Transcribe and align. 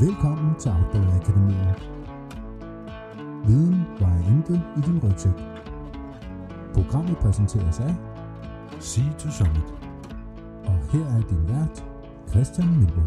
Velkommen 0.00 0.54
til 0.60 0.70
Outdoor 0.70 1.16
Akademiet. 1.20 1.90
Viden 3.46 3.82
vejer 4.00 4.26
intet 4.30 4.62
i 4.76 4.80
din 4.90 4.98
rygsæk. 5.04 5.32
Programmet 6.74 7.16
præsenteres 7.16 7.80
af 7.80 7.94
Sea 8.80 9.12
to 9.18 9.30
Summit. 9.30 9.74
Og 10.64 10.78
her 10.92 11.04
er 11.04 11.22
din 11.30 11.48
vært, 11.48 11.86
Christian 12.30 12.78
Milbo. 12.78 13.00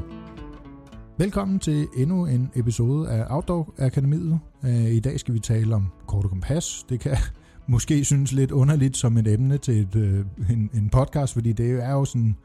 Velkommen 1.18 1.60
til 1.60 1.88
endnu 1.98 2.26
en 2.26 2.52
episode 2.56 3.10
af 3.10 3.26
Outdoor 3.30 3.74
Akademiet. 3.78 4.40
Øh, 4.64 4.86
I 4.86 5.00
dag 5.00 5.20
skal 5.20 5.34
vi 5.34 5.40
tale 5.40 5.76
om 5.76 5.88
kort 6.08 6.24
og 6.24 6.30
kompas. 6.30 6.86
Det 6.90 7.00
kan 7.00 7.18
måske 7.74 8.06
synes 8.06 8.32
lidt 8.32 8.52
underligt 8.52 8.98
som 8.98 9.18
et 9.18 9.28
emne 9.28 9.58
til 9.58 9.82
et, 9.82 9.96
øh, 9.96 10.26
en, 10.50 10.70
en 10.74 10.90
podcast, 10.90 11.34
fordi 11.34 11.54
det 11.54 11.84
er 11.84 11.92
jo 11.92 12.06
sådan 12.06 12.36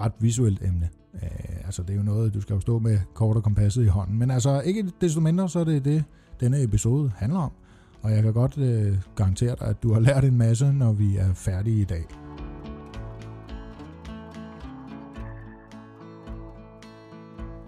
ret 0.00 0.12
visuelt 0.20 0.62
emne. 0.62 0.88
Øh, 1.14 1.64
altså 1.64 1.82
det 1.82 1.90
er 1.90 1.96
jo 1.96 2.02
noget, 2.02 2.34
du 2.34 2.40
skal 2.40 2.54
jo 2.54 2.60
stå 2.60 2.78
med 2.78 2.98
kort 3.14 3.36
og 3.36 3.42
kompasset 3.42 3.84
i 3.84 3.88
hånden. 3.88 4.18
Men 4.18 4.30
altså 4.30 4.60
ikke 4.60 4.92
desto 5.00 5.20
mindre, 5.20 5.48
så 5.48 5.60
er 5.60 5.64
det 5.64 5.84
det, 5.84 6.04
denne 6.40 6.62
episode 6.62 7.12
handler 7.16 7.38
om. 7.38 7.52
Og 8.02 8.12
jeg 8.12 8.22
kan 8.22 8.32
godt 8.32 8.58
øh, 8.58 8.98
garantere 9.16 9.56
dig, 9.60 9.68
at 9.68 9.82
du 9.82 9.92
har 9.92 10.00
lært 10.00 10.24
en 10.24 10.38
masse, 10.38 10.72
når 10.72 10.92
vi 10.92 11.16
er 11.16 11.34
færdige 11.34 11.80
i 11.80 11.84
dag. 11.84 12.04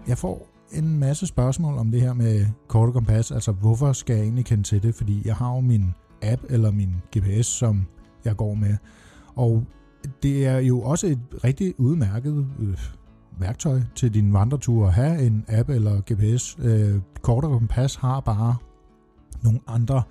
Jeg 0.07 0.17
får 0.17 0.47
en 0.71 0.99
masse 0.99 1.27
spørgsmål 1.27 1.77
om 1.77 1.91
det 1.91 2.01
her 2.01 2.13
med 2.13 2.45
kort 2.67 2.87
og 2.87 2.93
kompas. 2.93 3.31
Altså 3.31 3.51
hvorfor 3.51 3.93
skal 3.93 4.15
jeg 4.15 4.23
egentlig 4.23 4.45
kende 4.45 4.63
til 4.63 4.83
det? 4.83 4.95
Fordi 4.95 5.21
jeg 5.25 5.35
har 5.35 5.55
jo 5.55 5.59
min 5.59 5.93
app 6.21 6.41
eller 6.49 6.71
min 6.71 6.93
GPS, 7.17 7.47
som 7.47 7.85
jeg 8.25 8.37
går 8.37 8.53
med. 8.53 8.77
Og 9.35 9.63
det 10.23 10.45
er 10.45 10.57
jo 10.57 10.81
også 10.81 11.07
et 11.07 11.19
rigtig 11.43 11.79
udmærket 11.79 12.47
øh, 12.59 12.77
værktøj 13.39 13.81
til 13.95 14.13
din 14.13 14.33
vandretur 14.33 14.87
at 14.87 14.93
have 14.93 15.21
en 15.21 15.45
app 15.47 15.69
eller 15.69 16.01
GPS. 16.13 16.57
Øh, 16.59 17.01
kort 17.21 17.43
og 17.43 17.51
kompas 17.51 17.95
har 17.95 18.19
bare 18.19 18.55
nogle 19.43 19.59
andre 19.67 20.03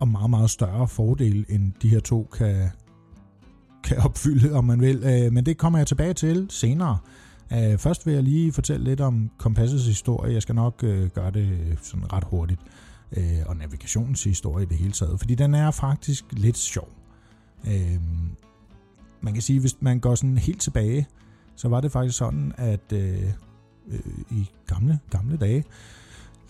og 0.00 0.08
meget, 0.08 0.30
meget 0.30 0.50
større 0.50 0.88
fordele, 0.88 1.44
end 1.48 1.72
de 1.82 1.88
her 1.88 2.00
to 2.00 2.28
kan, 2.38 2.68
kan 3.84 3.98
opfylde, 3.98 4.52
om 4.52 4.64
man 4.64 4.80
vil. 4.80 5.02
Øh, 5.04 5.32
men 5.32 5.46
det 5.46 5.58
kommer 5.58 5.78
jeg 5.78 5.86
tilbage 5.86 6.14
til 6.14 6.46
senere. 6.50 6.98
Øh, 7.52 7.78
først 7.78 8.06
vil 8.06 8.14
jeg 8.14 8.22
lige 8.22 8.52
fortælle 8.52 8.84
lidt 8.84 9.00
om 9.00 9.30
kompassets 9.38 9.86
historie. 9.86 10.32
Jeg 10.32 10.42
skal 10.42 10.54
nok 10.54 10.80
øh, 10.84 11.08
gøre 11.08 11.30
det 11.30 11.78
sådan 11.82 12.12
ret 12.12 12.24
hurtigt. 12.24 12.60
Øh, 13.16 13.38
og 13.46 13.56
navigationens 13.56 14.24
historie 14.24 14.64
i 14.64 14.68
det 14.68 14.76
hele 14.76 14.92
taget. 14.92 15.20
Fordi 15.20 15.34
den 15.34 15.54
er 15.54 15.70
faktisk 15.70 16.24
lidt 16.32 16.58
sjov. 16.58 16.88
Øh, 17.66 18.00
man 19.20 19.32
kan 19.32 19.42
sige, 19.42 19.60
hvis 19.60 19.76
man 19.80 20.00
går 20.00 20.14
sådan 20.14 20.38
helt 20.38 20.60
tilbage, 20.60 21.06
så 21.62 21.68
var 21.68 21.80
det 21.80 21.92
faktisk 21.92 22.18
sådan, 22.18 22.52
at 22.56 22.92
øh, 22.92 23.22
øh, 23.88 24.00
i 24.30 24.50
gamle, 24.66 24.98
gamle 25.10 25.36
dage, 25.36 25.64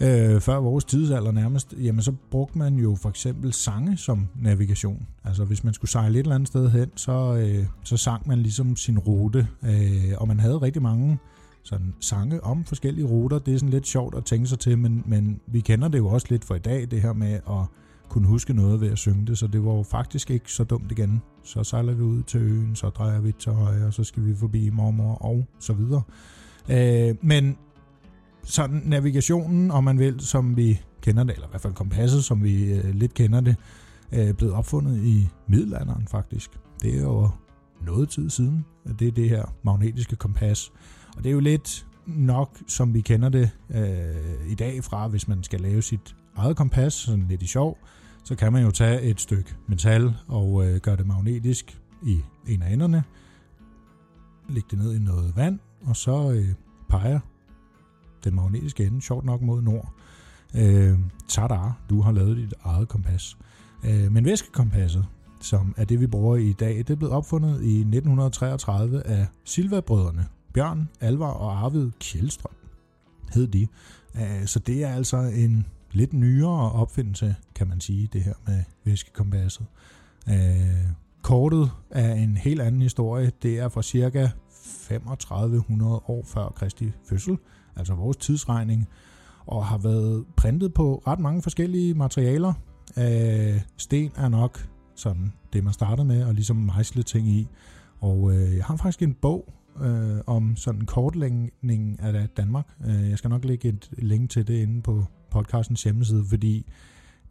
øh, 0.00 0.40
før 0.40 0.56
vores 0.56 0.84
tidsalder 0.84 1.32
nærmest, 1.32 1.74
jamen 1.82 2.02
så 2.02 2.12
brugte 2.30 2.58
man 2.58 2.74
jo 2.74 2.94
for 2.94 3.08
eksempel 3.08 3.52
sange 3.52 3.96
som 3.96 4.28
navigation. 4.40 5.06
Altså 5.24 5.44
hvis 5.44 5.64
man 5.64 5.74
skulle 5.74 5.90
sejle 5.90 6.18
et 6.18 6.22
eller 6.22 6.34
andet 6.34 6.48
sted 6.48 6.70
hen, 6.70 6.90
så, 6.96 7.34
øh, 7.34 7.66
så 7.84 7.96
sang 7.96 8.28
man 8.28 8.38
ligesom 8.38 8.76
sin 8.76 8.98
rute, 8.98 9.48
øh, 9.62 10.12
og 10.16 10.28
man 10.28 10.40
havde 10.40 10.58
rigtig 10.58 10.82
mange 10.82 11.18
sådan 11.62 11.94
sange 12.00 12.44
om 12.44 12.64
forskellige 12.64 13.06
ruter. 13.06 13.38
Det 13.38 13.54
er 13.54 13.58
sådan 13.58 13.70
lidt 13.70 13.86
sjovt 13.86 14.14
at 14.14 14.24
tænke 14.24 14.46
sig 14.46 14.58
til, 14.58 14.78
men, 14.78 15.02
men 15.06 15.40
vi 15.46 15.60
kender 15.60 15.88
det 15.88 15.98
jo 15.98 16.08
også 16.08 16.26
lidt 16.30 16.44
for 16.44 16.54
i 16.54 16.58
dag, 16.58 16.90
det 16.90 17.02
her 17.02 17.12
med 17.12 17.32
at 17.32 17.66
kunne 18.12 18.28
huske 18.28 18.52
noget 18.52 18.80
ved 18.80 18.90
at 18.90 18.98
synge 18.98 19.26
det, 19.26 19.38
så 19.38 19.46
det 19.46 19.64
var 19.64 19.72
jo 19.72 19.82
faktisk 19.82 20.30
ikke 20.30 20.52
så 20.52 20.64
dumt 20.64 20.92
igen. 20.92 21.22
Så 21.44 21.64
sejler 21.64 21.94
vi 21.94 22.02
ud 22.02 22.22
til 22.22 22.40
øen, 22.40 22.76
så 22.76 22.88
drejer 22.88 23.20
vi 23.20 23.32
til 23.32 23.52
højre, 23.52 23.86
og 23.86 23.94
så 23.94 24.04
skal 24.04 24.26
vi 24.26 24.34
forbi 24.34 24.70
mormor 24.70 25.14
og 25.14 25.46
så 25.60 25.72
videre. 25.72 26.02
Øh, 26.68 27.14
men 27.22 27.56
sådan 28.42 28.82
navigationen, 28.84 29.70
om 29.70 29.84
man 29.84 29.98
vil, 29.98 30.20
som 30.20 30.56
vi 30.56 30.80
kender 31.00 31.24
det, 31.24 31.34
eller 31.34 31.46
i 31.46 31.50
hvert 31.50 31.60
fald 31.60 31.72
kompasset, 31.72 32.24
som 32.24 32.44
vi 32.44 32.74
øh, 32.74 32.94
lidt 32.94 33.14
kender 33.14 33.40
det, 33.40 33.56
øh, 34.12 34.34
blevet 34.34 34.54
opfundet 34.54 35.04
i 35.04 35.28
middelalderen 35.46 36.06
faktisk. 36.10 36.50
Det 36.82 36.96
er 36.96 37.02
jo 37.02 37.30
noget 37.86 38.08
tid 38.08 38.30
siden, 38.30 38.64
at 38.84 39.00
det 39.00 39.08
er 39.08 39.12
det 39.12 39.28
her 39.28 39.54
magnetiske 39.62 40.16
kompas. 40.16 40.72
Og 41.16 41.24
det 41.24 41.26
er 41.30 41.34
jo 41.34 41.40
lidt 41.40 41.86
nok, 42.06 42.58
som 42.66 42.94
vi 42.94 43.00
kender 43.00 43.28
det 43.28 43.50
øh, 43.74 44.50
i 44.50 44.54
dag 44.54 44.84
fra, 44.84 45.08
hvis 45.08 45.28
man 45.28 45.42
skal 45.42 45.60
lave 45.60 45.82
sit 45.82 46.16
eget 46.36 46.56
kompas, 46.56 46.92
sådan 46.92 47.26
lidt 47.28 47.42
i 47.42 47.46
sjov, 47.46 47.78
så 48.24 48.34
kan 48.34 48.52
man 48.52 48.62
jo 48.62 48.70
tage 48.70 49.02
et 49.02 49.20
stykke 49.20 49.54
metal 49.66 50.14
og 50.28 50.66
øh, 50.66 50.80
gøre 50.80 50.96
det 50.96 51.06
magnetisk 51.06 51.80
i 52.02 52.20
en 52.48 52.62
af 52.62 52.72
enderne, 52.72 53.04
lægge 54.48 54.68
det 54.70 54.78
ned 54.78 54.94
i 54.94 54.98
noget 54.98 55.36
vand, 55.36 55.58
og 55.84 55.96
så 55.96 56.32
øh, 56.32 56.54
peger 56.88 57.20
den 58.24 58.34
magnetiske 58.34 58.86
ende, 58.86 59.02
sjovt 59.02 59.24
nok 59.24 59.42
mod 59.42 59.62
nord. 59.62 59.92
Øh, 60.54 60.98
tada, 61.28 61.60
du 61.90 62.00
har 62.00 62.12
lavet 62.12 62.36
dit 62.36 62.54
eget 62.64 62.88
kompas. 62.88 63.36
Øh, 63.84 64.12
men 64.12 64.24
væskekompasset, 64.24 65.06
som 65.40 65.74
er 65.76 65.84
det, 65.84 66.00
vi 66.00 66.06
bruger 66.06 66.36
i 66.36 66.52
dag, 66.52 66.84
det 66.88 66.98
blev 66.98 67.12
opfundet 67.12 67.62
i 67.62 67.78
1933 67.78 69.06
af 69.06 69.26
Silva-brødrene, 69.44 70.26
Bjørn, 70.54 70.88
Alvar 71.00 71.30
og 71.30 71.64
Arvid 71.64 71.90
Kjellstrøm 72.00 72.54
hed 73.34 73.46
de. 73.46 73.68
Øh, 74.14 74.46
så 74.46 74.58
det 74.58 74.84
er 74.84 74.94
altså 74.94 75.16
en 75.16 75.66
lidt 75.94 76.12
nyere 76.12 76.72
opfindelse, 76.72 77.36
kan 77.54 77.68
man 77.68 77.80
sige, 77.80 78.08
det 78.12 78.22
her 78.22 78.34
med 78.46 78.64
væskekompasset. 78.84 79.66
Øh, 80.28 80.92
kortet 81.22 81.70
er 81.90 82.14
en 82.14 82.36
helt 82.36 82.60
anden 82.60 82.82
historie. 82.82 83.32
Det 83.42 83.58
er 83.58 83.68
fra 83.68 83.82
cirka 83.82 84.28
3500 85.18 85.92
år 85.92 86.24
før 86.26 86.48
Kristi 86.48 86.92
fødsel, 87.08 87.38
altså 87.76 87.94
vores 87.94 88.16
tidsregning, 88.16 88.88
og 89.46 89.66
har 89.66 89.78
været 89.78 90.24
printet 90.36 90.74
på 90.74 91.02
ret 91.06 91.18
mange 91.18 91.42
forskellige 91.42 91.94
materialer. 91.94 92.52
Øh, 92.98 93.60
sten 93.76 94.12
er 94.16 94.28
nok 94.28 94.68
sådan 94.94 95.32
det, 95.52 95.64
man 95.64 95.72
startede 95.72 96.06
med, 96.06 96.24
og 96.24 96.34
ligesom 96.34 96.56
mejsle 96.56 97.02
ting 97.02 97.28
i. 97.28 97.48
Og 98.00 98.32
øh, 98.34 98.56
jeg 98.56 98.64
har 98.64 98.76
faktisk 98.76 99.02
en 99.02 99.14
bog 99.14 99.54
øh, 99.82 100.18
om 100.26 100.56
sådan 100.56 100.80
en 100.80 100.86
kortlægning 100.86 102.00
af 102.00 102.28
Danmark. 102.28 102.66
Øh, 102.86 103.10
jeg 103.10 103.18
skal 103.18 103.30
nok 103.30 103.44
lægge 103.44 103.68
et 103.68 103.90
link 103.98 104.30
til 104.30 104.48
det 104.48 104.54
inde 104.54 104.82
på 104.82 105.04
podcastens 105.32 105.82
hjemmeside, 105.82 106.24
fordi 106.28 106.66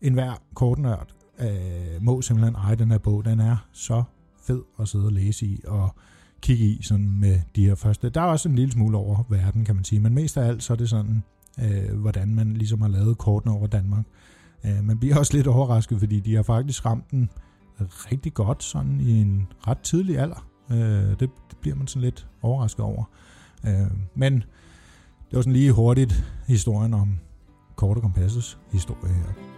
enhver 0.02 0.34
kortnørd 0.54 1.08
øh, 1.40 2.02
må 2.02 2.22
simpelthen 2.22 2.56
eje 2.56 2.76
den 2.76 2.92
her 2.92 2.98
bog. 2.98 3.26
Den 3.26 3.40
er 3.40 3.68
så 3.72 4.04
fed 4.44 4.62
at 4.80 4.88
sidde 4.88 5.06
og 5.06 5.12
læse 5.12 5.46
i 5.46 5.62
og 5.68 5.96
kigge 6.42 6.66
i 6.66 6.82
sådan 6.82 7.20
med 7.20 7.40
de 7.56 7.66
her 7.66 7.76
første. 7.76 8.10
Der 8.10 8.22
er 8.22 8.26
også 8.26 8.50
en 8.50 8.56
lille 8.56 8.72
smule 8.72 8.98
over 8.98 9.24
verden, 9.30 9.66
kan 9.66 9.76
man 9.76 9.84
sige, 9.84 10.00
men 10.00 10.14
mest 10.14 10.38
af 10.38 10.48
alt 10.48 10.64
så 10.64 10.74
er 10.74 10.78
det 10.78 10.90
sådan, 10.90 11.24
øh, 11.64 12.00
hvordan 12.00 12.36
man 12.36 12.54
ligesom 12.54 12.82
har 12.82 12.90
lavet 12.90 13.18
kortene 13.18 13.54
over 13.54 13.68
Danmark. 13.68 14.06
Øh, 14.66 14.84
man 14.84 15.00
bliver 15.00 15.18
også 15.18 15.34
lidt 15.34 15.48
overrasket, 15.48 16.00
fordi 16.00 16.20
de 16.20 16.36
har 16.36 16.44
faktisk 16.44 16.86
ramt 16.86 17.12
den 17.12 17.30
rigtig 17.82 18.34
godt 18.34 18.64
sådan 18.64 19.00
i 19.00 19.22
en 19.22 19.48
ret 19.68 19.80
tidlig 19.80 20.20
alder. 20.20 20.48
Øh, 20.72 20.78
det, 21.10 21.20
det 21.20 21.58
bliver 21.62 21.76
man 21.76 21.88
sådan 21.88 22.02
lidt 22.02 22.28
overrasket 22.42 22.86
over. 22.86 23.04
Øh, 23.68 23.92
men 24.16 24.34
det 25.30 25.36
var 25.36 25.42
sådan 25.42 25.54
lige 25.54 25.72
hurtigt 25.72 26.26
historien 26.48 26.94
om 26.94 27.20
Kort 27.76 27.98
og 27.98 28.04
Kompassets 28.04 28.60
historie 28.72 29.14
her. 29.14 29.52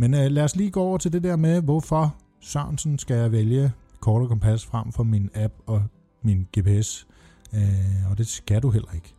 Men 0.00 0.14
øh, 0.14 0.30
lad 0.30 0.44
os 0.44 0.56
lige 0.56 0.70
gå 0.70 0.80
over 0.80 0.98
til 0.98 1.12
det 1.12 1.22
der 1.22 1.36
med, 1.36 1.62
hvorfor 1.62 2.16
Sørensen 2.40 2.98
skal 2.98 3.16
jeg 3.16 3.32
vælge 3.32 3.72
kort 4.00 4.22
og 4.22 4.28
kompas 4.28 4.66
frem 4.66 4.92
for 4.92 5.02
min 5.02 5.30
app 5.34 5.54
og 5.66 5.82
min 6.22 6.46
GPS. 6.58 7.06
Øh, 7.54 8.10
og 8.10 8.18
det 8.18 8.26
skal 8.26 8.62
du 8.62 8.70
heller 8.70 8.92
ikke. 8.94 9.14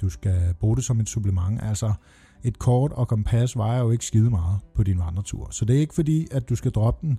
Du 0.00 0.08
skal 0.08 0.54
bruge 0.60 0.76
det 0.76 0.84
som 0.84 1.00
et 1.00 1.08
supplement. 1.08 1.62
Altså, 1.62 1.92
et 2.44 2.58
kort 2.58 2.92
og 2.92 3.08
kompas 3.08 3.56
vejer 3.56 3.80
jo 3.80 3.90
ikke 3.90 4.04
skide 4.04 4.30
meget 4.30 4.60
på 4.74 4.82
din 4.82 4.98
vandretur. 4.98 5.48
Så 5.50 5.64
det 5.64 5.76
er 5.76 5.80
ikke 5.80 5.94
fordi, 5.94 6.26
at 6.30 6.48
du 6.48 6.56
skal 6.56 6.70
droppe 6.70 7.06
den, 7.06 7.18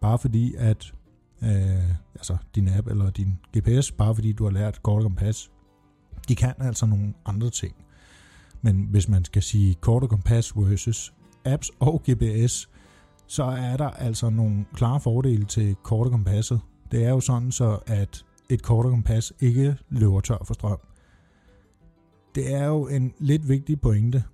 bare 0.00 0.18
fordi, 0.18 0.54
at 0.58 0.92
øh, 1.42 1.90
altså 2.14 2.36
din 2.54 2.68
app 2.68 2.88
eller 2.88 3.10
din 3.10 3.38
GPS, 3.56 3.92
bare 3.92 4.14
fordi 4.14 4.32
du 4.32 4.44
har 4.44 4.50
lært 4.50 4.82
kort 4.82 4.96
og 4.96 5.02
kompas. 5.02 5.50
De 6.28 6.34
kan 6.36 6.54
altså 6.58 6.86
nogle 6.86 7.14
andre 7.26 7.50
ting. 7.50 7.74
Men 8.62 8.86
hvis 8.90 9.08
man 9.08 9.24
skal 9.24 9.42
sige 9.42 9.74
kort 9.74 10.02
og 10.02 10.08
kompas 10.08 10.56
versus 10.56 11.14
apps 11.44 11.70
og 11.80 12.02
GPS, 12.10 12.68
så 13.26 13.44
er 13.44 13.76
der 13.76 13.90
altså 13.90 14.30
nogle 14.30 14.64
klare 14.74 15.00
fordele 15.00 15.44
til 15.44 15.74
kort 15.82 16.06
og 16.06 16.10
kompasset. 16.10 16.60
Det 16.90 17.04
er 17.04 17.10
jo 17.10 17.20
sådan 17.20 17.52
så, 17.52 17.78
at 17.86 18.24
et 18.48 18.62
kort 18.62 18.86
og 18.86 18.90
kompas 18.90 19.32
ikke 19.40 19.76
løber 19.90 20.20
tør 20.20 20.44
for 20.44 20.54
strøm. 20.54 20.78
Det 22.34 22.54
er 22.54 22.66
jo 22.66 22.88
en 22.88 23.14
lidt 23.18 23.48
vigtig 23.48 23.80
pointe, 23.80 24.24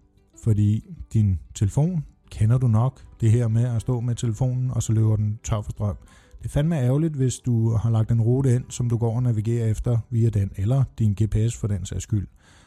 fordi 0.44 0.84
din 1.12 1.38
telefon 1.54 2.04
kender 2.30 2.58
du 2.58 2.66
nok 2.66 3.00
det 3.20 3.30
her 3.30 3.48
med 3.48 3.64
at 3.64 3.80
stå 3.80 4.00
med 4.00 4.14
telefonen, 4.14 4.70
og 4.70 4.82
så 4.82 4.92
løber 4.92 5.16
den 5.16 5.38
tør 5.44 5.60
for 5.60 5.70
strøm. 5.70 5.96
Det 6.38 6.44
er 6.44 6.48
fandme 6.48 6.76
ærgerligt, 6.76 7.14
hvis 7.14 7.38
du 7.38 7.76
har 7.76 7.90
lagt 7.90 8.10
en 8.10 8.22
rute 8.22 8.54
ind, 8.54 8.64
som 8.68 8.88
du 8.88 8.96
går 8.96 9.16
og 9.16 9.22
navigerer 9.22 9.66
efter 9.66 9.98
via 10.10 10.28
den, 10.28 10.50
eller 10.56 10.84
din 10.98 11.16
GPS 11.22 11.56
for 11.56 11.66
den 11.66 11.86
sags 11.86 12.02
skyld. 12.02 12.26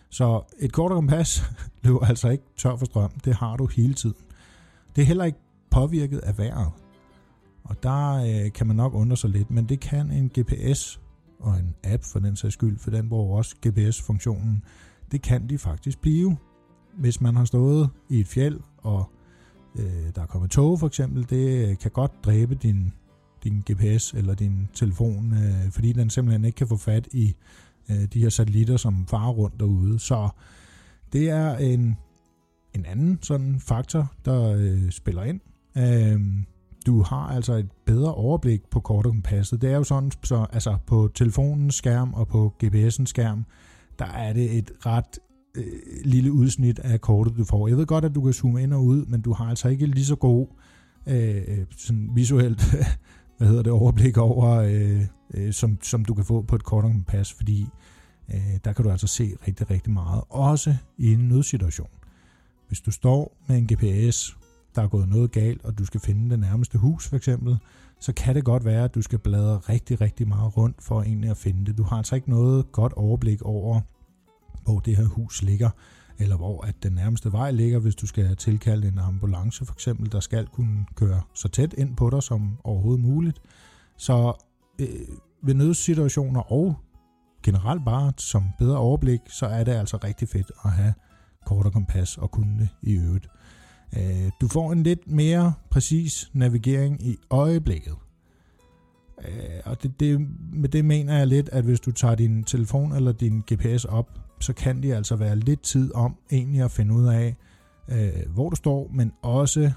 Så 0.09 0.41
et 0.59 0.73
kort 0.73 0.91
kompas 0.91 1.43
løber 1.83 2.05
altså 2.05 2.29
ikke 2.29 2.43
tør 2.57 2.75
for 2.75 2.85
strøm. 2.85 3.11
Det 3.25 3.35
har 3.35 3.57
du 3.57 3.65
hele 3.65 3.93
tiden. 3.93 4.15
Det 4.95 5.01
er 5.01 5.05
heller 5.05 5.25
ikke 5.25 5.39
påvirket 5.71 6.17
af 6.17 6.37
vejret. 6.37 6.71
Og 7.63 7.83
der 7.83 8.13
øh, 8.13 8.51
kan 8.51 8.67
man 8.67 8.75
nok 8.75 8.93
undre 8.93 9.17
sig 9.17 9.29
lidt, 9.29 9.51
men 9.51 9.69
det 9.69 9.79
kan 9.79 10.11
en 10.11 10.31
GPS 10.39 10.99
og 11.39 11.59
en 11.59 11.75
app 11.83 12.03
for 12.03 12.19
den 12.19 12.35
sags 12.35 12.53
skyld, 12.53 12.79
for 12.79 12.91
den 12.91 13.09
bruger 13.09 13.37
også 13.37 13.55
GPS-funktionen, 13.67 14.63
det 15.11 15.21
kan 15.21 15.49
de 15.49 15.57
faktisk 15.57 16.01
blive. 16.01 16.37
Hvis 16.97 17.21
man 17.21 17.35
har 17.35 17.45
stået 17.45 17.89
i 18.09 18.19
et 18.19 18.27
fjeld, 18.27 18.59
og 18.77 19.09
øh, 19.79 20.15
der 20.15 20.21
er 20.21 20.25
kommet 20.25 20.51
tog 20.51 20.79
for 20.79 20.87
eksempel, 20.87 21.29
det 21.29 21.69
øh, 21.69 21.77
kan 21.77 21.91
godt 21.91 22.11
dræbe 22.25 22.55
din, 22.55 22.93
din 23.43 23.63
GPS 23.71 24.13
eller 24.13 24.33
din 24.33 24.69
telefon, 24.73 25.33
øh, 25.33 25.71
fordi 25.71 25.93
den 25.93 26.09
simpelthen 26.09 26.45
ikke 26.45 26.55
kan 26.55 26.67
få 26.67 26.77
fat 26.77 27.07
i 27.11 27.35
øh, 27.91 28.05
de 28.13 28.21
her 28.21 28.29
satellitter, 28.29 28.77
som 28.77 29.07
farer 29.07 29.31
rundt 29.31 29.59
derude. 29.59 29.99
Så 29.99 30.29
det 31.13 31.29
er 31.29 31.57
en, 31.57 31.97
en 32.73 32.85
anden 32.85 33.19
sådan 33.21 33.59
faktor, 33.59 34.11
der 34.25 34.55
øh, 34.59 34.91
spiller 34.91 35.23
ind. 35.23 35.39
Øh, 35.77 36.21
du 36.85 37.01
har 37.01 37.27
altså 37.27 37.53
et 37.53 37.69
bedre 37.85 38.13
overblik 38.13 38.61
på 38.71 38.79
kort 38.79 39.05
og 39.05 39.11
kompasset. 39.11 39.61
Det 39.61 39.71
er 39.71 39.75
jo 39.75 39.83
sådan, 39.83 40.11
så 40.23 40.45
altså 40.53 40.77
på 40.85 41.09
telefonens 41.15 41.75
skærm 41.75 42.13
og 42.13 42.27
på 42.27 42.53
GPS'ens 42.63 43.05
skærm, 43.05 43.45
der 43.99 44.05
er 44.05 44.33
det 44.33 44.57
et 44.57 44.71
ret 44.85 45.19
øh, 45.57 45.63
lille 46.05 46.31
udsnit 46.31 46.79
af 46.79 47.01
kortet, 47.01 47.37
du 47.37 47.43
får. 47.43 47.67
Jeg 47.67 47.77
ved 47.77 47.85
godt, 47.85 48.05
at 48.05 48.15
du 48.15 48.21
kan 48.21 48.33
zoome 48.33 48.63
ind 48.63 48.73
og 48.73 48.85
ud, 48.85 49.05
men 49.05 49.21
du 49.21 49.33
har 49.33 49.45
altså 49.45 49.67
ikke 49.67 49.85
lige 49.85 50.05
så 50.05 50.15
god 50.15 50.47
øh, 51.07 51.35
øh 51.47 51.65
sådan 51.77 52.09
visuelt 52.13 52.75
hvad 53.37 53.47
hedder 53.47 53.63
det, 53.63 53.71
overblik 53.71 54.17
over, 54.17 54.49
øh, 54.49 55.01
øh, 55.33 55.53
som, 55.53 55.77
som 55.81 56.05
du 56.05 56.13
kan 56.13 56.25
få 56.25 56.41
på 56.41 56.55
et 56.55 56.63
kort 56.63 56.85
og 56.85 56.91
kompas, 56.91 57.33
fordi 57.33 57.67
øh, 58.33 58.57
der 58.65 58.73
kan 58.73 58.85
du 58.85 58.91
altså 58.91 59.07
se 59.07 59.35
rigtig, 59.47 59.71
rigtig 59.71 59.93
meget, 59.93 60.23
også 60.29 60.75
i 60.97 61.13
en 61.13 61.19
nødsituation. 61.19 61.89
Hvis 62.67 62.81
du 62.81 62.91
står 62.91 63.37
med 63.47 63.57
en 63.57 63.67
GPS, 63.73 64.37
der 64.75 64.81
er 64.81 64.87
gået 64.87 65.09
noget 65.09 65.31
galt, 65.31 65.65
og 65.65 65.77
du 65.77 65.85
skal 65.85 65.99
finde 65.99 66.29
det 66.29 66.39
nærmeste 66.39 66.77
hus 66.77 67.07
for 67.07 67.15
eksempel, 67.15 67.57
så 67.99 68.13
kan 68.13 68.35
det 68.35 68.43
godt 68.43 68.65
være, 68.65 68.83
at 68.83 68.95
du 68.95 69.01
skal 69.01 69.19
bladre 69.19 69.57
rigtig, 69.57 70.01
rigtig 70.01 70.27
meget 70.27 70.57
rundt 70.57 70.83
for 70.83 71.01
egentlig 71.01 71.29
at 71.29 71.37
finde 71.37 71.65
det. 71.65 71.77
Du 71.77 71.83
har 71.83 71.97
altså 71.97 72.15
ikke 72.15 72.29
noget 72.29 72.71
godt 72.71 72.93
overblik 72.93 73.41
over, 73.41 73.81
hvor 74.67 74.79
det 74.79 74.97
her 74.97 75.05
hus 75.05 75.41
ligger, 75.41 75.69
eller 76.19 76.37
hvor 76.37 76.65
at 76.65 76.75
den 76.83 76.91
nærmeste 76.91 77.31
vej 77.31 77.51
ligger, 77.51 77.79
hvis 77.79 77.95
du 77.95 78.07
skal 78.07 78.35
tilkalde 78.35 78.87
en 78.87 78.97
ambulance 78.97 79.65
for 79.65 79.73
eksempel, 79.73 80.11
der 80.11 80.19
skal 80.19 80.47
kunne 80.47 80.85
køre 80.95 81.21
så 81.33 81.47
tæt 81.47 81.73
ind 81.77 81.95
på 81.95 82.09
dig 82.09 82.23
som 82.23 82.57
overhovedet 82.63 83.01
muligt. 83.01 83.41
Så 83.97 84.33
øh, 84.81 84.87
ved 85.43 85.53
nødsituationer 85.53 86.51
og 86.51 86.75
generelt 87.43 87.85
bare 87.85 88.13
som 88.17 88.43
bedre 88.59 88.77
overblik, 88.77 89.19
så 89.29 89.45
er 89.45 89.63
det 89.63 89.71
altså 89.71 89.97
rigtig 89.97 90.29
fedt 90.29 90.51
at 90.65 90.71
have 90.71 90.93
kort 91.45 91.65
og 91.65 91.73
kompas 91.73 92.17
og 92.17 92.31
kunne 92.31 92.59
det 92.59 92.69
i 92.81 92.93
øvrigt. 92.93 93.27
Øh, 93.97 94.31
du 94.41 94.47
får 94.47 94.71
en 94.71 94.83
lidt 94.83 95.11
mere 95.11 95.53
præcis 95.69 96.29
navigering 96.33 97.07
i 97.07 97.17
øjeblikket. 97.29 97.95
Øh, 99.27 99.61
og 99.65 99.83
det, 99.83 99.99
det, 99.99 100.27
med 100.53 100.69
det 100.69 100.85
mener 100.85 101.17
jeg 101.17 101.27
lidt, 101.27 101.49
at 101.49 101.63
hvis 101.63 101.79
du 101.79 101.91
tager 101.91 102.15
din 102.15 102.43
telefon 102.43 102.93
eller 102.93 103.11
din 103.11 103.43
GPS 103.53 103.85
op, 103.85 104.26
så 104.39 104.53
kan 104.53 104.83
det 104.83 104.93
altså 104.93 105.15
være 105.15 105.35
lidt 105.35 105.61
tid 105.61 105.93
om 105.93 106.15
egentlig 106.31 106.61
at 106.61 106.71
finde 106.71 106.93
ud 106.93 107.07
af, 107.07 107.35
øh, 107.87 108.33
hvor 108.33 108.49
du 108.49 108.55
står, 108.55 108.89
men 108.93 109.11
også 109.21 109.71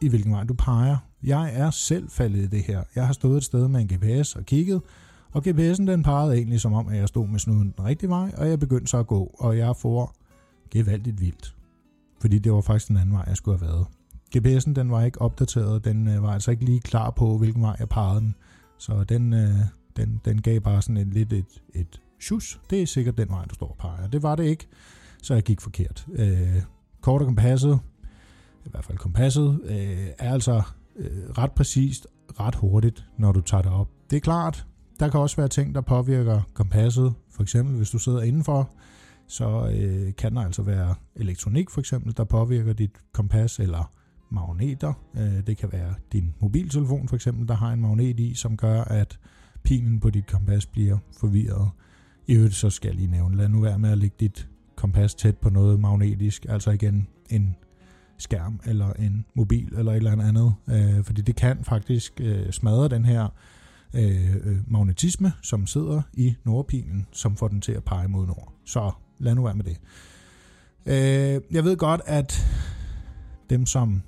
i 0.00 0.08
hvilken 0.08 0.32
vej 0.32 0.44
du 0.44 0.54
peger. 0.54 0.96
Jeg 1.22 1.50
er 1.54 1.70
selv 1.70 2.10
faldet 2.10 2.38
i 2.38 2.46
det 2.46 2.62
her. 2.62 2.82
Jeg 2.94 3.06
har 3.06 3.12
stået 3.12 3.36
et 3.36 3.44
sted 3.44 3.68
med 3.68 3.80
en 3.80 3.88
GPS 3.88 4.36
og 4.36 4.44
kigget, 4.44 4.82
og 5.32 5.42
GPS'en 5.48 5.86
den 5.86 6.02
pegede 6.02 6.36
egentlig 6.36 6.60
som 6.60 6.72
om, 6.72 6.88
at 6.88 6.96
jeg 6.96 7.08
stod 7.08 7.28
med 7.28 7.38
snuden 7.38 7.74
den 7.76 7.84
rigtige 7.84 8.10
vej, 8.10 8.32
og 8.36 8.48
jeg 8.48 8.58
begyndte 8.58 8.86
så 8.86 8.98
at 8.98 9.06
gå, 9.06 9.34
og 9.38 9.58
jeg 9.58 9.76
får 9.76 10.14
gevaldigt 10.70 11.20
vildt 11.20 11.54
fordi 12.22 12.38
det 12.38 12.52
var 12.52 12.60
faktisk 12.60 12.88
den 12.88 12.96
anden 12.96 13.14
vej, 13.14 13.24
jeg 13.26 13.36
skulle 13.36 13.58
have 13.58 13.68
været. 13.68 13.86
GPS'en 14.36 14.72
den 14.72 14.90
var 14.90 15.02
ikke 15.02 15.20
opdateret, 15.20 15.84
den 15.84 16.08
øh, 16.08 16.22
var 16.22 16.32
altså 16.32 16.50
ikke 16.50 16.64
lige 16.64 16.80
klar 16.80 17.10
på, 17.10 17.38
hvilken 17.38 17.62
vej 17.62 17.76
jeg 17.78 17.88
pegede 17.88 18.20
den. 18.20 18.34
Så 18.78 19.04
den, 19.04 19.32
øh, 19.32 19.54
den, 19.96 20.20
den 20.24 20.42
gav 20.42 20.60
bare 20.60 20.82
sådan 20.82 20.96
et, 20.96 21.06
lidt 21.06 21.32
et, 21.32 21.62
et 21.74 22.00
shus. 22.22 22.60
Det 22.70 22.82
er 22.82 22.86
sikkert 22.86 23.18
den 23.18 23.28
vej, 23.28 23.44
du 23.44 23.54
står 23.54 23.68
og 23.68 23.76
peger. 23.78 24.08
Det 24.08 24.22
var 24.22 24.36
det 24.36 24.44
ikke, 24.44 24.68
så 25.22 25.34
jeg 25.34 25.42
gik 25.42 25.60
forkert. 25.60 26.06
Øh, 26.12 26.62
kort 27.00 27.20
og 27.20 27.26
kompasset, 27.26 27.80
i 28.64 28.68
hvert 28.70 28.84
fald 28.84 28.98
kompasset, 28.98 29.60
øh, 29.64 30.08
er 30.18 30.32
altså 30.32 30.62
øh, 30.96 31.30
ret 31.38 31.52
præcist, 31.52 32.06
ret 32.40 32.54
hurtigt, 32.54 33.06
når 33.18 33.32
du 33.32 33.40
tager 33.40 33.62
det 33.62 33.72
op. 33.72 33.88
Det 34.10 34.16
er 34.16 34.20
klart, 34.20 34.66
der 35.00 35.08
kan 35.08 35.20
også 35.20 35.36
være 35.36 35.48
ting, 35.48 35.74
der 35.74 35.80
påvirker 35.80 36.40
kompasset. 36.54 37.14
For 37.30 37.42
eksempel, 37.42 37.76
hvis 37.76 37.90
du 37.90 37.98
sidder 37.98 38.22
indenfor, 38.22 38.70
så 39.28 39.70
øh, 39.74 40.14
kan 40.18 40.34
der 40.34 40.40
altså 40.40 40.62
være 40.62 40.94
elektronik 41.16 41.70
for 41.70 41.80
eksempel, 41.80 42.16
der 42.16 42.24
påvirker 42.24 42.72
dit 42.72 42.90
kompas, 43.12 43.58
eller 43.58 43.92
magneter. 44.30 44.92
Øh, 45.16 45.46
det 45.46 45.56
kan 45.56 45.72
være 45.72 45.94
din 46.12 46.34
mobiltelefon 46.40 47.08
for 47.08 47.16
eksempel, 47.16 47.48
der 47.48 47.54
har 47.54 47.72
en 47.72 47.80
magnet 47.80 48.20
i, 48.20 48.34
som 48.34 48.56
gør, 48.56 48.82
at 48.82 49.18
pilen 49.62 50.00
på 50.00 50.10
dit 50.10 50.26
kompas 50.26 50.66
bliver 50.66 50.98
forvirret. 51.20 51.70
I 52.26 52.34
øvrigt 52.34 52.54
så 52.54 52.70
skal 52.70 52.88
jeg 52.88 52.96
lige 52.96 53.10
nævne, 53.10 53.36
lad 53.36 53.48
nu 53.48 53.60
være 53.60 53.78
med 53.78 53.90
at 53.90 53.98
lægge 53.98 54.16
dit 54.20 54.48
kompas 54.76 55.14
tæt 55.14 55.36
på 55.36 55.50
noget 55.50 55.80
magnetisk, 55.80 56.46
altså 56.48 56.70
igen 56.70 57.06
en 57.30 57.56
skærm 58.18 58.60
eller 58.66 58.92
en 58.92 59.24
mobil 59.34 59.74
eller 59.74 59.92
et 59.92 59.96
eller 59.96 60.22
andet, 60.22 60.54
øh, 60.68 61.04
fordi 61.04 61.22
det 61.22 61.36
kan 61.36 61.64
faktisk 61.64 62.20
øh, 62.20 62.50
smadre 62.50 62.88
den 62.88 63.04
her 63.04 63.28
øh, 63.94 64.36
øh 64.36 64.56
magnetisme, 64.66 65.32
som 65.42 65.66
sidder 65.66 66.02
i 66.12 66.34
nordpilen, 66.44 67.06
som 67.12 67.36
får 67.36 67.48
den 67.48 67.60
til 67.60 67.72
at 67.72 67.84
pege 67.84 68.08
mod 68.08 68.26
nord. 68.26 68.52
Så 68.64 68.90
lad 69.18 69.34
nu 69.34 69.42
være 69.42 69.54
med 69.54 69.64
det. 69.64 69.80
Øh, 70.86 71.40
jeg 71.50 71.64
ved 71.64 71.76
godt, 71.76 72.00
at 72.06 72.46
dem, 73.50 73.66
som 73.66 74.02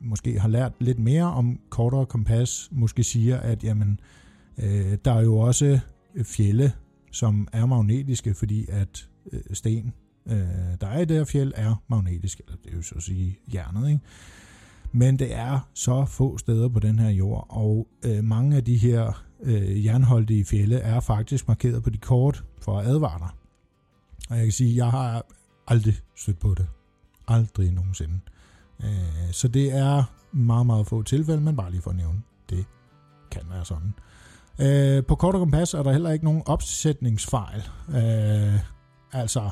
måske 0.00 0.40
har 0.40 0.48
lært 0.48 0.72
lidt 0.80 0.98
mere 0.98 1.24
om 1.24 1.60
kortere 1.70 2.06
kompas, 2.06 2.68
måske 2.72 3.04
siger, 3.04 3.36
at 3.36 3.64
jamen, 3.64 4.00
øh, 4.58 4.98
der 5.04 5.12
er 5.12 5.22
jo 5.22 5.38
også 5.38 5.78
fjelle, 6.24 6.72
som 7.14 7.48
er 7.52 7.66
magnetiske, 7.66 8.34
fordi 8.34 8.66
at 8.68 9.08
øh, 9.32 9.40
sten, 9.52 9.92
øh, 10.26 10.36
der 10.80 10.86
er 10.86 11.00
i 11.00 11.04
det 11.04 11.16
her 11.16 11.24
fjeld, 11.24 11.52
er 11.56 11.82
magnetisk, 11.88 12.40
eller 12.40 12.56
det 12.64 12.72
er 12.72 12.76
jo 12.76 12.82
så 12.82 12.94
at 12.94 13.02
sige 13.02 13.38
hjernet, 13.46 13.88
ikke? 13.88 14.00
Men 14.92 15.18
det 15.18 15.34
er 15.34 15.68
så 15.74 16.04
få 16.04 16.38
steder 16.38 16.68
på 16.68 16.80
den 16.80 16.98
her 16.98 17.10
jord, 17.10 17.46
og 17.48 17.88
øh, 18.04 18.24
mange 18.24 18.56
af 18.56 18.64
de 18.64 18.76
her 18.76 19.24
øh, 19.42 19.84
jernholdige 19.84 20.44
fjelle 20.44 20.76
er 20.76 21.00
faktisk 21.00 21.48
markeret 21.48 21.82
på 21.82 21.90
de 21.90 21.98
kort 21.98 22.44
for 22.60 22.78
at 22.78 22.86
advare 22.86 23.18
dig. 23.18 23.30
Og 24.30 24.36
jeg 24.36 24.44
kan 24.44 24.52
sige, 24.52 24.70
at 24.70 24.76
jeg 24.76 24.90
har 24.90 25.26
aldrig 25.68 25.94
stødt 26.16 26.38
på 26.38 26.54
det. 26.54 26.66
Aldrig 27.28 27.72
nogensinde. 27.72 28.20
Øh, 28.84 29.32
så 29.32 29.48
det 29.48 29.72
er 29.72 30.02
meget, 30.32 30.66
meget 30.66 30.86
få 30.86 31.02
tilfælde, 31.02 31.40
men 31.40 31.56
bare 31.56 31.70
lige 31.70 31.82
for 31.82 31.90
at 31.90 31.96
nævne, 31.96 32.22
det 32.50 32.64
kan 33.30 33.42
være 33.50 33.64
sådan. 33.64 33.94
Øh, 33.96 34.13
Øh, 34.60 35.04
på 35.04 35.14
kort 35.14 35.34
og 35.34 35.38
kompas 35.38 35.74
er 35.74 35.82
der 35.82 35.92
heller 35.92 36.10
ikke 36.10 36.24
nogen 36.24 36.42
opsætningsfejl. 36.46 37.62
Øh, 37.88 38.60
altså, 39.12 39.50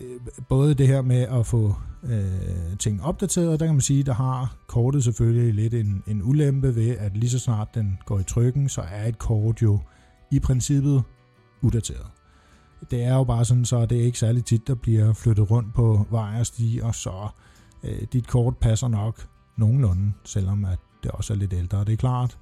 øh, 0.00 0.20
både 0.48 0.74
det 0.74 0.86
her 0.86 1.02
med 1.02 1.20
at 1.22 1.46
få 1.46 1.74
øh, 2.02 2.78
ting 2.78 3.02
opdateret, 3.02 3.60
der 3.60 3.66
kan 3.66 3.74
man 3.74 3.80
sige, 3.80 4.02
der 4.02 4.14
har 4.14 4.56
kortet 4.66 5.04
selvfølgelig 5.04 5.54
lidt 5.54 5.74
en, 5.74 6.02
en 6.06 6.22
ulempe 6.22 6.74
ved, 6.76 6.96
at 6.98 7.16
lige 7.16 7.30
så 7.30 7.38
snart 7.38 7.74
den 7.74 7.98
går 8.06 8.18
i 8.18 8.24
trykken, 8.24 8.68
så 8.68 8.80
er 8.80 9.06
et 9.06 9.18
kort 9.18 9.62
jo 9.62 9.80
i 10.30 10.40
princippet 10.40 11.02
udateret 11.62 12.06
det 12.90 13.04
er 13.04 13.14
jo 13.14 13.24
bare 13.24 13.44
sådan, 13.44 13.64
så 13.64 13.86
det 13.86 14.00
er 14.00 14.02
ikke 14.02 14.18
særlig 14.18 14.44
tit, 14.44 14.66
der 14.66 14.74
bliver 14.74 15.12
flyttet 15.12 15.50
rundt 15.50 15.74
på 15.74 16.06
vej 16.10 16.36
og 16.40 16.46
stiger, 16.46 16.92
så 16.92 17.28
øh, 17.84 18.02
dit 18.12 18.26
kort 18.26 18.56
passer 18.56 18.88
nok 18.88 19.28
nogenlunde, 19.56 20.12
selvom 20.24 20.64
at 20.64 20.78
det 21.02 21.10
også 21.10 21.32
er 21.32 21.36
lidt 21.36 21.52
ældre. 21.52 21.84
Det 21.84 21.92
er 21.92 21.96
klart, 21.96 22.38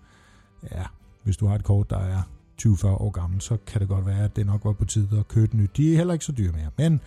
ja, 0.62 0.82
hvis 1.28 1.36
du 1.36 1.46
har 1.46 1.54
et 1.54 1.64
kort, 1.64 1.90
der 1.90 1.98
er 1.98 2.22
20-40 2.62 2.86
år 2.86 3.10
gammelt, 3.10 3.42
så 3.42 3.56
kan 3.66 3.80
det 3.80 3.88
godt 3.88 4.06
være, 4.06 4.24
at 4.24 4.36
det 4.36 4.46
nok 4.46 4.64
var 4.64 4.72
på 4.72 4.84
tide 4.84 5.18
at 5.18 5.28
købe 5.28 5.56
nyt. 5.56 5.76
De 5.76 5.92
er 5.92 5.96
heller 5.96 6.12
ikke 6.12 6.24
så 6.24 6.32
dyre 6.32 6.52
mere. 6.52 6.70
Men 6.78 7.00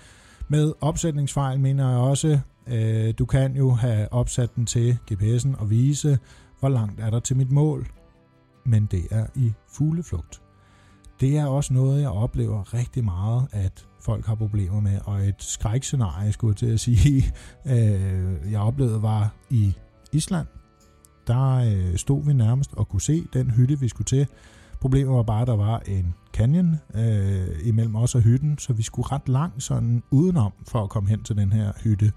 med 0.47 0.73
opsætningsfejl 0.81 1.59
mener 1.59 1.89
jeg 1.89 1.97
også, 1.97 2.39
øh, 2.67 3.13
du 3.19 3.25
kan 3.25 3.55
jo 3.55 3.71
have 3.71 4.13
opsat 4.13 4.55
den 4.55 4.65
til 4.65 4.97
GPS'en 5.11 5.61
og 5.61 5.69
vise, 5.69 6.19
hvor 6.59 6.69
langt 6.69 6.99
er 6.99 7.09
der 7.09 7.19
til 7.19 7.37
mit 7.37 7.51
mål. 7.51 7.87
Men 8.65 8.85
det 8.85 9.07
er 9.11 9.25
i 9.35 9.53
fugleflugt 9.67 10.41
det 11.21 11.37
er 11.37 11.45
også 11.45 11.73
noget, 11.73 12.01
jeg 12.01 12.09
oplever 12.09 12.73
rigtig 12.73 13.03
meget, 13.03 13.47
at 13.51 13.87
folk 13.99 14.25
har 14.25 14.35
problemer 14.35 14.79
med, 14.79 14.99
og 15.05 15.27
et 15.27 15.35
skrækscenarie, 15.37 16.31
skulle 16.31 16.51
jeg 16.51 16.57
til 16.57 16.73
at 16.73 16.79
sige, 16.79 17.33
øh, 17.73 18.51
jeg 18.51 18.59
oplevede 18.59 19.01
var 19.01 19.33
i 19.49 19.73
Island. 20.11 20.47
Der 21.27 21.55
øh, 21.55 21.95
stod 21.95 22.25
vi 22.25 22.33
nærmest 22.33 22.73
og 22.73 22.89
kunne 22.89 23.01
se 23.01 23.27
den 23.33 23.51
hytte, 23.51 23.79
vi 23.79 23.87
skulle 23.87 24.05
til. 24.05 24.27
Problemet 24.81 25.13
var 25.13 25.23
bare, 25.23 25.41
at 25.41 25.47
der 25.47 25.55
var 25.55 25.79
en 25.79 26.13
canyon 26.33 26.75
øh, 26.95 27.47
imellem 27.63 27.95
os 27.95 28.15
og 28.15 28.21
hytten, 28.21 28.57
så 28.57 28.73
vi 28.73 28.83
skulle 28.83 29.07
ret 29.11 29.29
langt 29.29 29.63
sådan 29.63 30.03
udenom 30.11 30.53
for 30.67 30.83
at 30.83 30.89
komme 30.89 31.09
hen 31.09 31.23
til 31.23 31.37
den 31.37 31.51
her 31.51 31.71
hytte. 31.83 32.11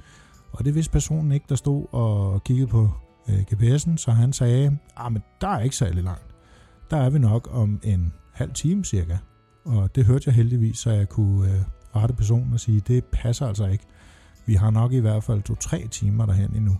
Og 0.53 0.65
det 0.65 0.75
vidste 0.75 0.93
personen 0.93 1.33
ikke, 1.33 1.47
der 1.49 1.55
stod 1.55 1.87
og 1.93 2.45
kiggede 2.45 2.69
på 2.69 2.91
øh, 3.29 3.41
GPS'en, 3.53 3.97
så 3.97 4.11
han 4.11 4.33
sagde, 4.33 4.79
at 4.97 5.13
men 5.13 5.23
der 5.41 5.49
er 5.49 5.61
ikke 5.61 5.77
særlig 5.77 6.05
langt. 6.05 6.27
Der 6.91 6.97
er 6.97 7.11
vi 7.11 7.19
nok 7.19 7.49
om 7.53 7.81
en 7.83 8.13
halv 8.33 8.53
time 8.53 8.85
cirka. 8.85 9.17
Og 9.65 9.95
det 9.95 10.05
hørte 10.05 10.23
jeg 10.27 10.35
heldigvis, 10.35 10.79
så 10.79 10.91
jeg 10.91 11.09
kunne 11.09 11.51
øh, 11.51 11.61
rette 11.97 12.15
personen 12.15 12.53
og 12.53 12.61
sige, 12.61 12.81
det 12.81 13.05
passer 13.05 13.47
altså 13.47 13.67
ikke. 13.67 13.85
Vi 14.47 14.55
har 14.55 14.71
nok 14.71 14.93
i 14.93 14.99
hvert 14.99 15.25
fald 15.25 15.43
to-tre 15.43 15.87
timer 15.91 16.27
derhen 16.27 16.57
endnu. 16.57 16.77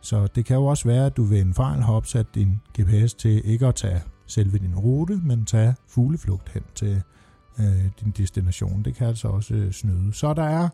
Så 0.00 0.26
det 0.26 0.44
kan 0.44 0.56
jo 0.56 0.64
også 0.64 0.88
være, 0.88 1.06
at 1.06 1.16
du 1.16 1.22
ved 1.22 1.40
en 1.40 1.54
fejl 1.54 1.82
har 1.82 1.92
opsat 1.92 2.26
din 2.34 2.60
GPS 2.80 3.14
til 3.14 3.42
ikke 3.44 3.66
at 3.66 3.74
tage 3.74 4.02
selve 4.26 4.58
din 4.58 4.76
rute, 4.76 5.20
men 5.24 5.44
tage 5.44 5.74
fugleflugt 5.88 6.48
hen 6.48 6.62
til 6.74 7.02
øh, 7.58 7.90
din 8.00 8.10
destination. 8.16 8.82
Det 8.82 8.94
kan 8.94 9.06
altså 9.06 9.28
også 9.28 9.54
øh, 9.54 9.72
snyde. 9.72 10.12
Så 10.12 10.34
der 10.34 10.42
er 10.42 10.68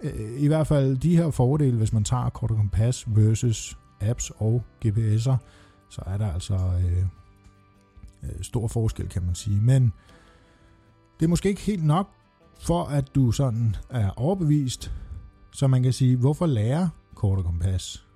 øh, 0.00 0.42
i 0.42 0.46
hvert 0.46 0.66
fald 0.66 0.96
de 0.96 1.16
her 1.16 1.30
fordele, 1.30 1.76
hvis 1.76 1.92
man 1.92 2.04
tager 2.04 2.28
kort 2.28 2.50
og 2.50 2.56
kompas 2.56 3.04
versus 3.06 3.78
apps 4.00 4.32
og 4.36 4.62
GPS'er, 4.86 5.36
så 5.90 6.02
er 6.06 6.16
der 6.16 6.32
altså 6.32 6.54
øh, 6.54 7.04
øh, 8.22 8.42
stor 8.42 8.68
forskel, 8.68 9.08
kan 9.08 9.22
man 9.22 9.34
sige. 9.34 9.60
Men 9.60 9.92
det 11.20 11.26
er 11.26 11.28
måske 11.28 11.48
ikke 11.48 11.60
helt 11.60 11.84
nok 11.84 12.08
for, 12.60 12.84
at 12.84 13.14
du 13.14 13.32
sådan 13.32 13.76
er 13.90 14.10
overbevist, 14.10 14.92
så 15.52 15.66
man 15.66 15.82
kan 15.82 15.92
sige, 15.92 16.16
hvorfor 16.16 16.46
lære 16.46 16.90
kort 17.14 17.38
og 17.38 17.44
kompas? 17.44 18.06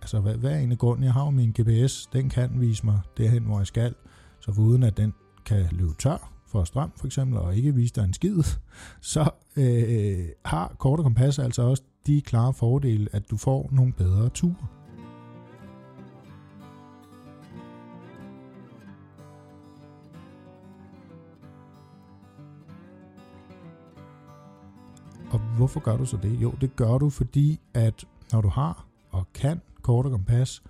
Altså, 0.00 0.20
hvad, 0.20 0.34
hvad 0.34 0.50
er 0.50 0.56
egentlig 0.56 0.78
grunden? 0.78 1.04
Jeg 1.04 1.12
har 1.12 1.24
jo 1.24 1.30
min 1.30 1.54
GPS, 1.60 2.06
den 2.06 2.28
kan 2.28 2.50
vise 2.60 2.86
mig 2.86 3.00
derhen, 3.16 3.42
hvor 3.42 3.58
jeg 3.58 3.66
skal, 3.66 3.94
så 4.40 4.54
uden 4.58 4.82
at 4.82 4.96
den 4.96 5.14
kan 5.44 5.66
løbe 5.72 5.94
tør 5.98 6.32
for 6.46 6.64
strøm 6.64 6.92
for 6.96 7.06
eksempel, 7.06 7.38
og 7.38 7.56
ikke 7.56 7.74
vise 7.74 7.94
dig 7.94 8.04
en 8.04 8.14
skid, 8.14 8.42
så 9.00 9.30
øh, 9.56 10.28
har 10.44 10.74
kort 10.78 10.98
og 10.98 11.04
kompas 11.04 11.38
altså 11.38 11.62
også 11.62 11.82
de 12.06 12.20
klare 12.20 12.54
fordele, 12.54 13.08
at 13.12 13.30
du 13.30 13.36
får 13.36 13.68
nogle 13.72 13.92
bedre 13.92 14.28
ture. 14.28 14.54
Og 25.30 25.38
hvorfor 25.38 25.80
gør 25.80 25.96
du 25.96 26.04
så 26.04 26.16
det? 26.16 26.42
Jo, 26.42 26.54
det 26.60 26.76
gør 26.76 26.98
du, 26.98 27.10
fordi 27.10 27.60
at 27.74 28.04
når 28.32 28.40
du 28.40 28.48
har 28.48 28.86
og 29.10 29.26
kan 29.34 29.60
kort 29.90 30.06
og 30.06 30.12
kompas, 30.12 30.62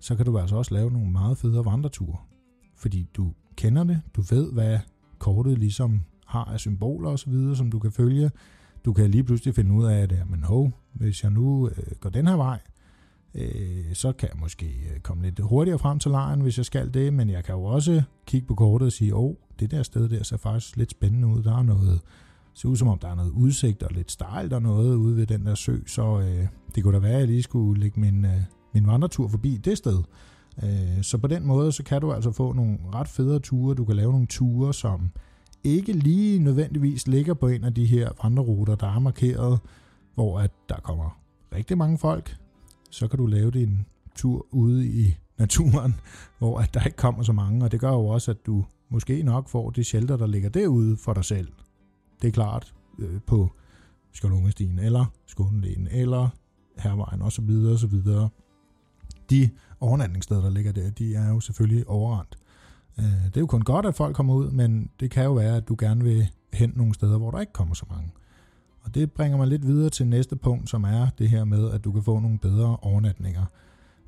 så 0.00 0.16
kan 0.16 0.26
du 0.26 0.38
altså 0.38 0.56
også 0.56 0.74
lave 0.74 0.90
nogle 0.90 1.10
meget 1.10 1.38
federe 1.38 1.64
vandreture. 1.64 2.16
Fordi 2.76 3.08
du 3.14 3.32
kender 3.56 3.84
det, 3.84 4.00
du 4.16 4.20
ved, 4.20 4.52
hvad 4.52 4.78
kortet 5.18 5.58
ligesom 5.58 6.00
har 6.26 6.44
af 6.44 6.60
symboler 6.60 7.10
osv., 7.10 7.54
som 7.54 7.70
du 7.70 7.78
kan 7.78 7.92
følge. 7.92 8.30
Du 8.84 8.92
kan 8.92 9.10
lige 9.10 9.24
pludselig 9.24 9.54
finde 9.54 9.72
ud 9.74 9.84
af, 9.84 9.98
at 9.98 10.14
men 10.30 10.44
hov, 10.44 10.72
hvis 10.92 11.22
jeg 11.22 11.30
nu 11.30 11.68
øh, 11.68 11.96
går 12.00 12.10
den 12.10 12.26
her 12.26 12.36
vej, 12.36 12.58
øh, 13.34 13.94
så 13.94 14.12
kan 14.12 14.28
jeg 14.32 14.40
måske 14.40 14.66
øh, 14.66 15.00
komme 15.00 15.22
lidt 15.22 15.40
hurtigere 15.40 15.78
frem 15.78 15.98
til 15.98 16.10
lejren, 16.10 16.40
hvis 16.40 16.56
jeg 16.56 16.64
skal 16.64 16.94
det, 16.94 17.12
men 17.12 17.30
jeg 17.30 17.44
kan 17.44 17.54
jo 17.54 17.64
også 17.64 18.02
kigge 18.26 18.46
på 18.46 18.54
kortet 18.54 18.86
og 18.86 18.92
sige, 18.92 19.14
åh, 19.14 19.24
oh, 19.24 19.34
det 19.60 19.70
der 19.70 19.82
sted 19.82 20.08
der 20.08 20.22
ser 20.22 20.36
faktisk 20.36 20.76
lidt 20.76 20.90
spændende 20.90 21.28
ud, 21.28 21.42
der 21.42 21.58
er 21.58 21.62
noget, 21.62 22.00
ser 22.54 22.68
ud 22.68 22.76
som 22.76 22.88
om 22.88 22.98
der 22.98 23.08
er 23.08 23.14
noget 23.14 23.30
udsigt 23.30 23.82
og 23.82 23.90
lidt 23.92 24.10
stejlt 24.10 24.52
og 24.52 24.62
noget 24.62 24.94
ude 24.94 25.16
ved 25.16 25.26
den 25.26 25.46
der 25.46 25.54
sø, 25.54 25.76
så 25.86 26.20
øh, 26.20 26.46
det 26.74 26.82
kunne 26.82 26.94
da 26.94 26.98
være, 26.98 27.12
at 27.12 27.20
jeg 27.20 27.28
lige 27.28 27.42
skulle 27.42 27.80
lægge 27.80 28.00
min, 28.00 28.24
øh, 28.24 28.42
min 28.74 28.86
vandretur 28.86 29.28
forbi 29.28 29.56
det 29.56 29.78
sted. 29.78 30.02
Øh, 30.62 31.02
så 31.02 31.18
på 31.18 31.26
den 31.26 31.46
måde, 31.46 31.72
så 31.72 31.82
kan 31.82 32.00
du 32.00 32.12
altså 32.12 32.30
få 32.30 32.52
nogle 32.52 32.78
ret 32.94 33.08
fede 33.08 33.38
ture. 33.40 33.74
Du 33.74 33.84
kan 33.84 33.96
lave 33.96 34.12
nogle 34.12 34.26
ture, 34.26 34.74
som 34.74 35.10
ikke 35.64 35.92
lige 35.92 36.38
nødvendigvis 36.38 37.06
ligger 37.06 37.34
på 37.34 37.48
en 37.48 37.64
af 37.64 37.74
de 37.74 37.86
her 37.86 38.10
vandreruter, 38.22 38.74
der 38.74 38.86
er 38.86 38.98
markeret, 38.98 39.60
hvor 40.14 40.40
at 40.40 40.50
der 40.68 40.80
kommer 40.80 41.20
rigtig 41.54 41.78
mange 41.78 41.98
folk. 41.98 42.36
Så 42.90 43.08
kan 43.08 43.18
du 43.18 43.26
lave 43.26 43.50
din 43.50 43.86
tur 44.14 44.46
ude 44.50 44.86
i 44.86 45.16
naturen, 45.38 45.94
hvor 46.38 46.58
at 46.58 46.74
der 46.74 46.84
ikke 46.84 46.96
kommer 46.96 47.22
så 47.22 47.32
mange, 47.32 47.64
og 47.64 47.72
det 47.72 47.80
gør 47.80 47.90
jo 47.90 48.06
også, 48.06 48.30
at 48.30 48.46
du 48.46 48.64
måske 48.90 49.22
nok 49.22 49.48
får 49.48 49.70
det 49.70 49.86
shelter, 49.86 50.16
der 50.16 50.26
ligger 50.26 50.48
derude 50.48 50.96
for 50.96 51.12
dig 51.12 51.24
selv. 51.24 51.48
Det 52.22 52.28
er 52.28 52.32
klart 52.32 52.74
øh, 52.98 53.20
på 53.26 53.50
Skålungestien, 54.12 54.78
eller 54.78 55.04
Skånelægen, 55.26 55.88
eller 55.90 56.28
Hervejen 56.78 57.22
osv. 57.22 57.50
osv. 57.72 57.94
De 59.30 59.50
overnatningssteder, 59.80 60.42
der 60.42 60.50
ligger 60.50 60.72
der, 60.72 60.90
de 60.90 61.14
er 61.14 61.28
jo 61.28 61.40
selvfølgelig 61.40 61.88
overrendt. 61.88 62.38
Øh, 62.98 63.04
det 63.04 63.36
er 63.36 63.40
jo 63.40 63.46
kun 63.46 63.62
godt, 63.62 63.86
at 63.86 63.94
folk 63.94 64.16
kommer 64.16 64.34
ud, 64.34 64.50
men 64.50 64.90
det 65.00 65.10
kan 65.10 65.24
jo 65.24 65.32
være, 65.32 65.56
at 65.56 65.68
du 65.68 65.76
gerne 65.78 66.04
vil 66.04 66.28
hen 66.52 66.72
nogle 66.76 66.94
steder, 66.94 67.18
hvor 67.18 67.30
der 67.30 67.40
ikke 67.40 67.52
kommer 67.52 67.74
så 67.74 67.86
mange. 67.90 68.10
Og 68.80 68.94
det 68.94 69.12
bringer 69.12 69.36
mig 69.38 69.46
lidt 69.46 69.66
videre 69.66 69.90
til 69.90 70.06
næste 70.06 70.36
punkt, 70.36 70.70
som 70.70 70.84
er 70.84 71.06
det 71.18 71.30
her 71.30 71.44
med, 71.44 71.70
at 71.70 71.84
du 71.84 71.92
kan 71.92 72.02
få 72.02 72.20
nogle 72.20 72.38
bedre 72.38 72.76
overnatninger. 72.76 73.44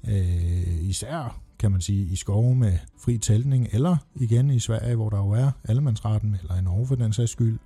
Øh, 0.09 0.89
især 0.89 1.41
kan 1.59 1.73
man 1.73 1.81
sige 1.81 2.13
i 2.13 2.17
skove 2.17 2.55
med 2.55 2.73
fri 2.99 3.19
teltning, 3.19 3.69
eller 3.73 3.97
igen 4.15 4.51
i 4.51 4.59
Sverige, 4.59 4.97
hvor 4.97 5.11
der 5.11 5.19
jo 5.19 5.31
er 5.31 5.51
allemandsretten, 5.65 6.37
eller 6.43 6.59
i 6.59 6.63
Norge 6.63 6.87
for 6.87 6.95
den 6.95 7.13
sags 7.13 7.31
skyld, 7.31 7.59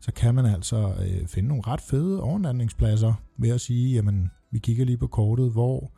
så 0.00 0.12
kan 0.12 0.34
man 0.34 0.46
altså 0.46 0.94
øh, 1.06 1.26
finde 1.26 1.48
nogle 1.48 1.62
ret 1.66 1.80
fede 1.80 2.22
overnatningspladser 2.22 3.14
ved 3.36 3.50
at 3.50 3.60
sige, 3.60 3.94
jamen 3.94 4.30
vi 4.50 4.58
kigger 4.58 4.84
lige 4.84 4.96
på 4.96 5.06
kortet, 5.06 5.52
hvor 5.52 5.90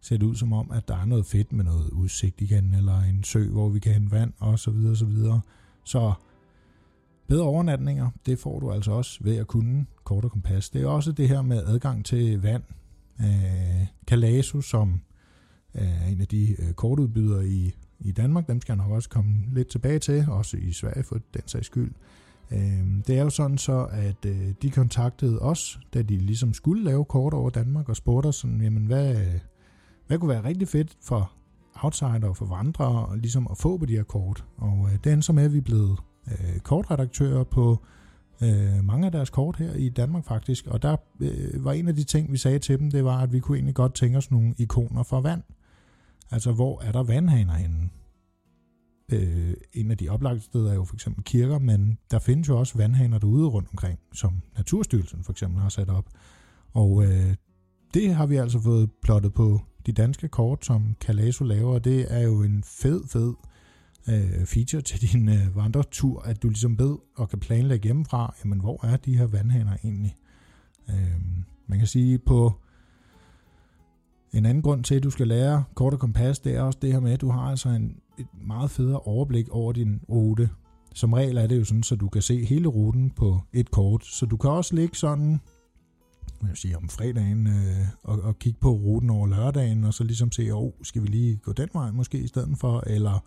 ser 0.00 0.16
det 0.16 0.26
ud 0.26 0.34
som 0.34 0.52
om, 0.52 0.70
at 0.70 0.88
der 0.88 0.96
er 0.96 1.04
noget 1.04 1.26
fedt 1.26 1.52
med 1.52 1.64
noget 1.64 1.90
udsigt 1.90 2.40
igen, 2.40 2.74
eller 2.74 3.00
en 3.00 3.24
sø, 3.24 3.48
hvor 3.48 3.68
vi 3.68 3.78
kan 3.78 3.92
hente 3.92 4.10
vand, 4.10 4.32
og 4.38 4.58
så 4.58 4.70
videre, 4.70 4.96
så 4.96 5.04
videre. 5.04 5.40
Så 5.84 6.12
bedre 7.28 7.44
overnatninger, 7.44 8.10
det 8.26 8.38
får 8.38 8.60
du 8.60 8.72
altså 8.72 8.92
også 8.92 9.18
ved 9.24 9.36
at 9.36 9.46
kunne 9.46 9.86
kort 10.04 10.24
og 10.24 10.30
kompas. 10.30 10.70
Det 10.70 10.82
er 10.82 10.86
også 10.86 11.12
det 11.12 11.28
her 11.28 11.42
med 11.42 11.62
adgang 11.66 12.04
til 12.04 12.42
vand. 12.42 12.62
Øh, 13.20 13.86
Kalasu, 14.06 14.60
som 14.60 15.00
er 15.74 16.06
en 16.06 16.20
af 16.20 16.26
de 16.26 16.56
øh, 16.62 16.72
kortudbydere 16.72 17.48
i, 17.48 17.74
i 18.00 18.12
Danmark, 18.12 18.48
dem 18.48 18.60
skal 18.60 18.72
jeg 18.72 18.84
nok 18.84 18.92
også 18.92 19.08
komme 19.08 19.34
lidt 19.52 19.68
tilbage 19.68 19.98
til, 19.98 20.26
også 20.28 20.56
i 20.56 20.72
Sverige 20.72 21.04
for 21.04 21.18
den 21.34 21.42
sags 21.46 21.66
skyld. 21.66 21.92
Øh, 22.50 22.84
det 23.06 23.18
er 23.18 23.22
jo 23.22 23.30
sådan 23.30 23.58
så, 23.58 23.88
at 23.92 24.24
øh, 24.26 24.54
de 24.62 24.70
kontaktede 24.70 25.38
os, 25.38 25.80
da 25.94 26.02
de 26.02 26.16
ligesom 26.16 26.54
skulle 26.54 26.84
lave 26.84 27.04
kort 27.04 27.34
over 27.34 27.50
Danmark, 27.50 27.88
og 27.88 27.96
spurgte 27.96 28.26
os 28.26 28.36
sådan, 28.36 28.60
jamen 28.60 28.86
hvad, 28.86 29.16
hvad 30.10 30.18
kunne 30.18 30.28
være 30.28 30.44
rigtig 30.44 30.68
fedt 30.68 30.96
for 31.02 31.32
outsider 31.74 32.28
og 32.28 32.36
for 32.36 32.46
vandrere, 32.46 33.06
og 33.06 33.18
ligesom 33.18 33.46
at 33.50 33.58
få 33.58 33.76
på 33.76 33.86
de 33.86 33.96
her 33.96 34.02
kort. 34.02 34.44
Og 34.56 34.88
øh, 34.92 34.98
det 35.04 35.24
som 35.24 35.38
er 35.38 35.44
at 35.44 35.52
vi 35.52 35.58
er 35.58 35.62
blevet 35.62 35.98
øh, 36.30 36.60
kortredaktører 36.60 37.44
på 37.44 37.84
øh, 38.42 38.84
mange 38.84 39.06
af 39.06 39.12
deres 39.12 39.30
kort 39.30 39.56
her 39.56 39.72
i 39.72 39.88
Danmark 39.88 40.24
faktisk. 40.24 40.66
Og 40.66 40.82
der 40.82 40.96
øh, 41.20 41.64
var 41.64 41.72
en 41.72 41.88
af 41.88 41.94
de 41.94 42.04
ting, 42.04 42.32
vi 42.32 42.36
sagde 42.36 42.58
til 42.58 42.78
dem, 42.78 42.90
det 42.90 43.04
var, 43.04 43.18
at 43.18 43.32
vi 43.32 43.40
kunne 43.40 43.56
egentlig 43.56 43.74
godt 43.74 43.94
tænke 43.94 44.18
os 44.18 44.30
nogle 44.30 44.54
ikoner 44.58 45.02
for 45.02 45.20
vand. 45.20 45.42
Altså, 46.30 46.52
hvor 46.52 46.82
er 46.82 46.92
der 46.92 47.02
vandhaner 47.02 47.54
henne? 47.54 47.90
Øh, 49.12 49.54
en 49.72 49.90
af 49.90 49.98
de 49.98 50.08
oplagte 50.08 50.40
steder 50.40 50.70
er 50.70 50.74
jo 50.74 50.84
for 50.84 50.94
eksempel 50.94 51.24
kirker, 51.24 51.58
men 51.58 51.98
der 52.10 52.18
findes 52.18 52.48
jo 52.48 52.58
også 52.58 52.78
vandhaner 52.78 53.18
derude 53.18 53.48
rundt 53.48 53.68
omkring, 53.70 53.98
som 54.12 54.32
Naturstyrelsen 54.56 55.24
for 55.24 55.32
eksempel 55.32 55.60
har 55.60 55.68
sat 55.68 55.88
op. 55.88 56.06
Og 56.72 57.04
øh, 57.04 57.34
det 57.94 58.14
har 58.14 58.26
vi 58.26 58.36
altså 58.36 58.60
fået 58.60 58.90
plottet 59.02 59.34
på 59.34 59.60
de 59.86 59.92
danske 59.92 60.28
kort, 60.28 60.64
som 60.64 60.96
Kalaso 61.00 61.44
laver, 61.44 61.78
det 61.78 62.06
er 62.08 62.20
jo 62.20 62.42
en 62.42 62.62
fed, 62.66 63.08
fed 63.08 63.34
øh, 64.08 64.46
feature 64.46 64.82
til 64.82 65.12
din 65.12 65.28
øh, 65.28 65.56
vandretur, 65.56 66.22
at 66.22 66.42
du 66.42 66.48
ligesom 66.48 66.78
ved 66.78 66.96
og 67.16 67.28
kan 67.28 67.40
planlægge 67.40 67.84
hjemmefra, 67.84 68.34
jamen 68.44 68.60
hvor 68.60 68.86
er 68.86 68.96
de 68.96 69.16
her 69.16 69.26
vandhaner 69.26 69.76
egentlig? 69.84 70.16
Øh, 70.90 71.20
man 71.66 71.78
kan 71.78 71.86
sige 71.86 72.18
på 72.18 72.52
en 74.32 74.46
anden 74.46 74.62
grund 74.62 74.84
til, 74.84 74.94
at 74.94 75.02
du 75.02 75.10
skal 75.10 75.28
lære 75.28 75.64
kort 75.74 75.92
og 75.92 76.00
kompas, 76.00 76.38
det 76.38 76.56
er 76.56 76.62
også 76.62 76.78
det 76.82 76.92
her 76.92 77.00
med, 77.00 77.12
at 77.12 77.20
du 77.20 77.30
har 77.30 77.40
altså 77.40 77.68
en, 77.68 77.96
et 78.18 78.26
meget 78.46 78.70
federe 78.70 79.00
overblik 79.00 79.48
over 79.48 79.72
din 79.72 80.00
rute. 80.08 80.50
Som 80.94 81.12
regel 81.12 81.36
er 81.36 81.46
det 81.46 81.58
jo 81.58 81.64
sådan, 81.64 81.82
så 81.82 81.96
du 81.96 82.08
kan 82.08 82.22
se 82.22 82.44
hele 82.44 82.68
ruten 82.68 83.10
på 83.10 83.40
et 83.52 83.70
kort, 83.70 84.04
så 84.04 84.26
du 84.26 84.36
kan 84.36 84.50
også 84.50 84.74
ligge 84.74 84.96
sådan 84.96 85.40
man 86.42 86.56
sige, 86.56 86.76
om 86.76 86.88
fredagen 86.88 87.46
øh, 87.46 87.86
og, 88.02 88.20
og 88.20 88.38
kigge 88.38 88.60
på 88.60 88.70
ruten 88.70 89.10
over 89.10 89.26
lørdagen, 89.26 89.84
og 89.84 89.94
så 89.94 90.04
ligesom 90.04 90.32
se, 90.32 90.50
oh, 90.50 90.72
skal 90.82 91.02
vi 91.02 91.06
lige 91.06 91.36
gå 91.36 91.52
den 91.52 91.68
vej 91.72 91.90
måske 91.90 92.18
i 92.18 92.26
stedet 92.26 92.58
for, 92.58 92.84
eller 92.86 93.24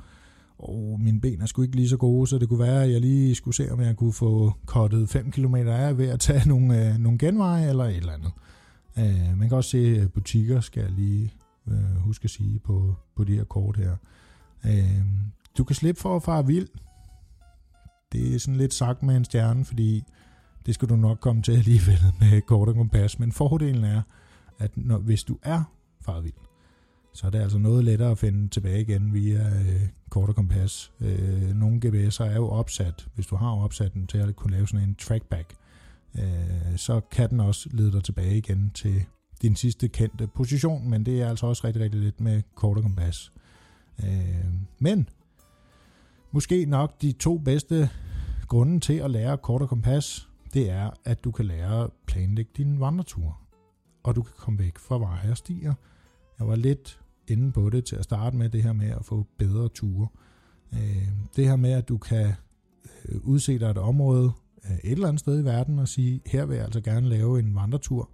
oh, 0.58 1.00
mine 1.00 1.22
ben 1.22 1.42
er 1.42 1.46
sgu 1.46 1.62
ikke 1.62 1.76
lige 1.76 1.90
så 1.90 1.98
gode, 1.98 2.28
så 2.28 2.38
det 2.38 2.50
kunne 2.50 2.60
være, 2.60 2.84
at 2.84 2.92
jeg 2.92 3.02
lige 3.02 3.36
skulle 3.36 3.56
se, 3.56 3.72
om 3.72 3.82
jeg 3.82 3.96
kunne 3.96 4.14
få 4.14 4.54
kottet 4.66 5.10
5 5.10 5.32
km 5.32 5.56
af 5.56 5.98
ved 5.98 6.08
at 6.08 6.20
tage 6.20 6.48
nogle, 6.54 6.88
øh, 6.88 6.98
nogle 6.98 7.18
genveje 7.18 7.70
eller 7.70 7.84
et 7.84 7.98
eller 7.98 8.14
andet. 8.14 8.32
Øh, 8.98 9.38
man 9.38 9.50
kan 9.50 9.58
også 9.58 9.70
se 9.70 10.10
butikker, 10.14 10.60
skal 10.60 10.82
jeg 10.82 10.92
lige 10.92 11.34
øh, 11.68 11.96
huske 11.98 12.24
at 12.24 12.30
sige 12.30 12.60
på, 12.60 12.96
på 13.16 13.24
de 13.24 13.36
her 13.36 13.44
kort 13.44 13.78
her. 13.78 13.96
Øh, 14.66 15.02
du 15.58 15.64
kan 15.64 15.76
slippe 15.76 16.02
for 16.02 16.16
at 16.16 16.24
fare 16.24 16.46
vild. 16.46 16.68
Det 18.12 18.36
er 18.36 18.40
sådan 18.40 18.56
lidt 18.56 18.74
sagt 18.74 19.04
med 19.04 19.18
en 19.18 19.26
stjerne, 19.26 19.66
fordi 19.66 20.04
det 20.66 20.76
skal 20.76 20.90
du 20.90 20.96
nok 20.96 21.20
komme 21.20 21.42
til 21.42 21.52
alligevel 21.52 22.00
med 22.20 22.42
kort 22.42 22.70
og 22.70 22.76
kompas, 22.76 23.20
men 23.20 23.32
fordelen 23.32 23.84
er, 23.84 24.02
at 24.60 24.72
når, 24.78 24.98
hvis 24.98 25.24
du 25.24 25.38
er 25.44 25.64
farvild, 26.02 26.34
så 27.14 27.28
er 27.28 27.32
det 27.32 27.40
altså 27.40 27.58
noget 27.58 27.84
lettere 27.84 28.12
at 28.12 28.18
finde 28.18 28.48
tilbage 28.48 28.82
igen 28.82 29.14
via 29.14 29.50
øh, 29.50 29.82
kort 30.10 30.30
og 30.30 30.36
kompas. 30.36 30.92
Øh, 31.02 31.56
nogle 31.56 31.82
GPS'er 31.86 32.24
er 32.24 32.36
jo 32.36 32.50
opsat, 32.50 33.08
hvis 33.16 33.28
du 33.28 33.36
har 33.36 33.52
opsat 33.52 33.94
den 33.94 34.08
til 34.08 34.18
at 34.18 34.36
kunne 34.36 34.52
lave 34.52 34.68
sådan 34.68 34.88
en 34.90 34.96
trackback, 34.96 35.56
øh, 36.16 36.78
så 36.78 37.02
kan 37.12 37.30
den 37.30 37.40
også 37.40 37.70
lede 37.72 37.92
dig 37.92 38.04
tilbage 38.04 38.38
igen 38.38 38.72
til 38.74 39.06
din 39.42 39.56
sidste 39.56 39.88
kendte 39.88 40.28
position, 40.28 40.90
men 40.90 41.06
det 41.06 41.22
er 41.22 41.30
altså 41.30 41.46
også 41.46 41.68
rigtig, 41.68 41.84
rigtig 41.84 42.02
lidt 42.02 42.22
med 42.22 42.42
kort 42.56 42.78
og 42.78 42.84
kompas. 42.84 43.32
Øh, 44.04 44.54
men 44.80 45.10
måske 46.32 46.66
nok 46.66 47.02
de 47.02 47.12
to 47.12 47.38
bedste 47.38 47.90
grunde 48.48 48.80
til 48.80 48.94
at 48.94 49.12
lære 49.12 49.38
kort 49.38 49.62
og 49.62 49.70
kompas, 49.70 50.30
det 50.54 50.70
er, 50.70 50.90
at 51.06 51.24
du 51.24 51.32
kan 51.32 51.46
lære 51.46 51.84
at 51.84 51.90
planlægge 52.06 52.52
din 52.58 52.80
vandretur. 52.80 53.40
og 54.04 54.16
du 54.16 54.22
kan 54.22 54.34
komme 54.38 54.60
væk 54.60 54.78
fra 54.78 54.98
veje 54.98 55.32
og 55.32 55.38
stier. 55.38 55.74
Jeg 56.40 56.48
var 56.48 56.56
lidt 56.56 57.00
inde 57.28 57.52
på 57.52 57.70
det 57.70 57.86
til 57.86 57.96
at 57.96 58.04
starte 58.04 58.38
med, 58.38 58.50
det 58.50 58.64
her 58.64 58.74
med 58.74 58.90
at 58.90 59.06
få 59.06 59.26
bedre 59.38 59.70
ture. 59.70 60.08
Øh, 60.74 61.08
det 61.36 61.48
her 61.48 61.56
med, 61.56 61.72
at 61.72 61.90
du 61.90 61.98
kan 61.98 62.34
øh, 63.06 63.22
udse 63.24 63.60
dig 63.60 63.70
et 63.70 63.78
område 63.78 64.32
øh, 64.66 64.78
et 64.84 64.92
eller 64.92 65.08
andet 65.08 65.20
sted 65.20 65.42
i 65.42 65.46
verden 65.46 65.80
og 65.80 65.88
sige, 65.88 66.22
her 66.26 66.46
vil 66.46 66.56
jeg 66.56 66.66
altså 66.66 66.82
gerne 66.82 67.10
lave 67.10 67.40
en 67.40 67.56
vandretur. 67.56 68.10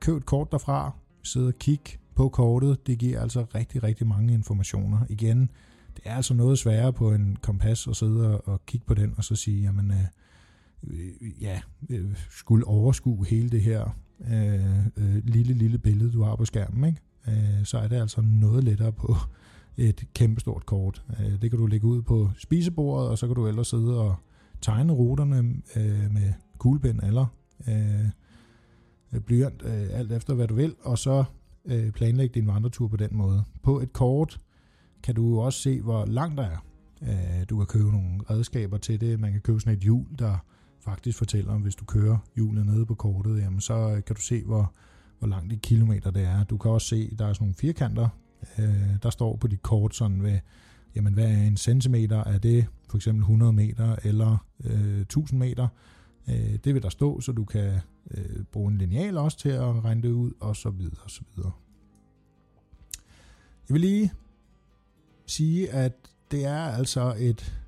Køb 0.00 0.16
et 0.16 0.26
kort 0.26 0.52
derfra, 0.52 0.92
sidde 1.22 1.48
og 1.48 1.54
kig 1.58 1.80
på 2.14 2.28
kortet. 2.28 2.86
Det 2.86 2.98
giver 2.98 3.20
altså 3.20 3.46
rigtig, 3.54 3.82
rigtig 3.82 4.06
mange 4.06 4.34
informationer. 4.34 5.00
Igen, 5.08 5.50
det 5.96 6.02
er 6.04 6.14
altså 6.14 6.34
noget 6.34 6.58
sværere 6.58 6.92
på 6.92 7.12
en 7.12 7.36
kompas 7.42 7.88
at 7.88 7.96
sidde 7.96 8.40
og 8.40 8.66
kigge 8.66 8.86
på 8.86 8.94
den 8.94 9.14
og 9.16 9.24
så 9.24 9.36
sige, 9.36 9.62
jamen, 9.62 9.92
Øh, 10.86 11.42
ja, 11.42 11.60
øh, 11.88 12.16
skulle 12.30 12.66
overskue 12.66 13.26
hele 13.26 13.50
det 13.50 13.62
her 13.62 13.96
øh, 14.32 14.86
øh, 14.96 15.24
lille, 15.24 15.54
lille 15.54 15.78
billede, 15.78 16.12
du 16.12 16.22
har 16.22 16.36
på 16.36 16.44
skærmen, 16.44 16.84
ikke? 16.84 17.00
Øh, 17.28 17.64
så 17.64 17.78
er 17.78 17.88
det 17.88 17.96
altså 17.96 18.20
noget 18.20 18.64
lettere 18.64 18.92
på 18.92 19.16
et 19.76 20.04
kæmpestort 20.14 20.66
kort. 20.66 21.04
Øh, 21.20 21.42
det 21.42 21.50
kan 21.50 21.58
du 21.58 21.66
lægge 21.66 21.86
ud 21.86 22.02
på 22.02 22.30
spisebordet, 22.38 23.08
og 23.08 23.18
så 23.18 23.26
kan 23.26 23.36
du 23.36 23.46
ellers 23.46 23.68
sidde 23.68 24.00
og 24.00 24.14
tegne 24.60 24.92
ruterne 24.92 25.38
øh, 25.76 26.12
med 26.12 26.32
kuglepen 26.58 27.04
eller 27.04 27.26
blyant, 29.26 29.62
alt 29.66 30.12
efter 30.12 30.34
hvad 30.34 30.48
du 30.48 30.54
vil, 30.54 30.74
og 30.82 30.98
så 30.98 31.24
planlægge 31.94 32.34
din 32.34 32.46
vandretur 32.46 32.88
på 32.88 32.96
den 32.96 33.08
måde. 33.12 33.44
På 33.62 33.80
et 33.80 33.92
kort 33.92 34.40
kan 35.02 35.14
du 35.14 35.40
også 35.40 35.60
se, 35.60 35.80
hvor 35.80 36.06
langt 36.06 36.38
der 36.38 36.44
er. 37.00 37.44
Du 37.44 37.56
kan 37.56 37.66
købe 37.66 37.90
nogle 37.90 38.20
redskaber 38.30 38.78
til 38.78 39.00
det. 39.00 39.20
Man 39.20 39.32
kan 39.32 39.40
købe 39.40 39.60
sådan 39.60 39.76
et 39.76 39.82
hjul, 39.82 40.06
der 40.18 40.36
faktisk 40.84 41.18
fortæller, 41.18 41.58
hvis 41.58 41.74
du 41.74 41.84
kører 41.84 42.18
hjulet 42.36 42.66
nede 42.66 42.86
på 42.86 42.94
kortet, 42.94 43.40
jamen 43.40 43.60
så 43.60 43.74
øh, 43.74 44.04
kan 44.04 44.16
du 44.16 44.22
se, 44.22 44.44
hvor, 44.44 44.72
hvor 45.18 45.28
langt 45.28 45.52
i 45.52 45.56
kilometer 45.56 46.10
det 46.10 46.22
er. 46.22 46.44
Du 46.44 46.56
kan 46.56 46.70
også 46.70 46.86
se, 46.86 47.16
der 47.18 47.26
er 47.26 47.32
sådan 47.32 47.44
nogle 47.44 47.54
firkanter, 47.54 48.08
øh, 48.58 49.02
der 49.02 49.10
står 49.10 49.36
på 49.36 49.46
dit 49.46 49.62
kort 49.62 49.94
sådan 49.94 50.22
ved, 50.22 50.38
jamen 50.94 51.14
hvad 51.14 51.24
er 51.24 51.42
en 51.42 51.56
centimeter? 51.56 52.24
Er 52.24 52.38
det 52.38 52.66
for 52.90 52.96
eksempel 52.96 53.20
100 53.20 53.52
meter 53.52 53.96
eller 54.04 54.46
øh, 54.64 55.00
1000 55.00 55.38
meter? 55.38 55.68
Øh, 56.28 56.58
det 56.64 56.74
vil 56.74 56.82
der 56.82 56.88
stå, 56.88 57.20
så 57.20 57.32
du 57.32 57.44
kan 57.44 57.80
øh, 58.10 58.44
bruge 58.52 58.72
en 58.72 58.78
lineal 58.78 59.18
også 59.18 59.38
til 59.38 59.48
at 59.48 59.84
regne 59.84 60.02
det 60.02 60.10
ud, 60.10 60.32
og 60.40 60.56
så 60.56 60.70
videre, 60.70 61.02
og 61.04 61.10
så 61.10 61.22
videre. 61.36 61.52
Jeg 63.68 63.74
vil 63.74 63.80
lige 63.80 64.12
sige, 65.26 65.70
at 65.70 65.92
det 66.30 66.44
er 66.44 66.62
altså 66.62 67.14
et 67.18 67.62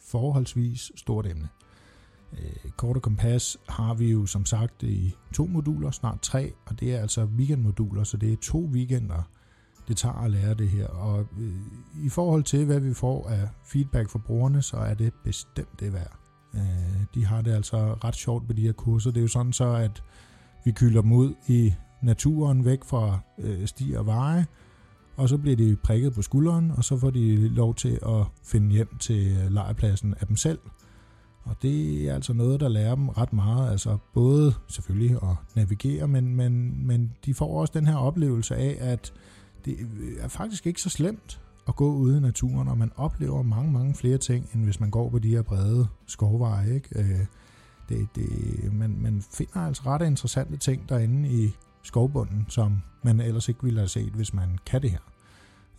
forholdsvis 0.00 0.92
stort 0.96 1.26
emne. 1.26 1.48
Øh, 2.38 2.70
kort 2.76 2.96
og 2.96 3.02
kompas 3.02 3.56
har 3.68 3.94
vi 3.94 4.10
jo 4.10 4.26
som 4.26 4.46
sagt 4.46 4.82
i 4.82 5.14
to 5.34 5.46
moduler, 5.46 5.90
snart 5.90 6.20
tre, 6.22 6.52
og 6.66 6.80
det 6.80 6.94
er 6.94 7.00
altså 7.00 7.24
weekendmoduler, 7.24 8.04
så 8.04 8.16
det 8.16 8.32
er 8.32 8.36
to 8.42 8.68
weekender, 8.72 9.28
det 9.88 9.96
tager 9.96 10.14
at 10.14 10.30
lære 10.30 10.54
det 10.54 10.68
her. 10.68 10.86
Og 10.86 11.26
øh, 11.38 11.54
i 12.04 12.08
forhold 12.08 12.42
til, 12.42 12.64
hvad 12.64 12.80
vi 12.80 12.94
får 12.94 13.28
af 13.28 13.48
feedback 13.64 14.10
fra 14.10 14.18
brugerne, 14.18 14.62
så 14.62 14.76
er 14.76 14.94
det 14.94 15.12
bestemt 15.24 15.80
det 15.80 15.92
værd. 15.92 16.18
Øh, 16.54 16.60
de 17.14 17.26
har 17.26 17.42
det 17.42 17.52
altså 17.52 17.94
ret 18.04 18.16
sjovt 18.16 18.48
med 18.48 18.56
de 18.56 18.62
her 18.62 18.72
kurser. 18.72 19.10
Det 19.10 19.18
er 19.18 19.22
jo 19.22 19.28
sådan 19.28 19.52
så, 19.52 19.72
at 19.72 20.02
vi 20.64 20.72
kylder 20.72 21.02
dem 21.02 21.12
ud 21.12 21.34
i 21.48 21.74
naturen 22.02 22.64
væk 22.64 22.84
fra 22.84 23.18
stier 23.66 23.98
og 23.98 24.06
veje, 24.06 24.46
og 25.16 25.28
så 25.28 25.38
bliver 25.38 25.56
de 25.56 25.76
prikket 25.76 26.14
på 26.14 26.22
skulderen, 26.22 26.70
og 26.70 26.84
så 26.84 26.98
får 26.98 27.10
de 27.10 27.48
lov 27.48 27.74
til 27.74 27.98
at 28.06 28.26
finde 28.44 28.70
hjem 28.70 28.96
til 28.98 29.36
lejrpladsen 29.50 30.14
af 30.20 30.26
dem 30.26 30.36
selv– 30.36 30.58
og 31.44 31.56
det 31.62 32.08
er 32.08 32.14
altså 32.14 32.32
noget, 32.32 32.60
der 32.60 32.68
lærer 32.68 32.94
dem 32.94 33.08
ret 33.08 33.32
meget. 33.32 33.70
Altså 33.70 33.98
både 34.14 34.54
selvfølgelig 34.68 35.16
at 35.22 35.36
navigere, 35.54 36.08
men, 36.08 36.36
men, 36.36 36.86
men 36.86 37.12
de 37.24 37.34
får 37.34 37.60
også 37.60 37.72
den 37.76 37.86
her 37.86 37.96
oplevelse 37.96 38.56
af, 38.56 38.76
at 38.80 39.12
det 39.64 39.76
er 40.20 40.28
faktisk 40.28 40.66
ikke 40.66 40.80
så 40.80 40.90
slemt 40.90 41.40
at 41.68 41.76
gå 41.76 41.92
ude 41.92 42.16
i 42.16 42.20
naturen, 42.20 42.68
og 42.68 42.78
man 42.78 42.92
oplever 42.96 43.42
mange, 43.42 43.72
mange 43.72 43.94
flere 43.94 44.18
ting, 44.18 44.48
end 44.54 44.64
hvis 44.64 44.80
man 44.80 44.90
går 44.90 45.10
på 45.10 45.18
de 45.18 45.28
her 45.28 45.42
brede 45.42 45.86
skovveje. 46.06 46.74
Ikke? 46.74 46.98
Øh, 46.98 47.26
det, 47.88 48.08
det, 48.14 48.28
man, 48.72 48.96
man 49.00 49.22
finder 49.32 49.60
altså 49.60 49.82
ret 49.86 50.06
interessante 50.06 50.56
ting 50.56 50.88
derinde 50.88 51.28
i 51.28 51.50
skovbunden, 51.82 52.46
som 52.48 52.82
man 53.02 53.20
ellers 53.20 53.48
ikke 53.48 53.64
ville 53.64 53.78
have 53.78 53.88
set, 53.88 54.12
hvis 54.12 54.34
man 54.34 54.58
kan 54.66 54.82
det 54.82 54.90
her. 54.90 54.98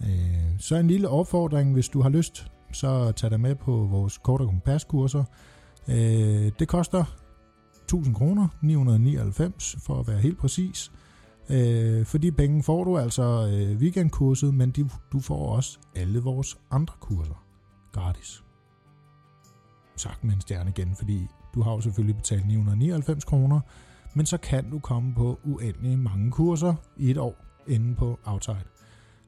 Øh, 0.01 0.59
så 0.59 0.75
en 0.75 0.87
lille 0.87 1.09
opfordring, 1.09 1.73
hvis 1.73 1.89
du 1.89 2.01
har 2.01 2.09
lyst, 2.09 2.51
så 2.71 3.11
tag 3.11 3.29
dig 3.31 3.39
med 3.39 3.55
på 3.55 3.71
vores 3.71 4.17
kort- 4.17 4.41
og 4.41 4.47
kompaskurser. 4.47 5.23
Øh, 5.89 6.51
det 6.59 6.67
koster 6.67 7.05
1000 7.83 8.15
kroner, 8.15 8.47
999 8.61 9.75
for 9.79 9.99
at 9.99 10.07
være 10.07 10.19
helt 10.19 10.37
præcis. 10.37 10.91
Øh, 11.49 12.05
for 12.05 12.17
de 12.17 12.31
penge 12.31 12.63
får 12.63 12.83
du 12.83 12.97
altså 12.97 13.23
øh, 13.23 13.77
weekendkurset, 13.77 14.53
men 14.53 14.71
de, 14.71 14.89
du 15.11 15.19
får 15.19 15.55
også 15.55 15.79
alle 15.95 16.19
vores 16.19 16.57
andre 16.71 16.93
kurser 16.99 17.45
gratis. 17.91 18.43
Sagt 19.95 20.23
med 20.23 20.33
en 20.33 20.41
stjerne 20.41 20.69
igen, 20.69 20.95
fordi 20.95 21.27
du 21.55 21.61
har 21.61 21.71
jo 21.71 21.81
selvfølgelig 21.81 22.15
betalt 22.15 22.47
999 22.47 23.23
kroner, 23.23 23.59
men 24.13 24.25
så 24.25 24.37
kan 24.37 24.69
du 24.69 24.79
komme 24.79 25.15
på 25.15 25.39
uendelig 25.43 25.99
mange 25.99 26.31
kurser 26.31 26.75
i 26.97 27.11
et 27.11 27.17
år 27.17 27.35
inde 27.67 27.95
på 27.95 28.19
Outside. 28.25 28.74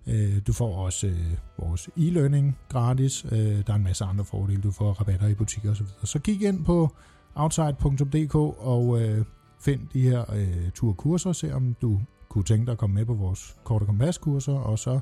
Øh, 0.08 0.42
du 0.48 0.54
får 0.54 0.78
også 0.78 1.08
øh, 1.08 1.38
vores 1.58 1.90
e-learning 1.98 2.58
gratis. 2.70 3.26
Øh, 3.32 3.38
der 3.40 3.64
er 3.68 3.76
en 3.76 3.84
masse 3.84 4.06
andre 4.06 4.26
fordele. 4.26 4.62
Du 4.62 4.72
får 4.72 4.92
rabatter 4.94 5.28
i 5.28 5.34
butikker 5.34 5.72
osv. 5.72 5.86
Så 6.04 6.20
kig 6.20 6.44
ind 6.44 6.66
på 6.66 6.90
outside.dk 7.36 8.36
og 8.60 9.02
øh, 9.02 9.26
find 9.60 9.82
de 9.94 10.02
her 10.02 10.34
øh, 10.34 10.72
turkurser. 10.72 11.32
Se 11.32 11.54
om 11.54 11.76
du 11.82 12.00
kunne 12.30 12.44
tænke 12.44 12.66
dig 12.66 12.72
at 12.72 12.78
komme 12.78 12.94
med 12.94 13.06
på 13.06 13.14
vores 13.14 13.56
kort 13.64 13.82
og 13.82 13.88
kompaskurser, 13.88 14.54
og 14.54 14.80
så 14.80 15.00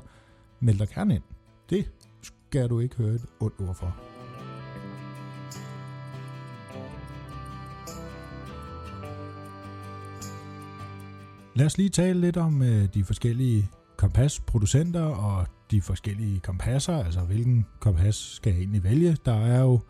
meld 0.60 0.78
dig 0.78 0.88
gerne 0.88 1.14
ind. 1.14 1.22
Det 1.70 1.90
skal 2.22 2.68
du 2.68 2.80
ikke 2.80 2.96
høre 2.96 3.14
et 3.14 3.26
ondt 3.40 3.60
ord 3.60 3.74
for. 3.74 3.96
Lad 11.54 11.66
os 11.66 11.78
lige 11.78 11.88
tale 11.88 12.20
lidt 12.20 12.36
om 12.36 12.62
øh, 12.62 12.94
de 12.94 13.04
forskellige 13.04 13.70
kompasproducenter 13.96 15.02
og 15.02 15.46
de 15.70 15.82
forskellige 15.82 16.40
kompasser, 16.40 17.04
altså 17.04 17.20
hvilken 17.20 17.66
kompas 17.80 18.14
skal 18.14 18.50
jeg 18.50 18.58
egentlig 18.58 18.84
vælge. 18.84 19.16
Der 19.24 19.34
er 19.34 19.60
jo 19.60 19.80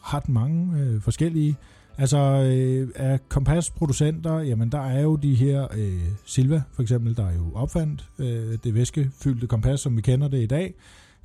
ret 0.00 0.28
mange 0.28 0.80
øh, 0.80 1.00
forskellige. 1.00 1.56
Altså 1.98 2.18
øh, 2.18 2.88
af 2.94 3.28
kompasproducenter, 3.28 4.38
jamen 4.38 4.72
der 4.72 4.80
er 4.80 5.00
jo 5.00 5.16
de 5.16 5.34
her 5.34 5.66
øh, 5.76 6.02
Silva 6.24 6.62
for 6.72 6.82
eksempel, 6.82 7.16
der 7.16 7.26
er 7.26 7.34
jo 7.34 7.52
opfandt 7.54 8.10
øh, 8.18 8.58
det 8.64 8.74
væskefyldte 8.74 9.46
kompas, 9.46 9.80
som 9.80 9.96
vi 9.96 10.02
kender 10.02 10.28
det 10.28 10.42
i 10.42 10.46
dag. 10.46 10.74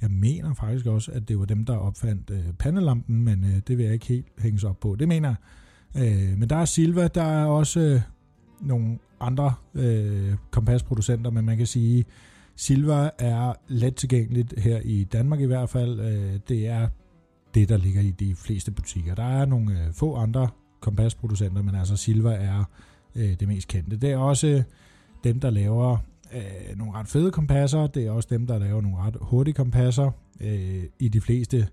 Jeg 0.02 0.12
mener 0.12 0.54
faktisk 0.54 0.86
også, 0.86 1.12
at 1.12 1.30
det 1.30 1.40
var 1.40 1.46
dem, 1.46 1.66
der 1.66 1.78
opfandt 1.78 2.30
øh, 2.30 2.54
pandelampen, 2.60 3.24
men 3.24 3.44
øh, 3.44 3.62
det 3.68 3.78
vil 3.78 3.84
jeg 3.84 3.94
ikke 3.94 4.08
helt 4.08 4.28
hænges 4.40 4.64
op 4.64 4.80
på. 4.80 4.96
Det 5.00 5.08
mener 5.08 5.36
jeg. 5.96 6.32
Øh, 6.32 6.38
men 6.38 6.50
der 6.50 6.56
er 6.56 6.66
Silva, 6.66 7.08
der 7.08 7.24
er 7.24 7.46
også 7.46 7.80
øh, 7.80 8.02
nogle 8.62 9.00
andre 9.20 9.54
øh, 9.74 10.36
kompasproducenter, 10.52 11.32
men 11.32 11.46
man 11.46 11.58
kan 11.58 11.68
sige, 11.68 12.06
Silva 12.56 13.10
er 13.20 13.54
let 13.68 13.96
tilgængeligt 13.96 14.60
her 14.60 14.80
i 14.84 15.04
Danmark 15.04 15.40
i 15.40 15.46
hvert 15.46 15.70
fald. 15.70 16.00
Øh, 16.00 16.40
det 16.50 16.68
er 16.68 16.88
det, 17.54 17.70
der 17.70 17.78
ligger 17.78 18.02
i 18.02 18.12
de 18.12 18.36
fleste 18.36 18.72
butikker. 18.72 19.16
Der 19.16 19.24
er 19.24 19.46
nogle 19.46 19.72
øh, 19.72 19.94
få 19.94 20.16
andre 20.16 20.48
kompasproducenter, 20.80 21.62
men 21.62 21.76
altså 21.76 21.98
Silva 21.98 22.34
er 22.34 22.64
øh, 23.16 23.40
det 23.40 23.48
mest 23.48 23.68
kendte. 23.68 23.98
Det 23.98 24.12
er 24.12 24.18
også 24.18 24.48
øh, 24.48 24.64
dem, 25.24 25.40
der 25.40 25.50
laver 25.50 25.98
øh, 26.34 26.78
nogle 26.78 26.94
ret 26.94 27.08
fede 27.08 27.32
kompasser. 27.32 27.88
Det 27.88 28.06
er 28.06 28.12
også 28.12 28.28
dem, 28.32 28.48
der 28.48 28.60
laver 28.60 28.82
nogle 28.82 28.98
ret 28.98 29.18
hurtige 29.22 29.54
kompasser. 29.54 30.12
Øh, 30.42 30.84
I 31.00 31.08
de 31.08 31.22
fleste 31.22 31.68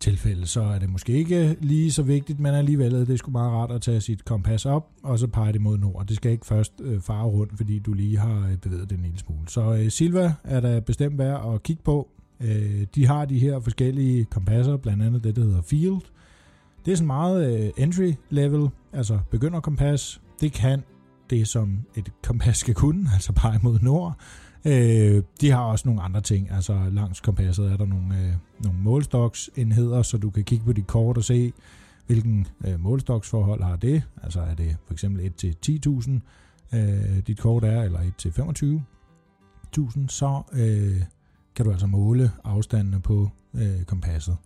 tilfælde, 0.00 0.46
så 0.46 0.62
er 0.62 0.78
det 0.78 0.90
måske 0.90 1.12
ikke 1.12 1.56
lige 1.60 1.92
så 1.92 2.02
vigtigt, 2.02 2.40
men 2.40 2.54
alligevel 2.54 2.94
er 2.94 3.04
det 3.04 3.18
sgu 3.18 3.30
meget 3.30 3.52
rart 3.52 3.70
at 3.70 3.82
tage 3.82 4.00
sit 4.00 4.24
kompas 4.24 4.66
op, 4.66 4.88
og 5.02 5.18
så 5.18 5.26
pege 5.26 5.52
det 5.52 5.60
mod 5.60 5.78
nord. 5.78 6.06
Det 6.06 6.16
skal 6.16 6.32
ikke 6.32 6.46
først 6.46 6.72
øh, 6.80 7.00
fare 7.00 7.24
rundt, 7.24 7.56
fordi 7.56 7.78
du 7.78 7.92
lige 7.92 8.18
har 8.18 8.48
øh, 8.50 8.56
bevæget 8.56 8.90
det 8.90 8.96
en 8.96 9.02
lille 9.02 9.18
smule. 9.18 9.48
Så 9.48 9.74
øh, 9.74 9.90
Silva 9.90 10.34
er 10.44 10.60
der 10.60 10.80
bestemt 10.80 11.18
værd 11.18 11.54
at 11.54 11.62
kigge 11.62 11.82
på. 11.82 12.08
Øh, 12.40 12.86
de 12.94 13.06
har 13.06 13.24
de 13.24 13.38
her 13.38 13.60
forskellige 13.60 14.24
kompasser, 14.24 14.76
blandt 14.76 15.02
andet 15.02 15.24
det, 15.24 15.36
der 15.36 15.42
hedder 15.42 15.62
Field. 15.62 16.00
Det 16.84 16.92
er 16.92 16.96
sådan 16.96 17.06
meget 17.06 17.64
øh, 17.64 17.70
entry 17.76 18.12
level, 18.30 18.68
altså 18.92 19.18
begynder 19.30 19.60
kompas. 19.60 20.20
Det 20.40 20.52
kan 20.52 20.82
det, 21.30 21.48
som 21.48 21.78
et 21.96 22.12
kompas 22.22 22.56
skal 22.56 22.74
kunne, 22.74 23.10
altså 23.14 23.32
pege 23.32 23.60
mod 23.62 23.78
nord. 23.82 24.16
Øh, 24.68 25.22
de 25.40 25.50
har 25.50 25.62
også 25.62 25.88
nogle 25.88 26.02
andre 26.02 26.20
ting, 26.20 26.50
altså 26.50 26.78
langs 26.92 27.20
kompasset 27.20 27.72
er 27.72 27.76
der 27.76 27.86
nogle, 27.86 28.18
øh, 28.18 28.32
nogle 28.64 28.78
målstoksenheder, 28.78 30.02
så 30.02 30.18
du 30.18 30.30
kan 30.30 30.44
kigge 30.44 30.64
på 30.64 30.72
dit 30.72 30.86
kort 30.86 31.16
og 31.16 31.24
se, 31.24 31.52
hvilken 32.06 32.46
øh, 32.66 32.80
målstoksforhold 32.80 33.62
har 33.62 33.76
det. 33.76 34.02
Altså 34.22 34.40
er 34.40 34.54
det 34.54 34.76
for 34.86 34.92
eksempel 34.92 35.26
1 35.26 35.34
til 35.34 35.56
10.000, 36.72 36.76
øh, 36.78 37.18
dit 37.26 37.38
kort 37.38 37.64
er, 37.64 37.82
eller 37.82 38.00
1 38.00 38.12
til 38.18 38.28
25.000, 38.28 40.08
så 40.08 40.42
øh, 40.52 41.02
kan 41.54 41.64
du 41.64 41.70
altså 41.70 41.86
måle 41.86 42.30
afstandene 42.44 43.00
på 43.00 43.30
øh, 43.54 43.82
kompasset. 43.86 44.36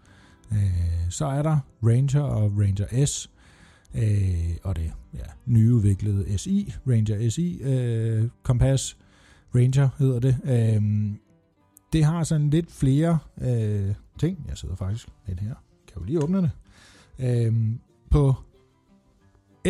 Øh, 0.52 1.10
så 1.10 1.26
er 1.26 1.42
der 1.42 1.58
Ranger 1.82 2.22
og 2.22 2.52
Ranger 2.58 3.06
S. 3.06 3.30
øh, 3.94 4.56
og 4.62 4.76
det 4.76 4.92
ja, 5.14 5.24
nyudviklede 5.46 6.38
SI, 6.38 6.74
Ranger 6.86 7.30
SI 7.30 7.62
øh, 7.62 8.28
kompas, 8.42 8.96
Ranger 9.54 9.88
hedder 9.98 10.20
det. 10.20 10.36
Øhm, 10.44 11.18
det 11.92 12.04
har 12.04 12.24
sådan 12.24 12.50
lidt 12.50 12.72
flere 12.72 13.18
øh, 13.40 13.94
ting. 14.18 14.44
Jeg 14.48 14.58
sidder 14.58 14.74
faktisk 14.74 15.08
lidt 15.26 15.40
her. 15.40 15.54
Kan 15.86 16.00
jo 16.00 16.04
lige 16.04 16.22
åbne 16.22 16.42
det. 16.42 16.50
Øhm, 17.18 17.80
på 18.10 18.34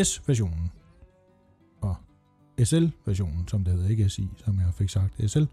S-versionen 0.05 0.71
og 1.81 1.97
SL-versionen, 2.65 3.49
som 3.49 3.65
det 3.65 3.73
hedder, 3.73 3.89
ikke 3.89 4.09
SI, 4.09 4.29
som 4.37 4.59
jeg 4.59 4.75
fik 4.75 4.89
sagt, 4.89 5.31
SL, 5.31 5.45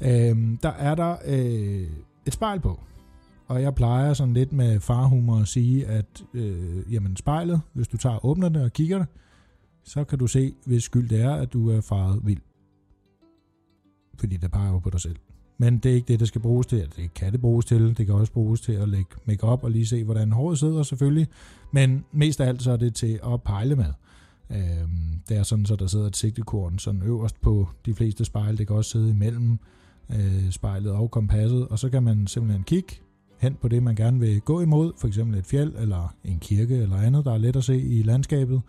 øhm, 0.00 0.56
der 0.62 0.68
er 0.68 0.94
der 0.94 1.16
øh, 1.24 1.88
et 2.26 2.32
spejl 2.32 2.60
på. 2.60 2.80
Og 3.46 3.62
jeg 3.62 3.74
plejer 3.74 4.12
sådan 4.12 4.34
lidt 4.34 4.52
med 4.52 4.80
farhumor 4.80 5.40
at 5.40 5.48
sige, 5.48 5.86
at 5.86 6.24
øh, 6.34 6.92
jamen 6.92 7.16
spejlet, 7.16 7.60
hvis 7.72 7.88
du 7.88 7.96
tager 7.96 8.16
og 8.16 8.26
åbner 8.26 8.48
det 8.48 8.62
og 8.62 8.72
kigger 8.72 8.98
det, 8.98 9.06
så 9.84 10.04
kan 10.04 10.18
du 10.18 10.26
se, 10.26 10.54
hvis 10.66 10.84
skyld 10.84 11.08
det 11.08 11.20
er, 11.20 11.34
at 11.34 11.52
du 11.52 11.70
er 11.70 11.80
faret 11.80 12.20
vild. 12.24 12.40
Fordi 14.20 14.36
det 14.36 14.50
peger 14.50 14.72
jo 14.72 14.78
på 14.78 14.90
dig 14.90 15.00
selv. 15.00 15.16
Men 15.58 15.78
det 15.78 15.90
er 15.90 15.94
ikke 15.94 16.08
det, 16.08 16.20
det 16.20 16.28
skal 16.28 16.40
bruges 16.40 16.66
til. 16.66 16.92
Det 16.96 17.14
kan 17.14 17.32
det 17.32 17.40
bruges 17.40 17.66
til. 17.66 17.96
Det 17.98 18.06
kan 18.06 18.14
også 18.14 18.32
bruges 18.32 18.60
til 18.60 18.72
at 18.72 18.88
lægge 18.88 19.10
make 19.24 19.44
op 19.44 19.64
og 19.64 19.70
lige 19.70 19.86
se, 19.86 20.04
hvordan 20.04 20.32
håret 20.32 20.58
sidder 20.58 20.82
selvfølgelig. 20.82 21.28
Men 21.72 22.04
mest 22.12 22.40
af 22.40 22.48
alt 22.48 22.62
så 22.62 22.72
er 22.72 22.76
det 22.76 22.94
til 22.94 23.20
at 23.32 23.42
pejle 23.42 23.76
med. 23.76 23.92
Øhm, 24.50 25.20
det 25.28 25.36
er 25.36 25.42
sådan, 25.42 25.66
så 25.66 25.76
der 25.76 25.86
sidder 25.86 26.06
et 26.06 26.16
sigtekorn 26.16 26.78
sådan 26.78 27.02
øverst 27.02 27.40
på 27.40 27.68
de 27.86 27.94
fleste 27.94 28.24
spejle. 28.24 28.58
Det 28.58 28.66
kan 28.66 28.76
også 28.76 28.90
sidde 28.90 29.10
imellem 29.10 29.58
øh, 30.10 30.50
spejlet 30.50 30.92
og 30.92 31.10
kompasset. 31.10 31.68
Og 31.68 31.78
så 31.78 31.88
kan 31.88 32.02
man 32.02 32.26
simpelthen 32.26 32.64
kigge 32.64 32.94
hen 33.38 33.54
på 33.54 33.68
det, 33.68 33.82
man 33.82 33.94
gerne 33.94 34.20
vil 34.20 34.40
gå 34.40 34.60
imod. 34.60 34.92
For 34.98 35.08
eksempel 35.08 35.38
et 35.38 35.46
fjeld 35.46 35.74
eller 35.78 36.14
en 36.24 36.38
kirke 36.38 36.76
eller 36.76 36.96
andet, 36.96 37.24
der 37.24 37.32
er 37.32 37.38
let 37.38 37.56
at 37.56 37.64
se 37.64 37.80
i 37.80 38.02
landskabet. 38.02 38.60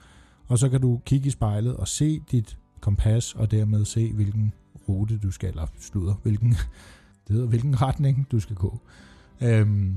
Og 0.48 0.60
så 0.60 0.70
kan 0.70 0.82
du 0.82 1.02
kigge 1.06 1.28
i 1.28 1.30
spejlet 1.30 1.76
og 1.76 1.88
se 1.88 2.20
dit 2.32 2.58
kompas, 2.82 3.36
og 3.36 3.52
dermed 3.52 3.86
se, 3.86 4.14
hvilken 4.14 4.54
rute 4.90 5.18
du 5.18 5.32
skal, 5.32 5.50
eller 5.50 5.68
slutter, 5.80 6.14
hvilken, 6.24 6.50
det 7.28 7.36
hedder, 7.36 7.48
hvilken 7.48 7.82
retning 7.82 8.28
du 8.32 8.40
skal 8.40 8.56
gå. 8.56 8.80
Øhm, 9.42 9.96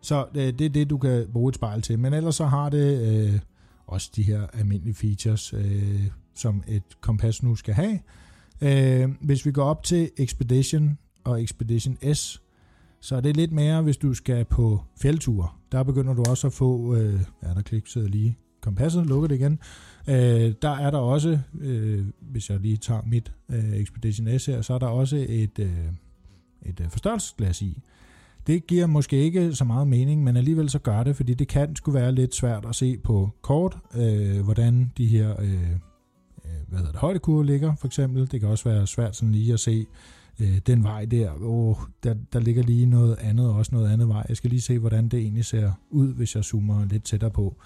så 0.00 0.26
det, 0.34 0.40
øh, 0.40 0.58
det 0.58 0.64
er 0.64 0.70
det, 0.70 0.90
du 0.90 0.98
kan 0.98 1.26
bruge 1.32 1.48
et 1.48 1.54
spejl 1.54 1.82
til. 1.82 1.98
Men 1.98 2.14
ellers 2.14 2.34
så 2.34 2.46
har 2.46 2.68
det 2.68 3.10
øh, 3.10 3.40
også 3.86 4.10
de 4.16 4.22
her 4.22 4.46
almindelige 4.46 4.94
features, 4.94 5.54
øh, 5.54 6.06
som 6.34 6.62
et 6.68 6.82
kompas 7.00 7.42
nu 7.42 7.54
skal 7.56 7.74
have. 7.74 7.98
Øh, 8.60 9.10
hvis 9.20 9.46
vi 9.46 9.52
går 9.52 9.64
op 9.64 9.82
til 9.82 10.10
Expedition 10.16 10.98
og 11.24 11.42
Expedition 11.42 12.14
S, 12.14 12.42
så 13.00 13.16
er 13.16 13.20
det 13.20 13.36
lidt 13.36 13.52
mere, 13.52 13.82
hvis 13.82 13.96
du 13.96 14.14
skal 14.14 14.44
på 14.44 14.80
fjeldture. 15.02 15.48
Der 15.72 15.82
begynder 15.82 16.14
du 16.14 16.22
også 16.28 16.46
at 16.46 16.52
få, 16.52 16.94
øh, 16.94 17.20
ja, 17.42 17.48
der 17.54 17.62
klikker 17.62 18.08
lige 18.08 18.38
kompasset, 18.60 19.06
lukker 19.06 19.28
det 19.28 19.34
igen. 19.34 19.58
Øh, 20.08 20.54
der 20.62 20.70
er 20.70 20.90
der 20.90 20.98
også, 20.98 21.38
øh, 21.60 22.04
hvis 22.20 22.50
jeg 22.50 22.60
lige 22.60 22.76
tager 22.76 23.02
mit 23.06 23.32
øh, 23.48 23.72
Expedition 23.72 24.38
S 24.38 24.46
her, 24.46 24.62
så 24.62 24.74
er 24.74 24.78
der 24.78 24.86
også 24.86 25.26
et, 25.28 25.58
øh, 25.58 25.70
et 26.62 26.80
øh, 26.80 26.90
forstørrelsesglas 26.90 27.62
i. 27.62 27.82
Det 28.46 28.66
giver 28.66 28.86
måske 28.86 29.16
ikke 29.16 29.54
så 29.54 29.64
meget 29.64 29.88
mening, 29.88 30.24
men 30.24 30.36
alligevel 30.36 30.70
så 30.70 30.78
gør 30.78 31.02
det, 31.02 31.16
fordi 31.16 31.34
det 31.34 31.48
kan 31.48 31.76
skulle 31.76 32.00
være 32.00 32.12
lidt 32.12 32.34
svært 32.34 32.66
at 32.68 32.74
se 32.74 32.98
på 32.98 33.30
kort, 33.42 33.78
øh, 33.96 34.40
hvordan 34.40 34.92
de 34.98 35.06
her 35.06 35.40
øh, 35.40 35.52
øh, 35.52 36.50
hvad 36.68 36.78
hedder 36.78 36.92
det, 36.92 37.00
højdekurve 37.00 37.46
ligger, 37.46 37.74
for 37.74 37.86
eksempel. 37.86 38.30
Det 38.30 38.40
kan 38.40 38.48
også 38.48 38.68
være 38.68 38.86
svært 38.86 39.16
sådan 39.16 39.32
lige 39.32 39.52
at 39.52 39.60
se 39.60 39.86
øh, 40.40 40.58
den 40.66 40.84
vej 40.84 41.04
der. 41.04 41.30
Oh, 41.40 41.76
der. 42.02 42.14
Der 42.32 42.40
ligger 42.40 42.62
lige 42.62 42.86
noget 42.86 43.16
andet, 43.20 43.48
og 43.48 43.54
også 43.54 43.74
noget 43.74 43.92
andet 43.92 44.08
vej. 44.08 44.26
Jeg 44.28 44.36
skal 44.36 44.50
lige 44.50 44.60
se, 44.60 44.78
hvordan 44.78 45.08
det 45.08 45.20
egentlig 45.20 45.44
ser 45.44 45.72
ud, 45.90 46.14
hvis 46.14 46.36
jeg 46.36 46.44
zoomer 46.44 46.84
lidt 46.84 47.04
tættere 47.04 47.30
på. 47.30 47.56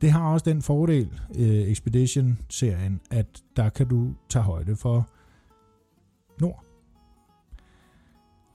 Det 0.00 0.10
har 0.12 0.32
også 0.32 0.50
den 0.50 0.62
fordel, 0.62 1.20
øh, 1.38 1.44
Expedition-serien, 1.44 3.00
at 3.10 3.42
der 3.56 3.68
kan 3.68 3.88
du 3.88 4.14
tage 4.28 4.42
højde 4.42 4.76
for 4.76 5.08
nord. 6.40 6.64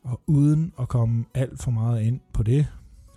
Og 0.04 0.22
uden 0.28 0.74
at 0.80 0.88
komme 0.88 1.26
alt 1.34 1.64
for 1.64 1.72
meget 1.72 2.02
ind 2.02 2.20
på 2.34 2.44
det, 2.44 2.68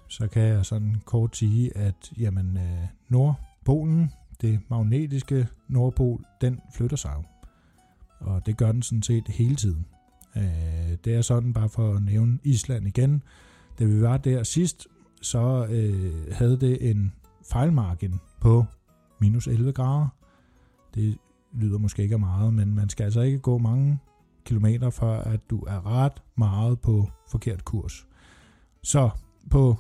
så 0.09 0.29
kan 0.29 0.43
jeg 0.43 0.67
sådan 0.67 0.97
kort 1.05 1.37
sige, 1.37 1.77
at 1.77 2.13
jamen, 2.19 2.57
øh, 2.57 2.87
Nordpolen, 3.09 4.13
det 4.41 4.61
magnetiske 4.69 5.49
Nordpol, 5.69 6.25
den 6.41 6.61
flytter 6.75 6.97
sig 6.97 7.13
jo. 7.17 7.23
Og 8.21 8.47
det 8.47 8.57
gør 8.57 8.73
den 8.73 8.83
sådan 8.83 9.03
set 9.03 9.29
hele 9.29 9.57
tiden. 9.57 9.87
Øh, 10.37 10.97
det 11.05 11.15
er 11.15 11.23
sådan, 11.23 11.53
bare 11.53 11.69
for 11.69 11.95
at 11.95 12.03
nævne 12.03 12.39
Island 12.45 12.87
igen. 12.87 13.23
Da 13.79 13.85
vi 13.85 14.03
var 14.03 14.17
der 14.17 14.43
sidst, 14.43 14.87
så 15.23 15.67
øh, 15.71 16.33
havde 16.33 16.61
det 16.61 16.91
en 16.91 17.13
fejlmargin 17.53 18.21
på 18.41 18.65
minus 19.21 19.47
11 19.47 19.73
grader. 19.73 20.09
Det 20.95 21.19
lyder 21.55 21.79
måske 21.79 22.03
ikke 22.03 22.15
af 22.15 22.21
meget, 22.21 22.55
men 22.55 22.75
man 22.75 22.89
skal 22.89 23.05
altså 23.05 23.21
ikke 23.21 23.39
gå 23.39 23.59
mange 23.59 23.99
kilometer, 24.45 24.91
før 24.91 25.21
at 25.21 25.41
du 25.51 25.61
er 25.61 25.87
ret 25.87 26.23
meget 26.37 26.81
på 26.81 27.11
forkert 27.31 27.65
kurs. 27.65 28.07
Så 28.83 29.11
på 29.51 29.77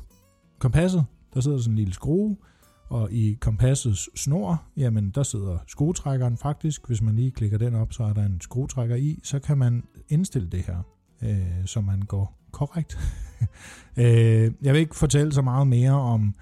kompasset, 0.59 1.07
der 1.35 1.41
sidder 1.41 1.59
sådan 1.59 1.73
en 1.73 1.77
lille 1.77 1.95
skrue, 1.95 2.37
og 2.89 3.13
i 3.13 3.39
kompassets 3.41 4.21
snor, 4.21 4.63
jamen 4.77 5.11
der 5.11 5.23
sidder 5.23 5.59
skruetrækkeren 5.67 6.37
faktisk. 6.37 6.87
Hvis 6.87 7.03
man 7.03 7.17
lige 7.17 7.31
klikker 7.31 7.59
den 7.59 7.75
op, 7.75 7.93
så 7.93 8.05
er 8.05 8.13
der 8.13 8.25
en 8.25 8.41
skruetrækker 8.41 8.97
i. 8.97 9.21
Så 9.23 9.39
kan 9.39 9.59
man 9.59 9.85
indstille 10.09 10.49
det 10.49 10.63
her, 10.63 10.83
øh, 11.23 11.67
så 11.67 11.81
man 11.81 12.03
går 12.03 12.39
korrekt. 12.53 12.99
øh, 13.97 14.53
jeg 14.63 14.73
vil 14.73 14.77
ikke 14.77 14.97
fortælle 14.97 15.33
så 15.33 15.43
meget 15.43 15.67
mere 15.67 15.93
om 15.93 16.35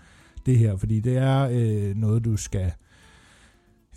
det 0.46 0.59
her, 0.59 0.76
fordi 0.76 1.00
det 1.00 1.16
er 1.16 1.48
øh, 1.52 1.96
noget, 1.96 2.24
du 2.24 2.37
skal 2.37 2.72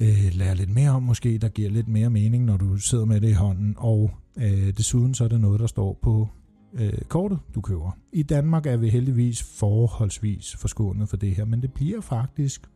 øh, 0.02 0.32
lære 0.32 0.56
lidt 0.56 0.70
mere 0.70 0.90
om 0.90 1.04
måske, 1.04 1.38
der 1.38 1.50
giver 1.50 1.70
lidt 1.70 1.88
mere 1.88 2.10
mening, 2.10 2.46
når 2.46 2.58
du 2.58 2.78
sidder 2.78 3.06
med 3.06 3.22
det 3.22 3.30
i 3.30 3.34
hånden, 3.34 3.76
og 3.78 4.12
øh, 4.38 4.78
desuden 4.78 5.14
så 5.14 5.24
er 5.24 5.28
det 5.28 5.42
noget, 5.42 5.60
der 5.60 5.68
står 5.68 6.00
på 6.02 6.28
øh, 6.74 7.02
kortet, 7.08 7.40
du 7.56 7.62
køber. 7.62 7.98
I 8.14 8.24
Danmark 8.24 8.66
er 8.66 8.78
vi 8.78 8.90
heldigvis 8.90 9.44
forholdsvis 9.44 10.56
forskånet 10.56 11.10
for 11.10 11.18
det 11.18 11.36
her, 11.36 11.46
men 11.46 11.62
det 11.62 11.74
bliver 11.74 12.02
faktisk, 12.02 12.70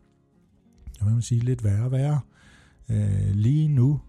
jeg 1.00 1.14
vil 1.14 1.24
sige, 1.24 1.42
lidt 1.42 1.64
værre 1.64 1.86
og 1.86 1.92
værre. 1.92 2.20
Øh, 2.90 3.32
lige 3.34 3.68
nu, 3.68 4.02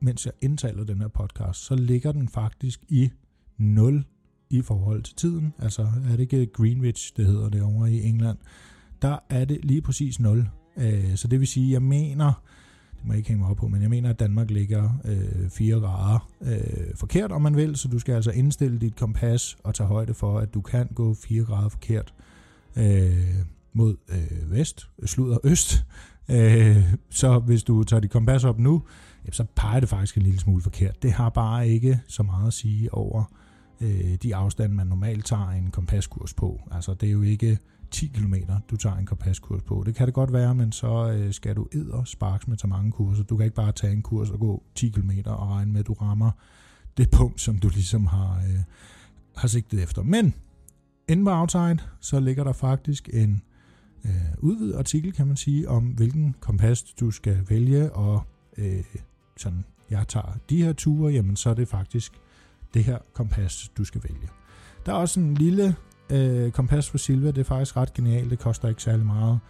mens 0.00 0.26
jeg 0.26 0.32
indtaler 0.40 0.84
den 0.84 1.00
her 1.00 1.08
podcast, 1.08 1.60
så 1.60 1.74
ligger 1.74 2.12
den 2.12 2.28
faktisk 2.28 2.80
i 2.88 3.10
0 3.58 4.04
i 4.50 4.62
forhold 4.62 5.02
til 5.02 5.14
tiden. 5.14 5.54
Altså 5.58 5.82
er 5.82 6.10
det 6.10 6.20
ikke 6.20 6.46
Greenwich, 6.46 7.12
det 7.16 7.26
hedder 7.26 7.48
det 7.48 7.62
over 7.62 7.86
i 7.86 8.02
England. 8.08 8.38
Der 9.02 9.18
er 9.30 9.44
det 9.44 9.64
lige 9.64 9.82
præcis 9.82 10.20
0. 10.20 10.48
Øh, 10.76 11.16
så 11.16 11.28
det 11.28 11.40
vil 11.40 11.48
sige, 11.48 11.72
jeg 11.72 11.82
mener, 11.82 12.42
det 12.96 13.04
må 13.04 13.12
jeg 13.12 13.18
ikke 13.18 13.28
hænge 13.28 13.40
mig 13.40 13.50
op 13.50 13.56
på, 13.56 13.68
men 13.68 13.82
jeg 13.82 13.90
mener, 13.90 14.10
at 14.10 14.20
Danmark 14.20 14.50
ligger 14.50 14.90
øh, 15.04 15.50
4 15.50 15.80
grader 15.80 16.30
øh, 16.42 16.94
forkert, 16.94 17.32
om 17.32 17.42
man 17.42 17.56
vil, 17.56 17.76
så 17.76 17.88
du 17.88 17.98
skal 17.98 18.14
altså 18.14 18.30
indstille 18.30 18.78
dit 18.78 18.96
kompas 18.96 19.56
og 19.64 19.74
tage 19.74 19.86
højde 19.86 20.14
for, 20.14 20.38
at 20.38 20.54
du 20.54 20.60
kan 20.60 20.86
gå 20.94 21.14
4 21.14 21.44
grader 21.44 21.68
forkert 21.68 22.14
øh, 22.76 23.34
mod 23.72 23.96
øh, 24.08 24.50
vest, 24.50 24.88
sludder 25.04 25.38
øst. 25.44 25.84
Øh, 26.30 26.94
så 27.10 27.38
hvis 27.38 27.62
du 27.62 27.84
tager 27.84 28.00
dit 28.00 28.10
kompas 28.10 28.44
op 28.44 28.58
nu, 28.58 28.82
så 29.32 29.44
peger 29.56 29.80
det 29.80 29.88
faktisk 29.88 30.16
en 30.16 30.22
lille 30.22 30.40
smule 30.40 30.62
forkert. 30.62 31.02
Det 31.02 31.12
har 31.12 31.30
bare 31.30 31.68
ikke 31.68 32.00
så 32.08 32.22
meget 32.22 32.46
at 32.46 32.52
sige 32.52 32.94
over 32.94 33.24
øh, 33.80 34.14
de 34.22 34.36
afstande, 34.36 34.74
man 34.74 34.86
normalt 34.86 35.24
tager 35.24 35.50
en 35.50 35.70
kompaskurs 35.70 36.34
på. 36.34 36.60
Altså 36.70 36.94
det 36.94 37.06
er 37.08 37.12
jo 37.12 37.22
ikke 37.22 37.58
10 37.90 38.06
km, 38.06 38.34
du 38.70 38.76
tager 38.76 38.96
en 38.96 39.06
kompaskurs 39.06 39.62
på. 39.62 39.82
Det 39.86 39.94
kan 39.94 40.06
det 40.06 40.14
godt 40.14 40.32
være, 40.32 40.54
men 40.54 40.72
så 40.72 41.12
øh, 41.12 41.32
skal 41.32 41.56
du 41.56 41.66
edder 41.72 42.04
sparks 42.04 42.48
med 42.48 42.58
så 42.58 42.66
mange 42.66 42.92
kurser. 42.92 43.24
Du 43.24 43.36
kan 43.36 43.44
ikke 43.44 43.56
bare 43.56 43.72
tage 43.72 43.92
en 43.92 44.02
kurs 44.02 44.30
og 44.30 44.38
gå 44.38 44.62
10 44.74 44.88
km 44.88 45.10
og 45.26 45.48
regne 45.48 45.72
med, 45.72 45.80
at 45.80 45.86
du 45.86 45.92
rammer 45.92 46.30
det 46.96 47.10
punkt, 47.10 47.40
som 47.40 47.58
du 47.58 47.68
ligesom 47.68 48.06
har, 48.06 48.36
øh, 48.36 48.60
har 49.36 49.48
sigtet 49.48 49.82
efter. 49.82 50.02
Men 50.02 50.34
inden 51.08 51.26
på 51.26 51.30
Outside, 51.30 51.78
så 52.00 52.20
ligger 52.20 52.44
der 52.44 52.52
faktisk 52.52 53.08
en 53.12 53.42
øh, 54.04 54.10
udvidet 54.38 54.74
artikel, 54.74 55.12
kan 55.12 55.26
man 55.26 55.36
sige, 55.36 55.68
om 55.68 55.84
hvilken 55.84 56.34
kompas 56.40 56.82
du 56.82 57.10
skal 57.10 57.46
vælge, 57.48 57.92
og 57.92 58.22
øh, 58.58 58.84
sådan, 59.36 59.64
jeg 59.90 60.08
tager 60.08 60.38
de 60.50 60.62
her 60.62 60.72
ture, 60.72 61.12
jamen 61.12 61.36
så 61.36 61.50
er 61.50 61.54
det 61.54 61.68
faktisk 61.68 62.12
det 62.76 62.84
her 62.84 62.98
kompas, 63.12 63.70
du 63.78 63.84
skal 63.84 64.00
vælge. 64.08 64.28
Der 64.86 64.92
er 64.92 64.96
også 64.96 65.20
en 65.20 65.34
lille 65.34 65.76
øh, 66.10 66.50
kompas 66.50 66.90
for 66.90 66.98
Silva, 66.98 67.26
det 67.26 67.38
er 67.38 67.44
faktisk 67.44 67.76
ret 67.76 67.94
genialt, 67.94 68.30
det 68.30 68.38
koster 68.38 68.68
ikke 68.68 68.82
særlig 68.82 69.06
meget. 69.06 69.40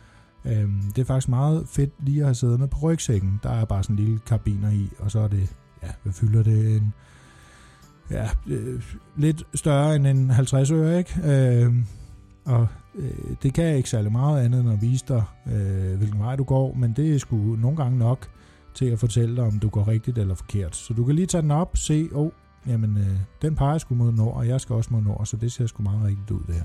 Øh, 0.44 0.68
det 0.96 0.98
er 0.98 1.04
faktisk 1.04 1.28
meget 1.28 1.68
fedt 1.68 1.92
lige 1.98 2.20
at 2.20 2.26
have 2.26 2.34
siddet 2.34 2.60
med 2.60 2.68
på 2.68 2.78
rygsækken. 2.82 3.40
Der 3.42 3.50
er 3.50 3.64
bare 3.64 3.82
sådan 3.82 3.96
en 3.98 4.04
lille 4.04 4.20
karbiner 4.26 4.70
i, 4.70 4.88
og 4.98 5.10
så 5.10 5.20
er 5.20 5.28
det, 5.28 5.56
ja, 5.82 5.88
hvad 6.02 6.12
fylder 6.12 6.42
det? 6.42 6.76
En, 6.76 6.94
ja, 8.10 8.28
øh, 8.46 8.82
lidt 9.16 9.42
større 9.54 9.96
end 9.96 10.06
en 10.06 10.30
50 10.30 10.70
øre, 10.70 10.98
ikke? 10.98 11.20
Øh, 11.24 11.74
og 12.44 12.68
øh, 12.94 13.36
det 13.42 13.54
kan 13.54 13.76
ikke 13.76 13.90
særlig 13.90 14.12
meget 14.12 14.44
andet 14.44 14.60
end 14.60 14.70
at 14.70 14.82
vise 14.82 15.04
dig, 15.08 15.22
øh, 15.46 15.96
hvilken 15.98 16.20
vej 16.20 16.36
du 16.36 16.44
går, 16.44 16.74
men 16.74 16.92
det 16.92 17.14
er 17.14 17.18
sgu 17.18 17.36
nogle 17.36 17.76
gange 17.76 17.98
nok 17.98 18.28
til 18.74 18.86
at 18.86 18.98
fortælle 18.98 19.36
dig, 19.36 19.44
om 19.44 19.58
du 19.58 19.68
går 19.68 19.88
rigtigt 19.88 20.18
eller 20.18 20.34
forkert. 20.34 20.76
Så 20.76 20.94
du 20.94 21.04
kan 21.04 21.14
lige 21.14 21.26
tage 21.26 21.42
den 21.42 21.50
op, 21.50 21.76
se, 21.76 22.08
oh, 22.14 22.30
jamen 22.66 22.98
øh, 22.98 23.20
den 23.42 23.54
peger 23.54 23.78
sgu 23.78 23.94
mod 23.94 24.12
nord, 24.12 24.36
og 24.36 24.48
jeg 24.48 24.60
skal 24.60 24.74
også 24.74 24.92
mod 24.92 25.02
nord, 25.02 25.26
så 25.26 25.36
det 25.36 25.52
ser 25.52 25.66
sgu 25.66 25.82
meget 25.82 26.06
rigtigt 26.06 26.30
ud 26.30 26.40
det 26.46 26.54
her. 26.54 26.64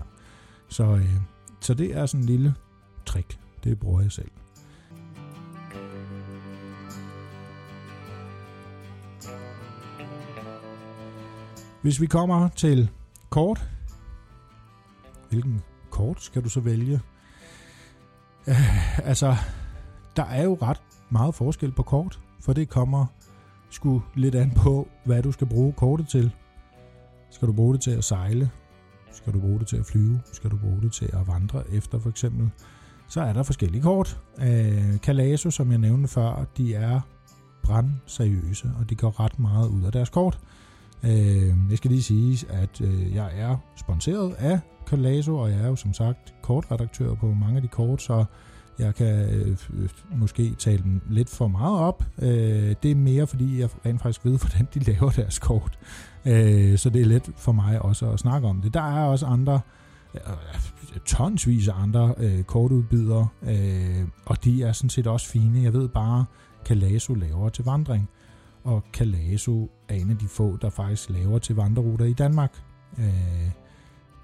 Så, 0.67 0.83
øh, 0.83 1.15
så 1.59 1.73
det 1.73 1.97
er 1.97 2.05
sådan 2.05 2.21
en 2.21 2.25
lille 2.25 2.55
trick, 3.05 3.39
Det 3.63 3.79
bruger 3.79 4.01
jeg 4.01 4.11
selv. 4.11 4.31
Hvis 11.81 12.01
vi 12.01 12.05
kommer 12.05 12.49
til 12.49 12.89
kort, 13.29 13.69
hvilken 15.29 15.61
kort 15.89 16.21
skal 16.21 16.43
du 16.43 16.49
så 16.49 16.59
vælge? 16.59 17.01
Øh, 18.47 19.07
altså, 19.07 19.35
der 20.15 20.23
er 20.23 20.43
jo 20.43 20.57
ret 20.61 20.81
meget 21.09 21.35
forskel 21.35 21.71
på 21.71 21.83
kort, 21.83 22.19
for 22.39 22.53
det 22.53 22.69
kommer 22.69 23.05
sgu 23.71 24.03
lidt 24.15 24.35
an 24.35 24.51
på, 24.55 24.87
hvad 25.05 25.23
du 25.23 25.31
skal 25.31 25.47
bruge 25.47 25.73
kortet 25.73 26.07
til. 26.07 26.31
Skal 27.29 27.47
du 27.47 27.53
bruge 27.53 27.73
det 27.73 27.81
til 27.81 27.91
at 27.91 28.03
sejle? 28.03 28.49
Skal 29.11 29.33
du 29.33 29.39
bruge 29.39 29.59
det 29.59 29.67
til 29.67 29.77
at 29.77 29.85
flyve? 29.85 30.21
Skal 30.33 30.49
du 30.51 30.57
bruge 30.57 30.81
det 30.81 30.93
til 30.93 31.09
at 31.13 31.27
vandre 31.27 31.63
efter 31.71 31.99
for 31.99 32.09
eksempel? 32.09 32.49
Så 33.07 33.21
er 33.21 33.33
der 33.33 33.43
forskellige 33.43 33.81
kort. 33.81 34.21
Øh, 34.41 34.89
uh, 34.93 34.97
Calaso, 34.97 35.51
som 35.51 35.71
jeg 35.71 35.79
nævnte 35.79 36.07
før, 36.07 36.45
de 36.57 36.75
er 36.75 37.01
brandseriøse, 37.63 38.71
og 38.79 38.89
de 38.89 38.95
går 38.95 39.19
ret 39.19 39.39
meget 39.39 39.67
ud 39.67 39.83
af 39.83 39.91
deres 39.91 40.09
kort. 40.09 40.39
Øh, 41.03 41.53
jeg 41.69 41.77
skal 41.77 41.91
lige 41.91 42.03
sige, 42.03 42.45
at 42.49 42.81
øh, 42.81 43.15
jeg 43.15 43.31
er 43.33 43.57
sponsoreret 43.75 44.33
af 44.33 44.59
Colazo, 44.85 45.37
og 45.37 45.51
jeg 45.51 45.59
er 45.59 45.67
jo 45.67 45.75
som 45.75 45.93
sagt 45.93 46.33
kortredaktør 46.41 47.13
på 47.13 47.25
mange 47.25 47.55
af 47.55 47.61
de 47.61 47.67
kort, 47.67 48.01
så 48.01 48.25
jeg 48.79 48.95
kan 48.95 49.29
øh, 49.29 49.57
måske 50.15 50.55
tale 50.59 50.83
dem 50.83 51.01
lidt 51.09 51.29
for 51.29 51.47
meget 51.47 51.79
op. 51.79 52.03
Øh, 52.21 52.75
det 52.83 52.91
er 52.91 52.95
mere, 52.95 53.27
fordi 53.27 53.59
jeg 53.59 53.69
rent 53.85 54.01
faktisk 54.01 54.25
ved, 54.25 54.39
hvordan 54.41 54.67
de 54.73 54.79
laver 54.79 55.09
deres 55.09 55.39
kort. 55.39 55.79
Øh, 56.25 56.77
så 56.77 56.89
det 56.89 57.01
er 57.01 57.05
let 57.05 57.29
for 57.37 57.51
mig 57.51 57.81
også 57.81 58.11
at 58.11 58.19
snakke 58.19 58.47
om 58.47 58.61
det. 58.61 58.73
Der 58.73 58.97
er 58.99 59.05
også 59.05 59.25
andre, 59.25 59.61
øh, 60.15 60.21
tonsvis 61.05 61.67
af 61.67 61.73
andre 61.83 62.13
øh, 62.17 62.43
kortudbydere, 62.43 63.27
øh, 63.43 64.07
og 64.25 64.43
de 64.43 64.63
er 64.63 64.71
sådan 64.71 64.89
set 64.89 65.07
også 65.07 65.27
fine. 65.27 65.63
Jeg 65.63 65.73
ved 65.73 65.87
bare, 65.87 66.25
Kalaso 66.65 67.13
laver 67.13 67.49
til 67.49 67.65
vandring 67.65 68.09
og 68.63 68.83
Kalaso 68.93 69.71
er 69.89 69.95
en 69.95 70.09
af 70.09 70.17
de 70.17 70.27
få, 70.27 70.57
der 70.61 70.69
faktisk 70.69 71.09
laver 71.09 71.39
til 71.39 71.55
vandreruter 71.55 72.05
i 72.05 72.13
Danmark. 72.13 72.63
Øh, 72.97 73.51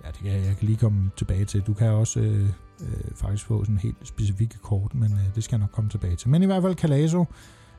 ja, 0.03 0.07
det 0.07 0.17
kan 0.17 0.31
jeg, 0.31 0.45
jeg 0.45 0.57
kan 0.57 0.67
lige 0.67 0.77
komme 0.77 1.11
tilbage 1.15 1.45
til. 1.45 1.61
Du 1.61 1.73
kan 1.73 1.87
også 1.87 2.19
øh, 2.19 2.49
øh, 2.81 3.15
faktisk 3.15 3.45
få 3.45 3.63
sådan 3.63 3.77
helt 3.77 3.97
specifikke 4.03 4.57
kort, 4.57 4.95
men 4.95 5.11
øh, 5.13 5.35
det 5.35 5.43
skal 5.43 5.55
jeg 5.55 5.59
nok 5.59 5.71
komme 5.71 5.89
tilbage 5.89 6.15
til. 6.15 6.29
Men 6.29 6.43
i 6.43 6.45
hvert 6.45 6.63
fald 6.63 6.75
Calazo 6.75 7.25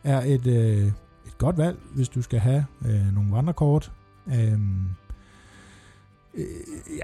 er 0.04 0.20
et, 0.20 0.46
øh, 0.46 0.87
et 1.26 1.38
godt 1.38 1.59
valg, 1.59 1.78
hvis 1.94 2.09
du 2.09 2.22
skal 2.22 2.38
have 2.38 2.64
øh, 2.85 3.14
nogle 3.14 3.33
vandrekort. 3.33 3.92
Øh, 4.26 4.52
øh, 6.35 6.46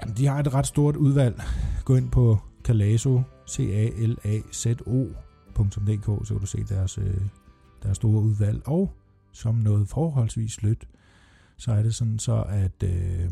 jamen, 0.01 0.17
de 0.17 0.27
har 0.27 0.39
et 0.39 0.53
ret 0.53 0.67
stort 0.67 0.95
udvalg. 0.95 1.41
Gå 1.85 1.95
ind 1.95 2.09
på 2.11 2.39
Calazo, 2.63 3.21
c 3.49 3.59
a 3.59 4.05
l 4.05 4.17
a 4.23 4.39
z 4.53 4.65
o.dk, 4.85 6.27
så 6.27 6.33
kan 6.33 6.39
du 6.39 6.45
se 6.45 6.63
deres, 6.63 6.97
øh, 6.97 7.21
deres 7.83 7.95
store 7.95 8.21
udvalg. 8.21 8.67
Og 8.67 8.93
som 9.31 9.55
noget 9.55 9.89
forholdsvis 9.89 10.61
lødt, 10.61 10.87
så 11.57 11.71
er 11.71 11.83
det 11.83 11.95
sådan 11.95 12.19
så, 12.19 12.43
at, 12.49 12.83
øh, 12.83 13.31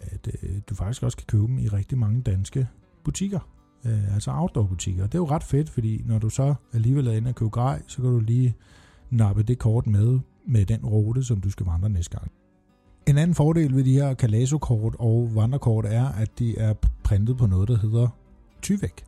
at 0.00 0.28
øh, 0.42 0.50
du 0.70 0.74
faktisk 0.74 1.02
også 1.02 1.16
kan 1.16 1.26
købe 1.26 1.46
dem 1.46 1.58
i 1.58 1.68
rigtig 1.68 1.98
mange 1.98 2.22
danske 2.22 2.68
butikker, 3.04 3.40
øh, 3.84 4.14
altså 4.14 4.30
outdoor-butikker. 4.30 5.06
Det 5.06 5.14
er 5.14 5.18
jo 5.18 5.26
ret 5.30 5.44
fedt, 5.44 5.70
fordi 5.70 6.02
når 6.06 6.18
du 6.18 6.28
så 6.28 6.54
alligevel 6.72 7.06
er 7.06 7.12
inde 7.12 7.28
og 7.28 7.34
købe 7.34 7.50
grej, 7.50 7.82
så 7.86 8.02
kan 8.02 8.10
du 8.10 8.18
lige 8.18 8.54
nappe 9.10 9.42
det 9.42 9.58
kort 9.58 9.86
med, 9.86 10.18
med 10.46 10.66
den 10.66 10.86
rute, 10.86 11.24
som 11.24 11.40
du 11.40 11.50
skal 11.50 11.66
vandre 11.66 11.88
næste 11.88 12.18
gang. 12.18 12.30
En 13.06 13.18
anden 13.18 13.34
fordel 13.34 13.74
ved 13.74 13.84
de 13.84 13.92
her 13.92 14.14
Kalaso-kort 14.14 14.96
og 14.98 15.30
vandrekort 15.34 15.86
er, 15.86 16.04
at 16.04 16.38
de 16.38 16.58
er 16.58 16.74
printet 17.02 17.36
på 17.36 17.46
noget, 17.46 17.68
der 17.68 17.78
hedder 17.78 18.08
Tyvek. 18.62 19.04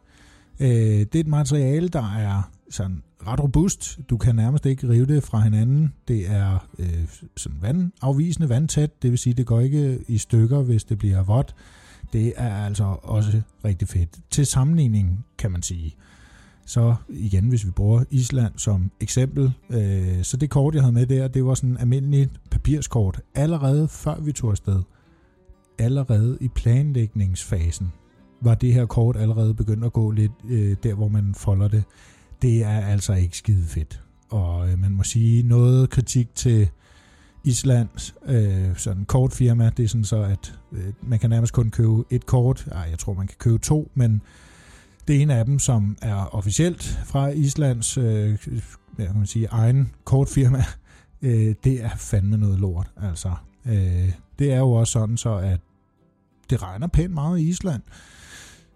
Øh, 0.60 0.68
det 0.68 1.14
er 1.14 1.20
et 1.20 1.26
materiale, 1.26 1.88
der 1.88 2.14
er 2.16 2.50
sådan 2.72 3.02
ret 3.26 3.40
robust. 3.40 3.98
Du 4.10 4.16
kan 4.16 4.34
nærmest 4.34 4.66
ikke 4.66 4.88
rive 4.88 5.06
det 5.06 5.22
fra 5.22 5.40
hinanden. 5.40 5.92
Det 6.08 6.30
er 6.30 6.68
øh, 6.78 7.08
sådan 7.36 7.58
vandafvisende, 7.62 8.48
vandtæt, 8.48 9.02
det 9.02 9.10
vil 9.10 9.18
sige, 9.18 9.34
det 9.34 9.46
går 9.46 9.60
ikke 9.60 10.04
i 10.08 10.18
stykker, 10.18 10.62
hvis 10.62 10.84
det 10.84 10.98
bliver 10.98 11.22
vådt. 11.22 11.54
Det 12.12 12.32
er 12.36 12.64
altså 12.64 12.96
også 13.02 13.40
rigtig 13.64 13.88
fedt. 13.88 14.18
Til 14.30 14.46
sammenligning, 14.46 15.24
kan 15.38 15.50
man 15.50 15.62
sige. 15.62 15.94
Så 16.66 16.94
igen, 17.08 17.48
hvis 17.48 17.66
vi 17.66 17.70
bruger 17.70 18.04
Island 18.10 18.52
som 18.56 18.90
eksempel, 19.00 19.52
øh, 19.70 20.22
så 20.22 20.36
det 20.36 20.50
kort, 20.50 20.74
jeg 20.74 20.82
havde 20.82 20.94
med 20.94 21.06
der, 21.06 21.28
det 21.28 21.44
var 21.44 21.54
sådan 21.54 21.70
en 21.70 21.76
almindelig 21.76 22.28
papirskort. 22.50 23.20
Allerede 23.34 23.88
før 23.88 24.20
vi 24.20 24.32
tog 24.32 24.50
afsted, 24.50 24.82
allerede 25.78 26.38
i 26.40 26.48
planlægningsfasen, 26.48 27.92
var 28.40 28.54
det 28.54 28.74
her 28.74 28.86
kort 28.86 29.16
allerede 29.16 29.54
begyndt 29.54 29.84
at 29.84 29.92
gå 29.92 30.10
lidt 30.10 30.32
øh, 30.48 30.76
der, 30.82 30.94
hvor 30.94 31.08
man 31.08 31.34
folder 31.34 31.68
det 31.68 31.84
det 32.42 32.64
er 32.64 32.80
altså 32.80 33.12
ikke 33.12 33.36
skide 33.36 33.66
fedt. 33.66 34.02
Og 34.30 34.70
øh, 34.70 34.78
man 34.78 34.92
må 34.92 35.02
sige 35.02 35.42
noget 35.42 35.90
kritik 35.90 36.34
til 36.34 36.68
Islands 37.44 38.14
øh, 38.26 38.76
sådan 38.76 39.04
kort 39.04 39.32
firma, 39.32 39.70
det 39.76 39.84
er 39.84 39.88
sådan 39.88 40.04
så, 40.04 40.22
at 40.22 40.54
øh, 40.72 40.92
man 41.02 41.18
kan 41.18 41.30
nærmest 41.30 41.52
kun 41.52 41.70
købe 41.70 42.04
et 42.10 42.26
kort. 42.26 42.66
Ej, 42.72 42.86
jeg 42.90 42.98
tror, 42.98 43.14
man 43.14 43.26
kan 43.26 43.36
købe 43.38 43.58
to, 43.58 43.90
men 43.94 44.22
det 45.08 45.22
ene 45.22 45.34
af 45.34 45.44
dem, 45.44 45.58
som 45.58 45.96
er 46.02 46.34
officielt 46.34 46.98
fra 47.04 47.28
Islands 47.28 47.98
øh, 47.98 48.38
hvad 48.96 49.06
kan 49.06 49.16
man 49.16 49.26
sige, 49.26 49.48
egen 49.50 49.92
kortfirma, 50.04 50.64
øh, 51.22 51.54
det 51.64 51.84
er 51.84 51.90
fandme 51.96 52.36
noget 52.36 52.60
lort. 52.60 52.90
Altså, 53.02 53.34
øh, 53.66 54.12
det 54.38 54.52
er 54.52 54.58
jo 54.58 54.72
også 54.72 54.92
sådan 54.92 55.16
så, 55.16 55.36
at 55.36 55.60
det 56.50 56.62
regner 56.62 56.86
pænt 56.86 57.14
meget 57.14 57.38
i 57.38 57.48
Island. 57.48 57.82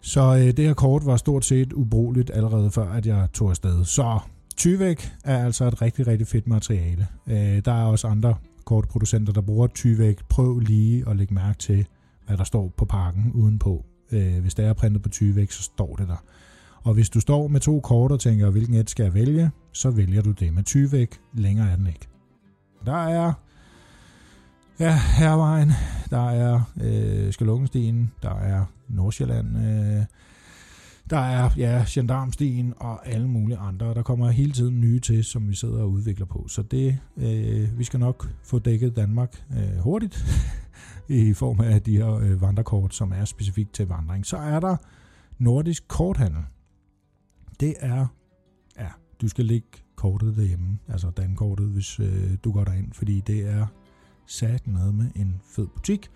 Så 0.00 0.37
øh, 0.37 0.56
det 0.56 0.59
her 0.59 0.74
kort 0.74 1.06
var 1.06 1.16
stort 1.16 1.44
set 1.44 1.72
ubrugeligt 1.72 2.30
allerede 2.35 2.70
før, 2.70 2.88
at 2.88 3.06
jeg 3.06 3.28
tog 3.32 3.50
afsted. 3.50 3.85
Så 3.85 4.18
Tyvek 4.56 5.12
er 5.24 5.44
altså 5.44 5.64
et 5.64 5.82
rigtig, 5.82 6.06
rigtig 6.06 6.26
fedt 6.26 6.46
materiale. 6.46 7.06
Øh, 7.26 7.64
der 7.64 7.72
er 7.72 7.85
også 7.85 8.09
andre 8.09 8.35
kortproducenter, 8.64 9.32
der 9.32 9.40
bruger 9.40 9.66
Tyvek. 9.66 10.18
Prøv 10.28 10.59
lige 10.59 11.09
at 11.09 11.16
lægge 11.16 11.35
mærke 11.35 11.59
til, 11.59 11.87
hvad 12.26 12.37
der 12.37 12.44
står 12.44 12.72
på 12.76 12.85
pakken 12.85 13.32
udenpå. 13.35 13.85
Øh, 14.12 14.38
hvis 14.40 14.54
det 14.54 14.64
er 14.64 14.72
printet 14.72 15.02
på 15.02 15.09
Tyvek, 15.09 15.50
så 15.52 15.62
står 15.62 15.96
det 15.96 16.09
der. 16.09 16.24
Og 16.82 16.94
hvis 16.94 17.11
du 17.11 17.20
står 17.20 17.48
med 17.48 17.61
to 17.61 17.80
kort 17.80 18.12
og 18.12 18.20
tænker, 18.20 18.50
hvilken 18.50 18.74
et 18.74 18.90
skal 18.90 19.02
jeg 19.02 19.14
vælge, 19.14 19.50
så 19.72 19.90
vælger 19.90 20.22
du 20.22 20.30
det 20.30 20.54
med 20.54 20.62
Tyvek. 20.62 21.20
Længere 21.35 21.70
er 21.70 21.76
den 21.76 21.87
ikke. 21.87 22.09
Der 22.87 23.06
er 23.06 23.32
Ja, 24.80 24.98
Hervejen, 25.18 25.70
der 26.10 26.30
er 26.30 26.60
øh, 26.82 27.32
Skalungenstien, 27.32 28.12
der 28.22 28.34
er 28.34 28.64
Nordsjælland, 28.88 29.56
øh, 29.56 30.04
der 31.10 31.18
er 31.18 31.50
ja, 31.56 31.84
Gendarmstien 31.88 32.74
og 32.76 33.08
alle 33.08 33.28
mulige 33.28 33.58
andre. 33.58 33.94
Der 33.94 34.02
kommer 34.02 34.30
hele 34.30 34.52
tiden 34.52 34.80
nye 34.80 35.00
til, 35.00 35.24
som 35.24 35.48
vi 35.48 35.54
sidder 35.54 35.82
og 35.82 35.90
udvikler 35.90 36.26
på. 36.26 36.48
Så 36.48 36.62
det, 36.62 36.98
øh, 37.16 37.78
vi 37.78 37.84
skal 37.84 38.00
nok 38.00 38.28
få 38.42 38.58
dækket 38.58 38.96
Danmark 38.96 39.44
øh, 39.50 39.78
hurtigt 39.78 40.26
i 41.08 41.32
form 41.32 41.60
af 41.60 41.82
de 41.82 41.96
her 41.96 42.14
øh, 42.14 42.40
vandrekort, 42.40 42.94
som 42.94 43.12
er 43.12 43.24
specifikt 43.24 43.72
til 43.72 43.88
vandring. 43.88 44.26
Så 44.26 44.36
er 44.36 44.60
der 44.60 44.76
nordisk 45.38 45.88
korthandel. 45.88 46.42
Det 47.60 47.74
er, 47.80 48.06
ja, 48.78 48.88
du 49.20 49.28
skal 49.28 49.44
lægge 49.44 49.68
kortet 49.94 50.36
derhjemme, 50.36 50.78
altså 50.88 51.10
dankortet, 51.10 51.66
hvis 51.66 52.00
øh, 52.00 52.36
du 52.44 52.52
går 52.52 52.64
derind, 52.64 52.92
fordi 52.92 53.20
det 53.20 53.48
er 53.48 53.66
sat 54.26 54.66
med 54.66 54.92
med 54.92 55.06
en 55.16 55.40
fed 55.56 55.66
butik. 55.66 56.10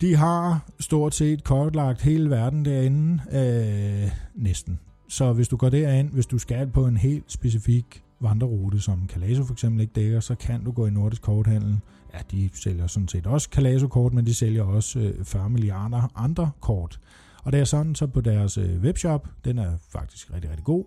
De 0.00 0.16
har 0.16 0.70
stort 0.80 1.14
set 1.14 1.44
kortlagt 1.44 2.02
hele 2.02 2.30
verden 2.30 2.64
derinde, 2.64 3.22
øh, 3.32 4.10
næsten. 4.34 4.78
Så 5.08 5.32
hvis 5.32 5.48
du 5.48 5.56
går 5.56 5.68
derind, 5.68 6.10
hvis 6.10 6.26
du 6.26 6.38
skal 6.38 6.70
på 6.70 6.86
en 6.86 6.96
helt 6.96 7.32
specifik 7.32 8.04
vandrerute, 8.20 8.80
som 8.80 9.06
Kalaso 9.06 9.44
for 9.44 9.52
eksempel 9.52 9.80
ikke 9.80 9.92
dækker, 9.92 10.20
så 10.20 10.34
kan 10.34 10.64
du 10.64 10.72
gå 10.72 10.86
i 10.86 10.90
Nordisk 10.90 11.22
Korthandel. 11.22 11.80
Ja, 12.14 12.18
de 12.30 12.50
sælger 12.54 12.86
sådan 12.86 13.08
set 13.08 13.26
også 13.26 13.50
Kalaso-kort, 13.50 14.12
men 14.12 14.26
de 14.26 14.34
sælger 14.34 14.62
også 14.62 14.98
øh, 14.98 15.24
40 15.24 15.50
milliarder 15.50 16.12
andre 16.14 16.50
kort. 16.60 17.00
Og 17.44 17.52
det 17.52 17.60
er 17.60 17.64
sådan, 17.64 17.94
så 17.94 18.06
på 18.06 18.20
deres 18.20 18.58
øh, 18.58 18.80
webshop, 18.80 19.28
den 19.44 19.58
er 19.58 19.76
faktisk 19.92 20.32
rigtig, 20.34 20.50
rigtig 20.50 20.64
god, 20.64 20.84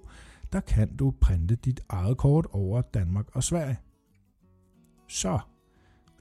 der 0.54 0.60
kan 0.60 0.96
du 0.96 1.14
printe 1.22 1.56
dit 1.56 1.82
eget 1.90 2.18
kort 2.18 2.48
over 2.52 2.82
Danmark 2.82 3.26
og 3.34 3.44
Sverige. 3.44 3.78
Så 5.10 5.40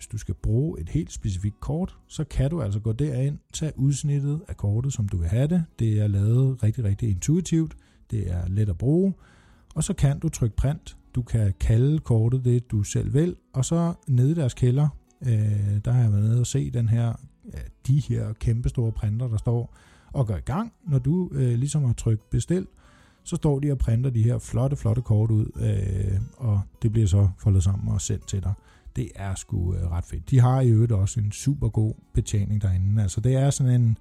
hvis 0.03 0.09
du 0.09 0.19
skal 0.19 0.35
bruge 0.35 0.81
et 0.81 0.89
helt 0.89 1.13
specifikt 1.13 1.61
kort, 1.61 1.97
så 2.09 2.25
kan 2.25 2.51
du 2.51 2.63
altså 2.63 2.81
gå 2.81 2.93
derind, 2.93 3.39
tage 3.53 3.73
udsnittet 3.77 4.41
af 4.49 4.57
kortet, 4.57 4.93
som 4.93 5.09
du 5.09 5.17
vil 5.17 5.29
have 5.29 5.47
det. 5.47 5.65
Det 5.79 6.01
er 6.01 6.07
lavet 6.07 6.63
rigtig, 6.63 6.85
rigtig 6.85 7.11
intuitivt. 7.11 7.77
Det 8.11 8.31
er 8.31 8.49
let 8.49 8.69
at 8.69 8.79
bruge. 8.79 9.15
Og 9.75 9.85
så 9.85 9.95
kan 9.95 10.19
du 10.19 10.29
trykke 10.29 10.57
print. 10.57 10.97
Du 11.15 11.23
kan 11.23 11.55
kalde 11.61 11.99
kortet 11.99 12.45
det, 12.45 12.71
du 12.71 12.83
selv 12.83 13.15
vil. 13.15 13.37
Og 13.53 13.65
så 13.65 13.95
nede 14.09 14.31
i 14.31 14.35
deres 14.35 14.55
kælder, 14.55 14.89
øh, 15.27 15.85
der 15.85 15.93
har 15.93 16.03
jeg 16.03 16.13
været 16.13 16.25
nede 16.25 16.41
og 16.41 16.47
se 16.47 16.71
den 16.71 16.89
her, 16.89 17.13
ja, 17.53 17.59
de 17.87 18.03
her 18.09 18.33
kæmpe 18.33 18.69
store 18.69 18.93
printer, 18.93 19.29
der 19.29 19.37
står 19.37 19.77
og 20.13 20.27
går 20.27 20.37
i 20.37 20.41
gang. 20.41 20.73
Når 20.85 20.99
du 20.99 21.31
øh, 21.33 21.59
ligesom 21.59 21.85
har 21.85 21.93
trykt 21.93 22.31
bestil, 22.31 22.67
så 23.25 23.37
står 23.37 23.59
de 23.59 23.73
og 23.73 23.79
printer 23.79 24.11
de 24.11 24.23
her 24.23 24.39
flotte, 24.39 24.77
flotte 24.77 25.03
kort 25.03 25.31
ud, 25.31 25.47
øh, 25.57 26.21
og 26.37 26.61
det 26.83 26.93
bliver 26.93 27.07
så 27.07 27.29
foldet 27.39 27.63
sammen 27.63 27.95
og 27.95 28.01
sendt 28.01 28.29
til 28.29 28.43
dig 28.43 28.53
det 28.97 29.11
er 29.15 29.35
sgu 29.35 29.75
øh, 29.75 29.91
ret 29.91 30.05
fedt. 30.05 30.31
De 30.31 30.41
har 30.41 30.61
i 30.61 30.69
øvrigt 30.69 30.93
også 30.93 31.21
en 31.21 31.33
super 31.33 31.69
god 31.69 31.95
betjening 32.15 32.63
derinde. 32.63 33.03
Altså 33.03 33.21
det 33.21 33.35
er 33.35 33.51
sådan 33.51 33.81
en 33.81 33.99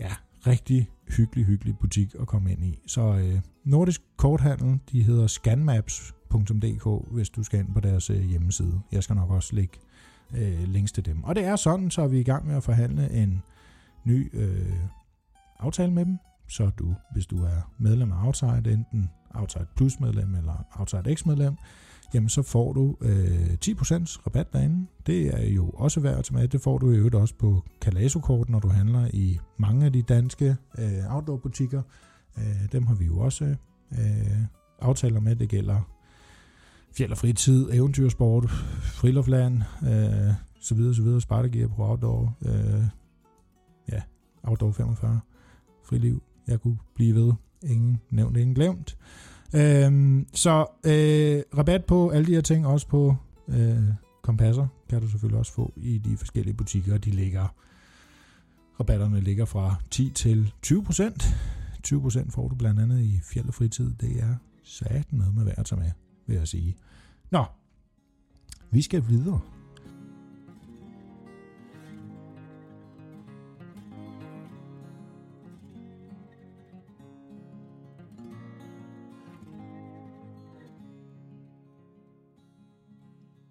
ja, 0.00 0.12
rigtig 0.46 0.88
hyggelig, 1.16 1.44
hyggelig 1.44 1.78
butik 1.78 2.14
at 2.20 2.26
komme 2.26 2.52
ind 2.52 2.64
i. 2.64 2.78
Så 2.86 3.00
øh, 3.00 3.40
Nordisk 3.64 4.02
Korthandel, 4.16 4.78
de 4.92 5.02
hedder 5.02 5.26
scanmaps.dk, 5.26 7.12
hvis 7.12 7.30
du 7.30 7.42
skal 7.42 7.60
ind 7.60 7.74
på 7.74 7.80
deres 7.80 8.10
øh, 8.10 8.20
hjemmeside. 8.20 8.80
Jeg 8.92 9.02
skal 9.02 9.16
nok 9.16 9.30
også 9.30 9.54
lægge 9.54 9.78
øh, 10.34 10.62
links 10.62 10.92
til 10.92 11.06
dem. 11.06 11.24
Og 11.24 11.34
det 11.34 11.44
er 11.44 11.56
sådan, 11.56 11.90
så 11.90 12.02
er 12.02 12.08
vi 12.08 12.20
i 12.20 12.24
gang 12.24 12.46
med 12.46 12.56
at 12.56 12.64
forhandle 12.64 13.10
en 13.10 13.42
ny 14.04 14.30
øh, 14.32 14.76
aftale 15.58 15.92
med 15.92 16.04
dem, 16.04 16.18
så 16.48 16.70
du, 16.78 16.94
hvis 17.12 17.26
du 17.26 17.44
er 17.44 17.72
medlem 17.78 18.12
af 18.12 18.26
Outside, 18.26 18.72
enten 18.72 19.10
Outside 19.34 19.66
Plus 19.76 20.00
medlem 20.00 20.34
eller 20.34 20.64
Outside 20.72 21.16
X 21.16 21.26
medlem, 21.26 21.56
jamen 22.14 22.28
så 22.28 22.42
får 22.42 22.72
du 22.72 22.96
øh, 23.00 23.56
10% 23.64 24.26
rabat 24.26 24.52
derinde. 24.52 24.86
Det 25.06 25.34
er 25.34 25.48
jo 25.48 25.68
også 25.68 26.00
værd 26.00 26.18
at 26.18 26.24
tage 26.24 26.38
med. 26.38 26.48
Det 26.48 26.60
får 26.60 26.78
du 26.78 26.90
i 26.90 26.96
øvrigt 26.96 27.14
også 27.14 27.34
på 27.34 27.62
Kalaso-kort, 27.80 28.48
når 28.48 28.58
du 28.60 28.68
handler 28.68 29.08
i 29.12 29.38
mange 29.56 29.86
af 29.86 29.92
de 29.92 30.02
danske 30.02 30.56
øh, 30.78 31.14
outdoor-butikker. 31.14 31.82
Øh, 32.38 32.72
dem 32.72 32.86
har 32.86 32.94
vi 32.94 33.04
jo 33.04 33.18
også 33.18 33.44
øh, 33.92 34.42
aftaler 34.80 35.20
med. 35.20 35.36
Det 35.36 35.48
gælder 35.48 35.80
fjeld 36.96 37.10
og 37.10 37.18
fritid, 37.18 37.68
eventyrsport, 37.72 38.50
friluftsland, 38.82 39.62
øh, 39.82 40.34
så 40.60 40.74
videre, 40.74 40.94
så 40.94 41.02
videre, 41.02 41.20
Spartagear 41.20 41.68
på 41.68 41.84
outdoor, 41.84 42.36
øh, 42.42 42.84
ja, 43.92 44.02
outdoor 44.42 44.72
45, 44.72 45.20
friliv, 45.84 46.22
jeg 46.46 46.60
kunne 46.60 46.78
blive 46.94 47.14
ved, 47.14 47.32
ingen 47.62 48.00
nævnt, 48.10 48.36
ingen 48.36 48.54
glemt. 48.54 48.96
Øhm, 49.54 50.26
så 50.34 50.66
øh, 50.84 51.58
rabat 51.58 51.84
på 51.84 52.08
alle 52.08 52.26
de 52.26 52.34
her 52.34 52.40
ting, 52.40 52.66
også 52.66 52.86
på 52.86 53.16
øh, 53.48 53.82
kompasser, 54.22 54.66
kan 54.88 55.00
du 55.00 55.08
selvfølgelig 55.08 55.38
også 55.38 55.52
få 55.52 55.72
i 55.76 55.98
de 55.98 56.16
forskellige 56.16 56.54
butikker. 56.54 56.98
De 56.98 57.10
ligger, 57.10 57.54
rabatterne 58.80 59.20
ligger 59.20 59.44
fra 59.44 59.74
10 59.90 60.10
til 60.10 60.52
20 60.62 60.84
procent. 60.84 61.36
20 61.82 62.00
procent 62.00 62.32
får 62.32 62.48
du 62.48 62.54
blandt 62.54 62.80
andet 62.80 63.00
i 63.00 63.20
fjeld 63.22 63.48
og 63.48 63.54
fritid. 63.54 63.92
Det 64.00 64.22
er 64.22 64.34
sat 64.64 65.12
noget 65.12 65.34
med 65.34 65.44
værd 65.44 65.58
at 65.58 65.66
tage 65.66 65.80
med, 65.80 65.90
vil 66.26 66.36
jeg 66.36 66.48
sige. 66.48 66.76
Nå, 67.30 67.44
vi 68.70 68.82
skal 68.82 69.04
videre. 69.08 69.40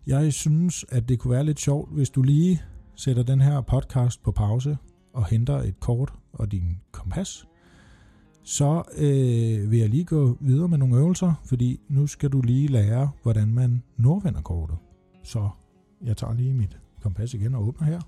Jeg 0.07 0.33
synes, 0.33 0.85
at 0.89 1.09
det 1.09 1.19
kunne 1.19 1.31
være 1.31 1.43
lidt 1.43 1.59
sjovt, 1.59 1.93
hvis 1.93 2.09
du 2.09 2.21
lige 2.21 2.61
sætter 2.95 3.23
den 3.23 3.41
her 3.41 3.61
podcast 3.61 4.23
på 4.23 4.31
pause 4.31 4.77
og 5.13 5.25
henter 5.25 5.55
et 5.55 5.79
kort 5.79 6.13
og 6.33 6.51
din 6.51 6.81
kompas. 6.91 7.47
Så 8.43 8.83
øh, 8.97 9.71
vil 9.71 9.79
jeg 9.79 9.89
lige 9.89 10.05
gå 10.05 10.37
videre 10.39 10.67
med 10.67 10.77
nogle 10.77 10.97
øvelser, 10.97 11.33
fordi 11.45 11.79
nu 11.89 12.07
skal 12.07 12.29
du 12.29 12.41
lige 12.41 12.67
lære, 12.67 13.11
hvordan 13.23 13.47
man 13.47 13.83
nordvender 13.97 14.41
kortet. 14.41 14.77
Så 15.23 15.49
jeg 16.01 16.17
tager 16.17 16.33
lige 16.33 16.53
mit 16.53 16.77
kompas 17.01 17.33
igen 17.33 17.55
og 17.55 17.67
åbner 17.67 17.87
her. 17.87 18.01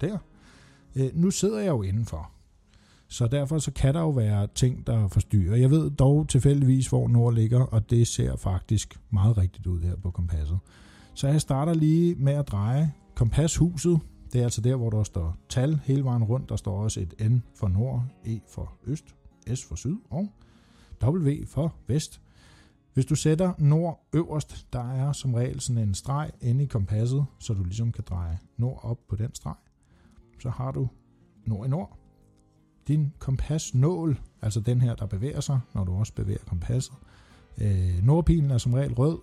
Der. 0.00 0.18
Øh, 0.96 1.10
nu 1.14 1.30
sidder 1.30 1.58
jeg 1.58 1.68
jo 1.68 1.82
indenfor. 1.82 2.35
Så 3.08 3.26
derfor 3.26 3.58
så 3.58 3.72
kan 3.72 3.94
der 3.94 4.00
jo 4.00 4.10
være 4.10 4.46
ting, 4.54 4.86
der 4.86 5.08
forstyrrer. 5.08 5.56
Jeg 5.56 5.70
ved 5.70 5.90
dog 5.90 6.28
tilfældigvis, 6.28 6.88
hvor 6.88 7.08
nord 7.08 7.34
ligger, 7.34 7.60
og 7.60 7.90
det 7.90 8.06
ser 8.06 8.36
faktisk 8.36 9.00
meget 9.10 9.38
rigtigt 9.38 9.66
ud 9.66 9.80
her 9.80 9.96
på 9.96 10.10
kompasset. 10.10 10.58
Så 11.14 11.28
jeg 11.28 11.40
starter 11.40 11.74
lige 11.74 12.14
med 12.14 12.32
at 12.32 12.48
dreje 12.48 12.92
kompashuset. 13.14 14.00
Det 14.32 14.40
er 14.40 14.44
altså 14.44 14.60
der, 14.60 14.76
hvor 14.76 14.90
der 14.90 15.02
står 15.02 15.36
tal 15.48 15.80
hele 15.84 16.04
vejen 16.04 16.24
rundt. 16.24 16.48
Der 16.48 16.56
står 16.56 16.82
også 16.82 17.00
et 17.00 17.30
N 17.30 17.42
for 17.54 17.68
nord, 17.68 18.04
E 18.24 18.40
for 18.48 18.72
øst, 18.86 19.04
S 19.54 19.64
for 19.64 19.74
syd 19.74 19.96
og 20.10 20.28
W 21.04 21.46
for 21.46 21.74
vest. 21.86 22.20
Hvis 22.94 23.06
du 23.06 23.14
sætter 23.14 23.52
nord 23.58 24.08
øverst, 24.12 24.66
der 24.72 24.92
er 24.92 25.12
som 25.12 25.34
regel 25.34 25.60
sådan 25.60 25.82
en 25.82 25.94
streg 25.94 26.30
inde 26.40 26.64
i 26.64 26.66
kompasset, 26.66 27.26
så 27.38 27.54
du 27.54 27.64
ligesom 27.64 27.92
kan 27.92 28.04
dreje 28.08 28.38
nord 28.56 28.80
op 28.82 28.98
på 29.08 29.16
den 29.16 29.34
streg. 29.34 29.54
Så 30.38 30.50
har 30.50 30.70
du 30.70 30.88
nord 31.46 31.66
i 31.66 31.68
nord, 31.70 31.98
din 32.88 33.12
kompasnål, 33.18 34.20
altså 34.42 34.60
den 34.60 34.80
her, 34.80 34.94
der 34.94 35.06
bevæger 35.06 35.40
sig, 35.40 35.60
når 35.74 35.84
du 35.84 35.94
også 35.94 36.12
bevæger 36.14 36.44
kompasset. 36.46 36.94
Øh, 37.60 38.02
nordpilen 38.02 38.50
er 38.50 38.58
som 38.58 38.74
regel 38.74 38.94
rød. 38.94 39.18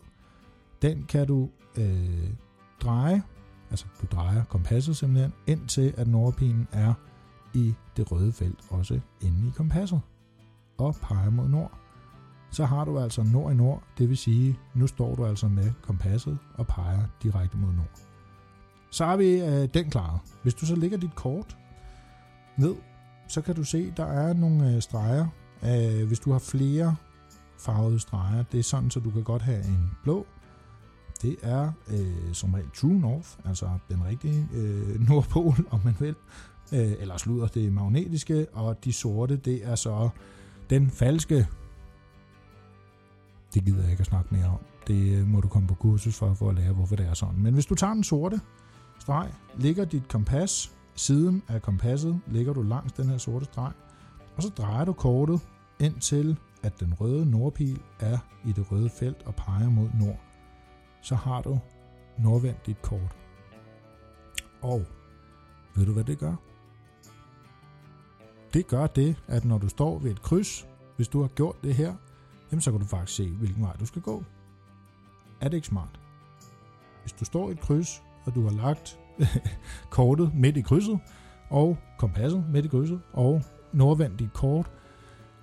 Den 0.82 1.04
kan 1.04 1.28
du 1.28 1.50
øh, 1.78 2.30
dreje, 2.82 3.24
altså 3.70 3.86
du 4.02 4.08
drejer 4.12 4.44
kompasset 4.44 4.98
simpelthen, 4.98 5.34
indtil 5.48 5.94
at 5.98 6.08
nordpilen 6.08 6.68
er 6.72 6.94
i 7.54 7.74
det 7.98 8.12
røde 8.12 8.32
felt, 8.32 8.60
også 8.70 9.00
inde 9.22 9.48
i 9.48 9.52
kompasset, 9.56 10.02
og 10.78 10.96
peger 11.02 11.30
mod 11.30 11.48
nord. 11.48 11.72
Så 12.52 12.66
har 12.66 12.86
du 12.86 13.00
altså 13.00 13.24
nord 13.24 13.52
i 13.52 13.56
nord, 13.56 13.84
det 13.98 14.10
vil 14.10 14.18
sige, 14.18 14.60
nu 14.74 14.88
står 14.88 15.16
du 15.16 15.26
altså 15.26 15.48
med 15.48 15.72
kompasset 15.82 16.38
og 16.56 16.68
peger 16.68 17.02
direkte 17.24 17.58
mod 17.58 17.74
nord. 17.74 18.00
Så 18.90 19.06
har 19.06 19.18
vi 19.18 19.42
øh, 19.42 19.68
den 19.74 19.90
klaret. 19.90 20.20
Hvis 20.44 20.54
du 20.54 20.66
så 20.66 20.76
lægger 20.76 20.98
dit 20.98 21.16
kort 21.16 21.58
ned 22.58 22.76
så 23.28 23.42
kan 23.42 23.56
du 23.56 23.64
se, 23.64 23.94
der 23.98 24.06
er 24.06 24.34
nogle 24.34 24.76
øh, 24.76 24.82
streger. 24.82 25.28
Øh, 25.66 26.08
hvis 26.08 26.20
du 26.20 26.32
har 26.32 26.40
flere 26.40 26.96
farvede 27.60 28.00
streger, 28.00 28.44
det 28.52 28.60
er 28.60 28.64
sådan, 28.64 28.92
så 28.92 29.00
du 29.00 29.10
kan 29.10 29.24
godt 29.24 29.42
have 29.42 29.66
en 29.66 29.92
blå. 30.04 30.26
Det 31.22 31.36
er 31.42 31.72
øh, 31.90 32.34
som 32.34 32.54
regel 32.54 32.70
True 32.76 33.00
North, 33.00 33.30
altså 33.46 33.70
den 33.90 34.06
rigtige 34.06 34.48
øh, 34.54 35.00
nordpol, 35.10 35.56
om 35.72 35.80
man 35.84 35.96
vil. 36.00 36.16
Øh, 36.74 36.92
eller 37.00 37.18
slutter 37.18 37.48
det 37.48 37.74
magnetiske, 37.74 38.48
og 38.54 38.84
de 38.84 38.94
sorte, 38.94 39.38
det 39.38 39.66
er 39.66 39.76
så 39.76 40.10
den 40.70 40.90
falske. 40.90 41.48
Det 43.54 43.66
gider 43.66 43.82
jeg 43.82 43.92
ikke 43.92 44.02
at 44.02 44.08
snakke 44.08 44.36
mere 44.36 44.46
om. 44.46 44.60
Det 44.88 45.20
øh, 45.20 45.28
må 45.28 45.42
du 45.42 45.48
komme 45.48 45.68
på 45.68 45.76
kursus 45.76 46.16
for, 46.16 46.34
for 46.34 46.50
at 46.50 46.56
lære, 46.56 46.74
hvorfor 46.74 46.96
det 46.96 47.08
er 47.08 47.14
sådan. 47.14 47.40
Men 47.40 47.54
hvis 47.54 47.66
du 47.66 47.76
tager 47.76 47.94
den 47.94 48.04
sorte 48.04 48.42
streg, 49.00 49.32
ligger 49.58 49.86
dit 49.86 50.08
kompas 50.08 50.72
siden 50.96 51.44
af 51.48 51.62
kompasset 51.62 52.22
ligger 52.28 52.54
du 52.54 52.62
langs 52.62 52.94
den 52.94 53.10
her 53.10 53.18
sorte 53.18 53.46
streg, 53.46 53.72
og 54.36 54.44
så 54.44 54.50
drejer 54.50 54.86
du 54.86 54.94
kortet 54.94 55.42
indtil 55.80 56.38
at 56.64 56.80
den 56.80 56.94
røde 56.94 57.32
nordpil 57.32 57.82
er 58.00 58.18
i 58.46 58.52
det 58.52 58.72
røde 58.72 58.90
felt 58.90 59.24
og 59.26 59.36
peger 59.36 59.70
mod 59.70 59.90
nord. 60.00 60.20
Så 61.02 61.16
har 61.16 61.42
du 61.42 61.60
nordvendt 62.20 62.66
dit 62.66 62.82
kort. 62.82 63.16
Og 64.62 64.86
ved 65.76 65.86
du 65.86 65.94
hvad 65.94 66.04
det 66.04 66.20
gør? 66.20 66.36
Det 68.54 68.68
gør 68.68 68.88
det, 68.88 69.16
at 69.28 69.46
når 69.46 69.58
du 69.58 69.70
står 69.70 70.00
ved 70.00 70.12
et 70.12 70.22
kryds, 70.22 70.68
hvis 70.96 71.08
du 71.08 71.22
har 71.22 71.28
gjort 71.28 71.64
det 71.64 71.76
her, 71.76 71.96
jamen 72.52 72.62
så 72.62 72.72
kan 72.72 72.80
du 72.80 72.86
faktisk 72.86 73.18
se, 73.18 73.30
hvilken 73.30 73.64
vej 73.64 73.76
du 73.76 73.86
skal 73.86 74.02
gå. 74.02 74.24
Er 75.42 75.50
det 75.50 75.58
ikke 75.58 75.68
smart? 75.68 76.00
Hvis 77.02 77.14
du 77.14 77.26
står 77.26 77.50
i 77.50 77.52
et 77.52 77.60
kryds, 77.60 78.04
og 78.26 78.36
du 78.36 78.44
har 78.44 78.52
lagt 78.52 79.00
kortet 79.90 80.32
midt 80.34 80.58
i 80.58 80.62
krydset, 80.62 81.00
og 81.50 81.78
kompasset 81.98 82.44
midt 82.52 82.66
i 82.66 82.68
krydset, 82.68 83.00
og 83.14 83.42
nordvendt 83.74 84.20
dit 84.20 84.34
kort, 84.34 84.72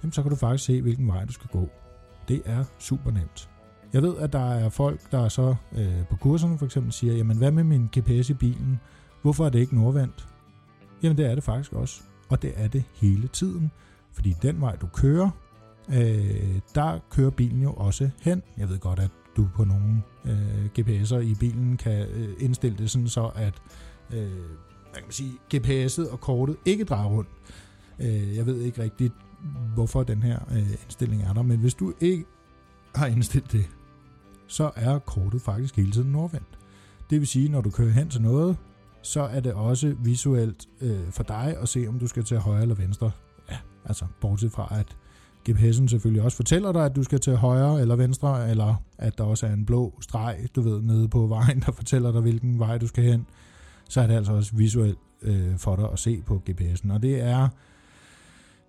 jamen 0.02 0.12
så 0.12 0.22
kan 0.22 0.30
du 0.30 0.37
faktisk 0.37 0.64
se, 0.64 0.83
hvilken 0.83 1.09
vej 1.09 1.24
du 1.24 1.33
skal 1.33 1.50
gå. 1.52 1.68
Det 2.28 2.42
er 2.44 2.64
super 2.78 3.11
nemt. 3.11 3.48
Jeg 3.92 4.02
ved, 4.02 4.16
at 4.16 4.33
der 4.33 4.52
er 4.52 4.68
folk, 4.68 5.12
der 5.12 5.24
er 5.24 5.28
så 5.28 5.54
øh, 5.72 6.06
på 6.11 6.16
kurserne 6.16 6.59
for 6.59 6.66
eksempel 6.66 6.92
siger, 6.92 7.14
jamen 7.14 7.37
hvad 7.37 7.50
med 7.50 7.64
min 7.64 7.88
GPS 7.98 8.30
i 8.30 8.35
bilen? 8.35 8.80
Hvorfor 9.22 9.46
er 9.46 9.50
det 9.50 9.59
ikke 9.59 9.74
nordvendt? 9.74 10.28
Jamen 11.02 11.16
det 11.16 11.26
er 11.26 11.35
det 11.35 11.44
faktisk 11.44 11.72
også. 11.72 12.02
Og 12.28 12.42
det 12.42 12.52
er 12.56 12.68
det 12.68 12.85
hele 12.94 13.28
tiden. 13.28 13.70
Fordi 14.12 14.37
den 14.42 14.61
vej 14.61 14.76
du 14.76 14.87
kører, 14.87 15.30
øh, 15.88 16.61
der 16.74 16.98
kører 17.11 17.30
bilen 17.30 17.62
jo 17.62 17.72
også 17.72 18.11
hen. 18.22 18.42
Jeg 18.59 18.68
ved 18.68 18.78
godt, 18.78 18.98
at 18.98 19.11
du 19.37 19.49
på 19.55 19.64
nogle 19.64 20.03
øh, 20.25 20.69
GPS'er 20.79 21.16
i 21.16 21.35
bilen 21.35 21.77
kan 21.77 22.09
øh, 22.09 22.29
indstille 22.38 22.79
det 22.79 22.90
sådan 22.90 23.09
så, 23.09 23.31
at 23.35 23.55
øh, 24.12 24.31
hvad 24.91 24.95
kan 24.95 25.05
man 25.05 25.12
sige, 25.12 25.33
GPS'et 25.55 26.12
og 26.12 26.20
kortet 26.20 26.57
ikke 26.64 26.85
drejer 26.85 27.09
rundt. 27.09 27.28
Øh, 28.01 28.37
jeg 28.37 28.47
ved 28.47 28.61
ikke 28.61 28.83
rigtigt, 28.83 29.12
hvorfor 29.74 30.03
den 30.03 30.22
her 30.22 30.39
øh, 30.53 30.70
indstilling 30.70 31.22
er 31.22 31.33
der, 31.33 31.43
men 31.43 31.61
hvis 31.61 31.74
du 31.74 31.93
ikke 32.01 32.24
har 32.95 33.07
indstillet 33.07 33.53
det, 33.53 33.68
så 34.47 34.70
er 34.76 34.99
kortet 34.99 35.43
faktisk 35.43 35.76
hele 35.76 35.93
tiden 35.93 36.12
nordvendt. 36.12 36.59
Det 37.11 37.20
vil 37.20 37.28
sige, 37.28 37.49
når 37.49 37.61
du 37.61 37.70
kører 37.70 37.91
hen 37.91 38.09
til 38.09 38.22
noget, 38.22 38.57
så 39.03 39.20
er 39.22 39.41
det 39.41 39.53
også 39.53 39.95
visuelt 39.99 40.68
øh, 40.81 41.11
for 41.11 41.22
dig 41.22 41.57
at 41.62 41.68
se, 41.68 41.87
om 41.89 41.99
du 41.99 42.07
skal 42.07 42.24
til 42.24 42.39
højre 42.39 42.62
eller 42.62 42.74
venstre. 42.74 43.11
Ja, 43.51 43.59
altså 43.85 44.05
bortset 44.20 44.53
fra, 44.53 44.78
at 44.78 44.97
GPS'en 45.51 45.88
selvfølgelig 45.88 46.22
også 46.22 46.36
fortæller 46.36 46.72
dig, 46.72 46.84
at 46.84 46.96
du 46.96 47.03
skal 47.03 47.20
til 47.20 47.36
højre 47.36 47.80
eller 47.80 47.96
venstre, 47.96 48.51
eller 48.51 48.82
at 48.98 49.18
der 49.18 49.24
også 49.24 49.46
er 49.46 49.53
en 49.53 49.66
blå 49.66 49.98
streg, 50.01 50.46
du 50.57 50.61
ved, 50.61 50.82
nede 50.82 51.09
på 51.09 51.26
vejen, 51.26 51.61
der 51.66 51.72
fortæller 51.72 52.12
dig, 52.12 52.20
hvilken 52.20 52.59
vej 52.59 52.78
du 52.78 52.86
skal 52.86 53.05
hen, 53.05 53.26
så 53.88 54.01
er 54.01 54.07
det 54.07 54.14
altså 54.14 54.32
også 54.32 54.57
visuelt 54.57 54.98
øh, 55.22 55.59
for 55.59 55.76
dig 55.76 55.92
at 55.92 55.98
se 55.98 56.22
på 56.26 56.42
GPS'en. 56.51 56.92
Og 56.92 57.03
det 57.03 57.20
er, 57.20 57.48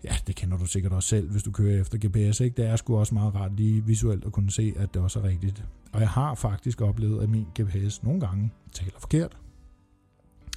ja, 0.03 0.15
det 0.27 0.35
kender 0.35 0.57
du 0.57 0.65
sikkert 0.65 0.93
også 0.93 1.09
selv, 1.09 1.31
hvis 1.31 1.43
du 1.43 1.51
kører 1.51 1.81
efter 1.81 1.97
GPS, 2.07 2.39
ikke? 2.39 2.57
Det 2.57 2.65
er 2.65 2.75
sgu 2.75 2.97
også 2.97 3.13
meget 3.13 3.35
rart 3.35 3.55
lige 3.55 3.85
visuelt 3.85 4.25
at 4.25 4.31
kunne 4.31 4.51
se, 4.51 4.73
at 4.77 4.93
det 4.93 5.01
også 5.01 5.19
er 5.19 5.23
rigtigt. 5.23 5.63
Og 5.91 5.99
jeg 5.99 6.09
har 6.09 6.35
faktisk 6.35 6.81
oplevet, 6.81 7.23
at 7.23 7.29
min 7.29 7.45
GPS 7.59 8.03
nogle 8.03 8.19
gange 8.19 8.51
taler 8.73 8.99
forkert. 8.99 9.37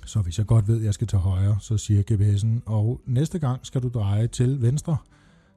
Så 0.06 0.20
hvis 0.20 0.38
jeg 0.38 0.46
godt 0.46 0.68
ved, 0.68 0.78
at 0.78 0.84
jeg 0.84 0.94
skal 0.94 1.06
til 1.06 1.18
højre, 1.18 1.56
så 1.60 1.76
siger 1.76 2.02
GPS'en, 2.10 2.72
og 2.72 3.00
næste 3.06 3.38
gang 3.38 3.66
skal 3.66 3.82
du 3.82 3.88
dreje 3.88 4.26
til 4.26 4.62
venstre. 4.62 4.96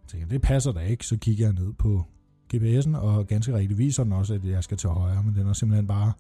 Tænker, 0.08 0.28
det 0.28 0.42
passer 0.42 0.72
da 0.72 0.80
ikke, 0.80 1.06
så 1.06 1.18
kigger 1.18 1.46
jeg 1.46 1.54
ned 1.54 1.74
på 1.74 2.06
GPS'en, 2.54 2.98
og 2.98 3.28
ganske 3.28 3.54
rigtigt 3.54 3.78
viser 3.78 4.04
den 4.04 4.14
også, 4.14 4.34
at 4.34 4.46
jeg 4.46 4.64
skal 4.64 4.78
til 4.78 4.90
højre, 4.90 5.24
men 5.24 5.36
den 5.36 5.48
er 5.48 5.54
simpelthen 5.54 5.88
bare 5.88 6.14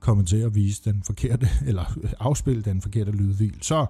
kommet 0.00 0.26
til 0.26 0.36
at 0.36 0.54
vise 0.54 0.82
den 0.84 1.02
forkerte, 1.02 1.48
eller 1.68 1.98
afspille 2.20 2.62
den 2.62 2.80
forkerte 2.80 3.10
lydfil. 3.10 3.58
Så 3.62 3.86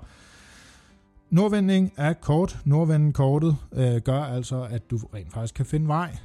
nordvending 1.31 1.93
er 1.97 2.13
kort. 2.13 2.59
Nordvenden 2.65 3.13
kortet 3.13 3.57
øh, 3.73 4.01
gør 4.01 4.23
altså, 4.23 4.63
at 4.63 4.91
du 4.91 4.97
rent 5.15 5.33
faktisk 5.33 5.55
kan 5.55 5.67
finde 5.67 5.89
vej. 5.89 6.17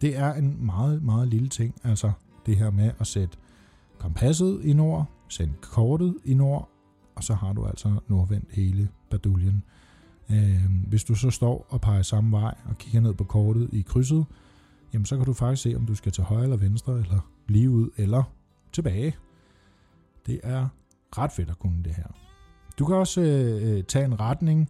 Det 0.00 0.16
er 0.16 0.34
en 0.34 0.66
meget, 0.66 1.02
meget 1.02 1.28
lille 1.28 1.48
ting, 1.48 1.74
altså 1.84 2.12
det 2.46 2.56
her 2.56 2.70
med 2.70 2.90
at 3.00 3.06
sætte 3.06 3.36
kompasset 3.98 4.60
i 4.64 4.72
nord, 4.72 5.06
sende 5.28 5.54
kortet 5.60 6.16
i 6.24 6.34
nord, 6.34 6.68
og 7.14 7.24
så 7.24 7.34
har 7.34 7.52
du 7.52 7.66
altså 7.66 8.00
nordvendt 8.08 8.48
hele 8.52 8.88
baduljen. 9.10 9.62
Øh, 10.32 10.64
hvis 10.86 11.04
du 11.04 11.14
så 11.14 11.30
står 11.30 11.66
og 11.68 11.80
peger 11.80 12.02
samme 12.02 12.32
vej 12.32 12.54
og 12.64 12.78
kigger 12.78 13.00
ned 13.00 13.14
på 13.14 13.24
kortet 13.24 13.68
i 13.72 13.80
krydset, 13.80 14.26
jamen 14.92 15.06
så 15.06 15.16
kan 15.16 15.26
du 15.26 15.32
faktisk 15.32 15.62
se, 15.62 15.74
om 15.76 15.86
du 15.86 15.94
skal 15.94 16.12
til 16.12 16.24
højre 16.24 16.42
eller 16.42 16.56
venstre, 16.56 16.98
eller 16.98 17.30
lige 17.48 17.70
ud, 17.70 17.90
eller 17.96 18.22
tilbage. 18.72 19.16
Det 20.26 20.40
er 20.42 20.68
ret 21.18 21.32
fedt 21.32 21.50
at 21.50 21.58
kunne 21.58 21.82
det 21.84 21.94
her. 21.94 22.06
Du 22.78 22.86
kan 22.86 22.96
også 22.96 23.20
øh, 23.20 23.76
øh, 23.76 23.84
tage 23.84 24.04
en 24.04 24.20
retning. 24.20 24.68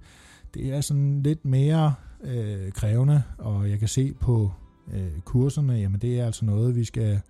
Det 0.55 0.75
er 0.75 0.81
sådan 0.81 1.23
lidt 1.23 1.45
mere 1.45 1.95
øh, 2.21 2.73
krævende, 2.73 3.23
og 3.39 3.71
jeg 3.71 3.79
kan 3.79 3.89
se 3.89 4.13
på 4.13 4.53
øh, 4.93 5.21
kurserne, 5.25 5.73
jamen 5.73 6.01
det 6.01 6.21
er 6.21 6.27
altså 6.27 6.45
noget, 6.45 6.77
vi 6.77 6.85
skal 6.85 7.21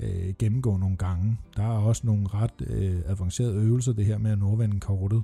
øh, 0.00 0.34
gennemgå 0.38 0.76
nogle 0.76 0.96
gange. 0.96 1.38
Der 1.56 1.62
er 1.62 1.78
også 1.78 2.06
nogle 2.06 2.28
ret 2.28 2.52
øh, 2.66 3.00
avancerede 3.06 3.54
øvelser, 3.54 3.92
det 3.92 4.06
her 4.06 4.18
med 4.18 4.30
at 4.30 4.38
nordvende 4.38 4.80
kortet. 4.80 5.22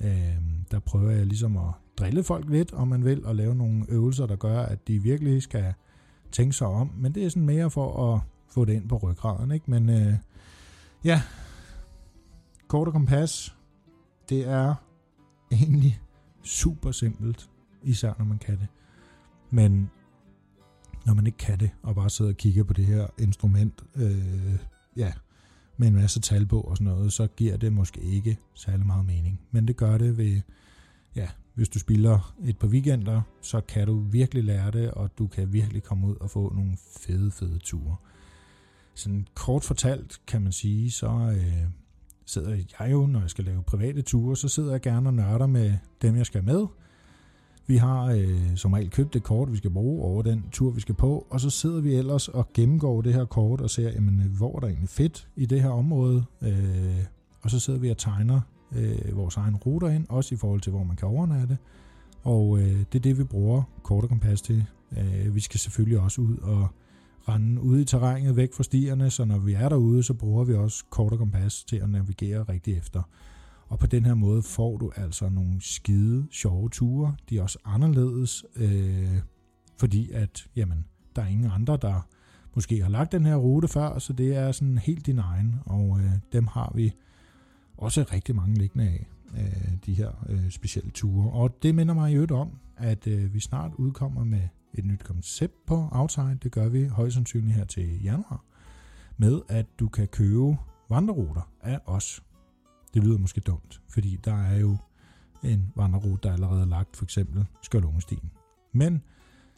Øh, 0.00 0.36
der 0.70 0.78
prøver 0.78 1.10
jeg 1.10 1.26
ligesom 1.26 1.56
at 1.56 1.72
drille 1.98 2.24
folk 2.24 2.50
lidt, 2.50 2.72
om 2.72 2.88
man 2.88 3.04
vil, 3.04 3.26
og 3.26 3.36
lave 3.36 3.54
nogle 3.54 3.84
øvelser, 3.88 4.26
der 4.26 4.36
gør, 4.36 4.62
at 4.62 4.88
de 4.88 5.02
virkelig 5.02 5.42
skal 5.42 5.74
tænke 6.32 6.52
sig 6.52 6.66
om. 6.66 6.90
Men 6.96 7.14
det 7.14 7.24
er 7.24 7.28
sådan 7.28 7.46
mere 7.46 7.70
for 7.70 8.14
at 8.14 8.20
få 8.48 8.64
det 8.64 8.72
ind 8.72 8.88
på 8.88 8.96
ryggraden. 8.96 9.50
Ikke? 9.50 9.70
Men 9.70 9.88
øh, 9.88 10.14
ja, 11.04 11.22
kort 12.68 12.88
og 12.88 12.92
kompas, 12.92 13.56
det 14.28 14.48
er 14.48 14.74
egentlig 15.52 16.00
super 16.42 16.90
simpelt, 16.90 17.50
især 17.82 18.12
når 18.18 18.24
man 18.24 18.38
kan 18.38 18.58
det. 18.58 18.68
Men 19.50 19.90
når 21.06 21.14
man 21.14 21.26
ikke 21.26 21.38
kan 21.38 21.60
det, 21.60 21.70
og 21.82 21.94
bare 21.94 22.10
sidder 22.10 22.30
og 22.30 22.36
kigger 22.36 22.64
på 22.64 22.72
det 22.72 22.86
her 22.86 23.06
instrument, 23.18 23.84
øh, 23.94 24.58
ja, 24.96 25.12
med 25.76 25.88
en 25.88 25.94
masse 25.94 26.20
tal 26.20 26.46
på 26.46 26.60
og 26.60 26.76
sådan 26.76 26.92
noget, 26.92 27.12
så 27.12 27.26
giver 27.26 27.56
det 27.56 27.72
måske 27.72 28.00
ikke 28.00 28.38
særlig 28.54 28.86
meget 28.86 29.06
mening. 29.06 29.40
Men 29.50 29.68
det 29.68 29.76
gør 29.76 29.98
det 29.98 30.18
ved, 30.18 30.40
ja, 31.16 31.28
hvis 31.54 31.68
du 31.68 31.78
spiller 31.78 32.34
et 32.44 32.58
par 32.58 32.68
weekender, 32.68 33.22
så 33.42 33.60
kan 33.60 33.86
du 33.86 34.00
virkelig 34.00 34.44
lære 34.44 34.70
det, 34.70 34.90
og 34.90 35.18
du 35.18 35.26
kan 35.26 35.52
virkelig 35.52 35.82
komme 35.82 36.06
ud 36.06 36.16
og 36.20 36.30
få 36.30 36.52
nogle 36.54 36.76
fede, 37.00 37.30
fede 37.30 37.58
ture. 37.58 37.96
Sådan 38.94 39.26
kort 39.34 39.64
fortalt 39.64 40.20
kan 40.26 40.42
man 40.42 40.52
sige, 40.52 40.90
så 40.90 41.08
øh, 41.36 41.68
sidder 42.26 42.54
jeg 42.80 42.92
jo, 42.92 43.06
når 43.06 43.20
jeg 43.20 43.30
skal 43.30 43.44
lave 43.44 43.62
private 43.62 44.02
ture, 44.02 44.36
så 44.36 44.48
sidder 44.48 44.70
jeg 44.70 44.80
gerne 44.80 45.08
og 45.08 45.14
nørder 45.14 45.46
med 45.46 45.74
dem, 46.02 46.16
jeg 46.16 46.26
skal 46.26 46.44
med. 46.44 46.66
Vi 47.66 47.76
har 47.76 48.04
øh, 48.04 48.56
som 48.56 48.72
regel 48.72 48.90
købt 48.90 49.14
det 49.14 49.22
kort, 49.22 49.52
vi 49.52 49.56
skal 49.56 49.70
bruge 49.70 50.02
over 50.02 50.22
den 50.22 50.44
tur, 50.52 50.70
vi 50.70 50.80
skal 50.80 50.94
på, 50.94 51.26
og 51.30 51.40
så 51.40 51.50
sidder 51.50 51.80
vi 51.80 51.94
ellers 51.94 52.28
og 52.28 52.48
gennemgår 52.54 53.02
det 53.02 53.14
her 53.14 53.24
kort 53.24 53.60
og 53.60 53.70
ser, 53.70 53.90
jamen, 53.90 54.20
øh, 54.20 54.36
hvor 54.36 54.56
er 54.56 54.60
der 54.60 54.66
egentlig 54.66 54.88
fedt 54.88 55.28
i 55.36 55.46
det 55.46 55.62
her 55.62 55.70
område, 55.70 56.24
øh, 56.42 57.04
og 57.42 57.50
så 57.50 57.60
sidder 57.60 57.78
vi 57.78 57.90
og 57.90 57.98
tegner 57.98 58.40
øh, 58.72 59.16
vores 59.16 59.36
egen 59.36 59.56
ruter 59.56 59.88
ind, 59.88 60.06
også 60.08 60.34
i 60.34 60.38
forhold 60.38 60.60
til, 60.60 60.72
hvor 60.72 60.84
man 60.84 60.96
kan 60.96 61.08
overnatte, 61.08 61.58
og 62.22 62.58
øh, 62.58 62.78
det 62.92 62.94
er 62.94 63.02
det, 63.02 63.18
vi 63.18 63.24
bruger 63.24 63.62
kort 63.82 64.04
og 64.04 64.08
kompas 64.08 64.42
til. 64.42 64.64
Øh, 64.98 65.34
vi 65.34 65.40
skal 65.40 65.60
selvfølgelig 65.60 66.00
også 66.00 66.20
ud 66.20 66.36
og 66.36 66.68
rende 67.28 67.60
ude 67.60 67.82
i 67.82 67.84
terrænet 67.84 68.36
væk 68.36 68.54
fra 68.54 68.62
stierne, 68.62 69.10
så 69.10 69.24
når 69.24 69.38
vi 69.38 69.52
er 69.52 69.68
derude, 69.68 70.02
så 70.02 70.14
bruger 70.14 70.44
vi 70.44 70.54
også 70.54 70.84
kort 70.90 71.12
og 71.12 71.18
kompas 71.18 71.64
til 71.64 71.76
at 71.76 71.90
navigere 71.90 72.42
rigtig 72.42 72.76
efter. 72.76 73.02
Og 73.72 73.78
på 73.78 73.86
den 73.86 74.04
her 74.04 74.14
måde 74.14 74.42
får 74.42 74.76
du 74.76 74.92
altså 74.96 75.28
nogle 75.28 75.60
skide 75.60 76.26
sjove 76.30 76.68
ture. 76.68 77.16
De 77.30 77.38
er 77.38 77.42
også 77.42 77.58
anderledes, 77.64 78.44
øh, 78.56 79.18
fordi 79.78 80.10
at 80.10 80.46
jamen, 80.56 80.84
der 81.16 81.22
er 81.22 81.26
ingen 81.26 81.50
andre, 81.50 81.78
der 81.82 82.08
måske 82.54 82.82
har 82.82 82.90
lagt 82.90 83.12
den 83.12 83.26
her 83.26 83.36
rute 83.36 83.68
før, 83.68 83.98
så 83.98 84.12
det 84.12 84.36
er 84.36 84.52
sådan 84.52 84.78
helt 84.78 85.06
din 85.06 85.18
egen, 85.18 85.54
og 85.66 86.00
øh, 86.00 86.10
dem 86.32 86.46
har 86.46 86.72
vi 86.74 86.92
også 87.76 88.04
rigtig 88.12 88.36
mange 88.36 88.58
liggende 88.58 88.84
af, 88.84 89.06
øh, 89.34 89.72
de 89.86 89.94
her 89.94 90.10
øh, 90.28 90.50
specielle 90.50 90.90
ture. 90.90 91.30
Og 91.30 91.62
det 91.62 91.74
minder 91.74 91.94
mig 91.94 92.12
i 92.12 92.14
øvrigt 92.14 92.32
om, 92.32 92.58
at 92.76 93.06
øh, 93.06 93.34
vi 93.34 93.40
snart 93.40 93.72
udkommer 93.74 94.24
med 94.24 94.48
et 94.74 94.84
nyt 94.84 95.04
koncept 95.04 95.66
på 95.66 95.88
Outside. 95.92 96.38
Det 96.42 96.52
gør 96.52 96.68
vi 96.68 96.84
højst 96.84 97.14
sandsynligt 97.14 97.56
her 97.56 97.64
til 97.64 98.02
januar, 98.02 98.44
med 99.16 99.40
at 99.48 99.66
du 99.80 99.88
kan 99.88 100.08
købe 100.08 100.56
vandreruter 100.90 101.50
af 101.60 101.80
os. 101.86 102.22
Det 102.94 103.04
lyder 103.04 103.18
måske 103.18 103.40
dumt, 103.40 103.80
fordi 103.88 104.18
der 104.24 104.44
er 104.44 104.58
jo 104.58 104.76
en 105.42 105.72
vandrerute, 105.76 106.18
der 106.22 106.28
er 106.28 106.34
allerede 106.34 106.66
lagt, 106.66 106.96
for 106.96 107.04
eksempel 107.04 107.46
Skørlungestien. 107.62 108.30
Men 108.72 109.02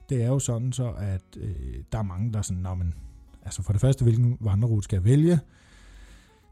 det 0.08 0.22
er 0.22 0.26
jo 0.26 0.38
sådan 0.38 0.72
så, 0.72 0.90
at 0.90 1.36
øh, 1.36 1.84
der 1.92 1.98
er 1.98 2.02
mange, 2.02 2.32
der 2.32 2.38
er 2.38 2.42
sådan, 2.42 2.62
Nå, 2.62 2.74
men, 2.74 2.94
altså 3.42 3.62
for 3.62 3.72
det 3.72 3.80
første, 3.80 4.02
hvilken 4.02 4.36
vandrerute 4.40 4.84
skal 4.84 4.96
jeg 4.96 5.04
vælge? 5.04 5.40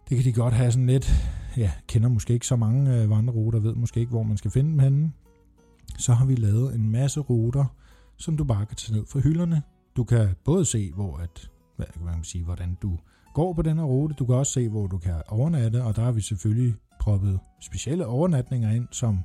Det 0.09 0.17
kan 0.17 0.25
de 0.25 0.33
godt 0.33 0.55
have 0.55 0.73
sådan 0.73 0.87
lidt, 0.87 1.13
ja, 1.57 1.73
kender 1.87 2.09
måske 2.09 2.35
ikke 2.35 2.47
så 2.47 2.57
mange 2.57 3.03
øh, 3.03 3.11
vandreruter, 3.11 3.59
ved 3.59 3.75
måske 3.75 4.01
ikke, 4.01 4.11
hvor 4.11 4.23
man 4.23 4.37
skal 4.37 4.51
finde 4.51 4.71
dem 4.71 4.79
henne. 4.79 5.13
Så 5.99 6.13
har 6.13 6.27
vi 6.27 6.35
lavet 6.35 6.75
en 6.75 6.91
masse 6.91 7.21
ruter, 7.21 7.65
som 8.17 8.37
du 8.37 8.45
bare 8.45 8.67
kan 8.67 8.77
tage 8.77 8.99
ned 8.99 9.07
fra 9.07 9.21
hylderne. 9.21 9.63
Du 9.97 10.05
kan 10.05 10.29
både 10.45 10.65
se, 10.65 10.93
hvor 10.93 11.17
at, 11.17 11.51
hvad 11.77 11.87
kan 11.93 12.05
man 12.05 12.25
sige, 12.25 12.45
hvordan 12.45 12.77
du 12.83 12.99
går 13.33 13.53
på 13.53 13.63
den 13.63 13.79
her 13.79 13.85
rute. 13.85 14.15
Du 14.15 14.27
kan 14.27 14.35
også 14.35 14.53
se, 14.53 14.69
hvor 14.69 14.87
du 14.87 14.99
kan 14.99 15.15
overnatte, 15.29 15.83
og 15.85 15.97
der 15.97 16.03
har 16.03 16.13
vi 16.13 16.21
selvfølgelig 16.21 16.75
proppet 17.01 17.39
specielle 17.61 18.07
overnatninger 18.07 18.71
ind, 18.71 18.89
som 18.91 19.19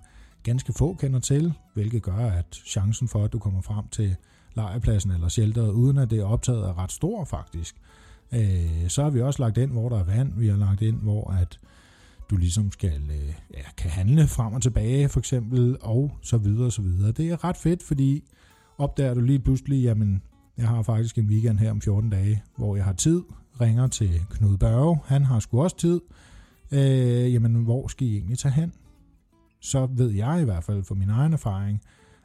ganske 0.43 0.73
få 0.73 0.93
kender 0.93 1.19
til, 1.19 1.53
hvilket 1.73 2.03
gør, 2.03 2.31
at 2.31 2.61
chancen 2.65 3.07
for, 3.07 3.23
at 3.23 3.33
du 3.33 3.39
kommer 3.39 3.61
frem 3.61 3.87
til 3.87 4.15
lejrpladsen 4.55 5.11
eller 5.11 5.27
shelteret, 5.27 5.71
uden 5.71 5.97
at 5.97 6.09
det 6.09 6.19
er 6.19 6.25
optaget, 6.25 6.63
er 6.63 6.77
ret 6.77 6.91
stor 6.91 7.25
faktisk. 7.25 7.75
Øh, 8.33 8.87
så 8.87 9.03
har 9.03 9.09
vi 9.09 9.21
også 9.21 9.43
lagt 9.43 9.57
ind, 9.57 9.71
hvor 9.71 9.89
der 9.89 9.99
er 9.99 10.03
vand. 10.03 10.33
Vi 10.39 10.47
har 10.47 10.57
lagt 10.57 10.81
ind, 10.81 10.95
hvor 10.95 11.31
at 11.31 11.59
du 12.29 12.37
ligesom 12.37 12.71
skal 12.71 13.01
øh, 13.09 13.33
ja, 13.53 13.63
kan 13.77 13.91
handle 13.91 14.27
frem 14.27 14.53
og 14.53 14.61
tilbage, 14.61 15.09
for 15.09 15.19
eksempel, 15.19 15.77
og 15.81 16.17
så 16.21 16.37
videre 16.37 16.65
og 16.65 16.71
så 16.71 16.81
videre. 16.81 17.11
Det 17.11 17.29
er 17.29 17.43
ret 17.43 17.57
fedt, 17.57 17.83
fordi 17.83 18.23
opdager 18.77 19.13
du 19.13 19.21
lige 19.21 19.39
pludselig, 19.39 19.83
jamen, 19.83 20.21
jeg 20.57 20.67
har 20.67 20.81
faktisk 20.81 21.17
en 21.17 21.25
weekend 21.25 21.59
her 21.59 21.71
om 21.71 21.81
14 21.81 22.09
dage, 22.09 22.43
hvor 22.57 22.75
jeg 22.75 22.85
har 22.85 22.93
tid, 22.93 23.21
ringer 23.61 23.87
til 23.87 24.21
Knud 24.29 24.57
Børge, 24.57 24.99
han 25.05 25.23
har 25.23 25.39
sgu 25.39 25.61
også 25.61 25.77
tid, 25.77 26.01
øh, 26.71 27.33
jamen, 27.33 27.55
hvor 27.55 27.87
skal 27.87 28.07
I 28.07 28.15
egentlig 28.15 28.37
tage 28.37 28.53
hen? 28.53 28.73
Så 29.61 29.85
ved 29.85 30.09
jeg 30.09 30.41
i 30.41 30.43
hvert 30.43 30.63
fald 30.63 30.83
fra 30.83 30.95
min 30.95 31.09
egen 31.09 31.33
erfaring, 31.33 31.81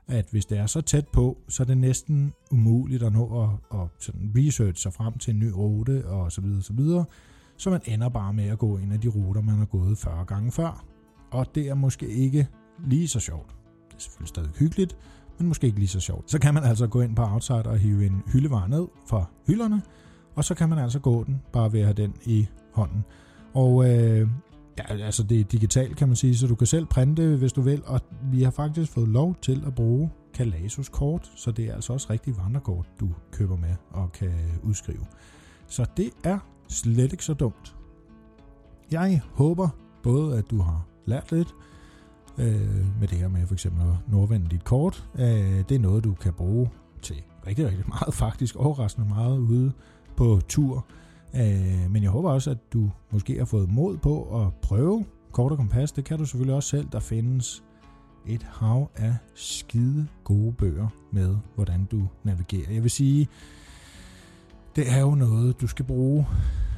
at 0.08 0.26
hvis 0.30 0.46
det 0.46 0.58
er 0.58 0.66
så 0.66 0.80
tæt 0.80 1.08
på, 1.08 1.38
så 1.48 1.62
er 1.62 1.64
det 1.64 1.78
næsten 1.78 2.32
umuligt 2.50 3.02
at 3.02 3.12
nå 3.12 3.42
at, 3.42 3.80
at 3.80 3.88
sådan 3.98 4.32
research 4.36 4.82
sig 4.82 4.92
frem 4.92 5.18
til 5.18 5.34
en 5.34 5.40
ny 5.40 5.50
rute 5.54 6.06
og 6.06 6.32
så 6.32 6.40
videre, 6.40 6.62
så 6.62 6.72
videre. 6.72 7.04
Så 7.56 7.70
man 7.70 7.80
ender 7.84 8.08
bare 8.08 8.32
med 8.32 8.44
at 8.44 8.58
gå 8.58 8.76
en 8.76 8.92
af 8.92 9.00
de 9.00 9.08
ruter, 9.08 9.40
man 9.40 9.58
har 9.58 9.64
gået 9.64 9.98
40 9.98 10.24
gange 10.24 10.52
før. 10.52 10.84
Og 11.30 11.54
det 11.54 11.68
er 11.68 11.74
måske 11.74 12.08
ikke 12.08 12.48
lige 12.86 13.08
så 13.08 13.20
sjovt. 13.20 13.50
Det 13.88 13.96
er 13.96 14.00
selvfølgelig 14.00 14.28
stadig 14.28 14.50
hyggeligt, 14.58 14.96
men 15.38 15.48
måske 15.48 15.66
ikke 15.66 15.78
lige 15.78 15.88
så 15.88 16.00
sjovt. 16.00 16.30
Så 16.30 16.38
kan 16.38 16.54
man 16.54 16.64
altså 16.64 16.86
gå 16.86 17.00
ind 17.00 17.16
på 17.16 17.22
Outside 17.22 17.66
og 17.66 17.78
hive 17.78 18.06
en 18.06 18.22
hyldevar 18.32 18.66
ned 18.66 18.86
fra 19.08 19.24
hylderne, 19.46 19.82
og 20.34 20.44
så 20.44 20.54
kan 20.54 20.68
man 20.68 20.78
altså 20.78 20.98
gå 20.98 21.24
den, 21.24 21.42
bare 21.52 21.72
ved 21.72 21.80
at 21.80 21.86
have 21.86 21.94
den 21.94 22.14
i 22.24 22.48
hånden. 22.72 23.04
Og 23.54 23.90
øh, 23.90 24.28
ja, 24.78 24.96
altså 25.04 25.22
det 25.22 25.40
er 25.40 25.44
digitalt, 25.44 25.96
kan 25.96 26.08
man 26.08 26.16
sige, 26.16 26.36
så 26.36 26.46
du 26.46 26.54
kan 26.54 26.66
selv 26.66 26.86
printe, 26.86 27.36
hvis 27.36 27.52
du 27.52 27.60
vil, 27.60 27.82
og 27.86 28.00
vi 28.22 28.42
har 28.42 28.50
faktisk 28.50 28.92
fået 28.92 29.08
lov 29.08 29.36
til 29.42 29.62
at 29.66 29.74
bruge 29.74 30.10
Kalasus 30.34 30.88
kort, 30.88 31.32
så 31.36 31.50
det 31.50 31.64
er 31.64 31.74
altså 31.74 31.92
også 31.92 32.06
rigtig 32.10 32.36
vandrekort, 32.36 32.86
du 33.00 33.08
køber 33.32 33.56
med 33.56 33.74
og 33.90 34.12
kan 34.12 34.32
udskrive. 34.62 35.06
Så 35.66 35.86
det 35.96 36.10
er 36.24 36.38
slet 36.68 37.12
ikke 37.12 37.24
så 37.24 37.34
dumt. 37.34 37.76
Jeg 38.90 39.20
håber 39.32 39.68
både, 40.02 40.38
at 40.38 40.50
du 40.50 40.60
har 40.60 40.86
lært 41.06 41.32
lidt, 41.32 41.54
øh, 42.38 43.00
med 43.00 43.08
det 43.08 43.18
her 43.18 43.28
med 43.28 43.46
for 43.46 43.54
eksempel 43.54 43.82
at 43.82 44.12
nordvende 44.12 44.48
dit 44.48 44.64
kort. 44.64 45.08
Øh, 45.14 45.64
det 45.68 45.72
er 45.72 45.78
noget, 45.78 46.04
du 46.04 46.14
kan 46.14 46.32
bruge 46.32 46.70
til 47.02 47.22
rigtig, 47.46 47.66
rigtig 47.66 47.88
meget, 47.88 48.14
faktisk 48.14 48.56
overraskende 48.56 49.08
meget 49.08 49.38
ude 49.38 49.72
på 50.16 50.40
tur. 50.48 50.86
Øh, 51.36 51.90
men 51.90 52.02
jeg 52.02 52.10
håber 52.10 52.30
også, 52.30 52.50
at 52.50 52.72
du 52.72 52.90
måske 53.12 53.38
har 53.38 53.44
fået 53.44 53.72
mod 53.72 53.96
på 53.96 54.44
at 54.44 54.54
prøve 54.62 55.04
kort 55.32 55.52
og 55.52 55.58
kompas. 55.58 55.92
Det 55.92 56.04
kan 56.04 56.18
du 56.18 56.24
selvfølgelig 56.24 56.54
også 56.54 56.68
selv. 56.68 56.88
Der 56.92 57.00
findes 57.00 57.62
et 58.26 58.42
hav 58.42 58.90
af 58.96 59.16
skide 59.34 60.06
gode 60.24 60.52
bøger 60.52 60.88
med, 61.12 61.36
hvordan 61.54 61.84
du 61.84 62.08
navigerer. 62.24 62.72
Jeg 62.72 62.82
vil 62.82 62.90
sige, 62.90 63.28
det 64.76 64.90
er 64.92 65.00
jo 65.00 65.14
noget, 65.14 65.60
du 65.60 65.66
skal 65.66 65.84
bruge. 65.84 66.26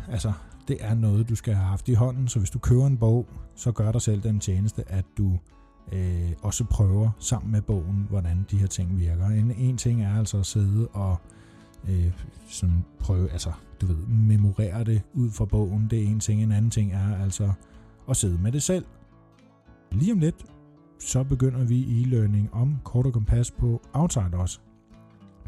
Altså, 0.09 0.33
det 0.69 0.77
er 0.81 0.95
noget, 0.95 1.29
du 1.29 1.35
skal 1.35 1.55
have 1.55 1.67
haft 1.67 1.89
i 1.89 1.95
hånden, 1.95 2.29
så 2.29 2.39
hvis 2.39 2.51
du 2.51 2.59
køber 2.59 2.87
en 2.87 2.97
bog, 2.97 3.27
så 3.55 3.73
gør 3.73 3.93
dig 3.93 4.03
selv 4.03 4.23
den 4.23 4.41
tjeneste, 4.41 4.85
at 4.87 5.05
du 5.19 5.39
øh, 5.93 6.33
også 6.43 6.65
prøver 6.65 7.11
sammen 7.19 7.53
med 7.53 7.63
bogen, 7.63 8.07
hvordan 8.11 8.47
de 8.51 8.59
her 8.59 8.67
ting 8.67 8.99
virker. 8.99 9.27
En, 9.27 9.51
en 9.51 9.77
ting 9.77 10.03
er 10.03 10.19
altså 10.19 10.39
at 10.39 10.47
sidde 10.47 10.89
og 10.89 11.11
øh, 11.13 11.44
Øh, 11.89 12.13
sådan 12.49 12.85
prøve, 12.99 13.31
altså 13.31 13.53
du 13.81 13.87
ved, 13.87 14.07
memorere 14.07 14.85
det 14.85 15.03
ud 15.15 15.31
fra 15.31 15.45
bogen. 15.45 15.87
Det 15.91 15.99
er 15.99 16.07
en 16.07 16.21
ting. 16.21 16.43
En 16.43 16.53
anden 16.53 16.71
ting 16.71 16.93
er 16.93 17.23
altså 17.23 17.53
at 18.09 18.17
sidde 18.17 18.39
med 18.39 18.53
det 18.53 18.63
selv. 18.63 18.85
Lige 19.93 20.13
om 20.13 20.19
lidt, 20.19 20.45
så 20.99 21.23
begynder 21.23 21.65
vi 21.65 22.03
e-learning 22.03 22.49
om 22.53 22.77
kort 22.85 23.07
og 23.07 23.13
kompas 23.13 23.51
på 23.51 23.83
Outside 23.93 24.31
også. 24.33 24.59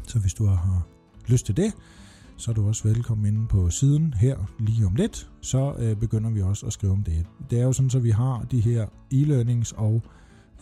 Så 0.07 0.19
hvis 0.19 0.33
du 0.33 0.45
har 0.45 0.87
lyst 1.27 1.45
til 1.45 1.57
det, 1.57 1.73
så 2.37 2.51
er 2.51 2.55
du 2.55 2.67
også 2.67 2.87
velkommen 2.87 3.25
inde 3.25 3.47
på 3.47 3.69
siden 3.69 4.13
her 4.13 4.37
lige 4.59 4.85
om 4.85 4.95
lidt, 4.95 5.29
så 5.41 5.75
øh, 5.79 5.95
begynder 5.95 6.29
vi 6.29 6.41
også 6.41 6.65
at 6.65 6.73
skrive 6.73 6.91
om 6.91 7.03
det. 7.03 7.25
Det 7.49 7.59
er 7.59 7.63
jo 7.63 7.73
sådan, 7.73 7.89
så 7.89 7.99
vi 7.99 8.09
har 8.09 8.45
de 8.51 8.59
her 8.59 8.85
e-learnings, 9.13 9.73
og 9.77 10.01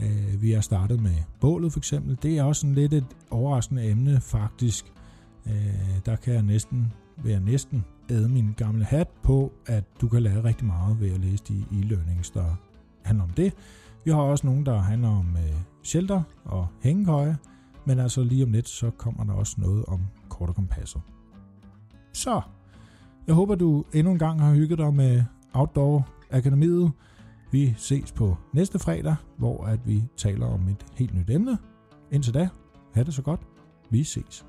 øh, 0.01 0.41
vi 0.41 0.51
er 0.51 0.61
startet 0.61 1.01
med 1.01 1.15
bålet 1.39 1.71
for 1.71 1.79
eksempel. 1.79 2.17
Det 2.23 2.37
er 2.37 2.43
også 2.43 2.61
sådan 2.61 2.75
lidt 2.75 2.93
et 2.93 3.05
overraskende 3.29 3.89
emne 3.89 4.21
faktisk. 4.21 4.93
Øh, 5.47 5.99
der 6.05 6.15
kan 6.15 6.33
jeg 6.33 6.43
næsten, 6.43 6.93
være 7.17 7.39
næsten 7.39 7.85
æde 8.09 8.29
min 8.29 8.53
gamle 8.57 8.85
hat 8.85 9.07
på, 9.23 9.51
at 9.65 9.83
du 10.01 10.07
kan 10.07 10.21
lære 10.21 10.43
rigtig 10.43 10.65
meget 10.65 10.99
ved 10.99 11.11
at 11.11 11.19
læse 11.19 11.43
de 11.43 11.65
e-learnings, 11.71 12.33
der 12.33 12.55
handler 13.03 13.23
om 13.23 13.29
det. 13.29 13.53
Vi 14.05 14.11
har 14.11 14.17
også 14.17 14.47
nogle, 14.47 14.65
der 14.65 14.77
handler 14.77 15.09
om 15.09 15.37
øh, 15.37 15.55
shelter 15.83 16.23
og 16.45 16.67
hængekøje, 16.81 17.37
men 17.85 17.99
altså 17.99 18.23
lige 18.23 18.43
om 18.43 18.51
lidt, 18.51 18.69
så 18.69 18.89
kommer 18.89 19.23
der 19.23 19.33
også 19.33 19.55
noget 19.57 19.85
om 19.85 20.01
kort 20.29 20.49
og 20.49 20.55
kompasser. 20.55 20.99
Så, 22.13 22.41
jeg 23.27 23.35
håber, 23.35 23.55
du 23.55 23.85
endnu 23.93 24.11
en 24.11 24.19
gang 24.19 24.41
har 24.41 24.53
hygget 24.53 24.77
dig 24.77 24.93
med 24.93 25.23
Outdoor 25.53 26.07
Akademiet. 26.31 26.91
Vi 27.51 27.73
ses 27.77 28.11
på 28.11 28.37
næste 28.53 28.79
fredag, 28.79 29.15
hvor 29.37 29.65
at 29.65 29.87
vi 29.87 30.03
taler 30.17 30.45
om 30.45 30.67
et 30.67 30.85
helt 30.95 31.13
nyt 31.13 31.29
emne. 31.29 31.57
Indtil 32.11 32.33
da, 32.33 32.49
ha' 32.93 33.03
det 33.03 33.13
så 33.13 33.21
godt. 33.21 33.41
Vi 33.89 34.03
ses. 34.03 34.45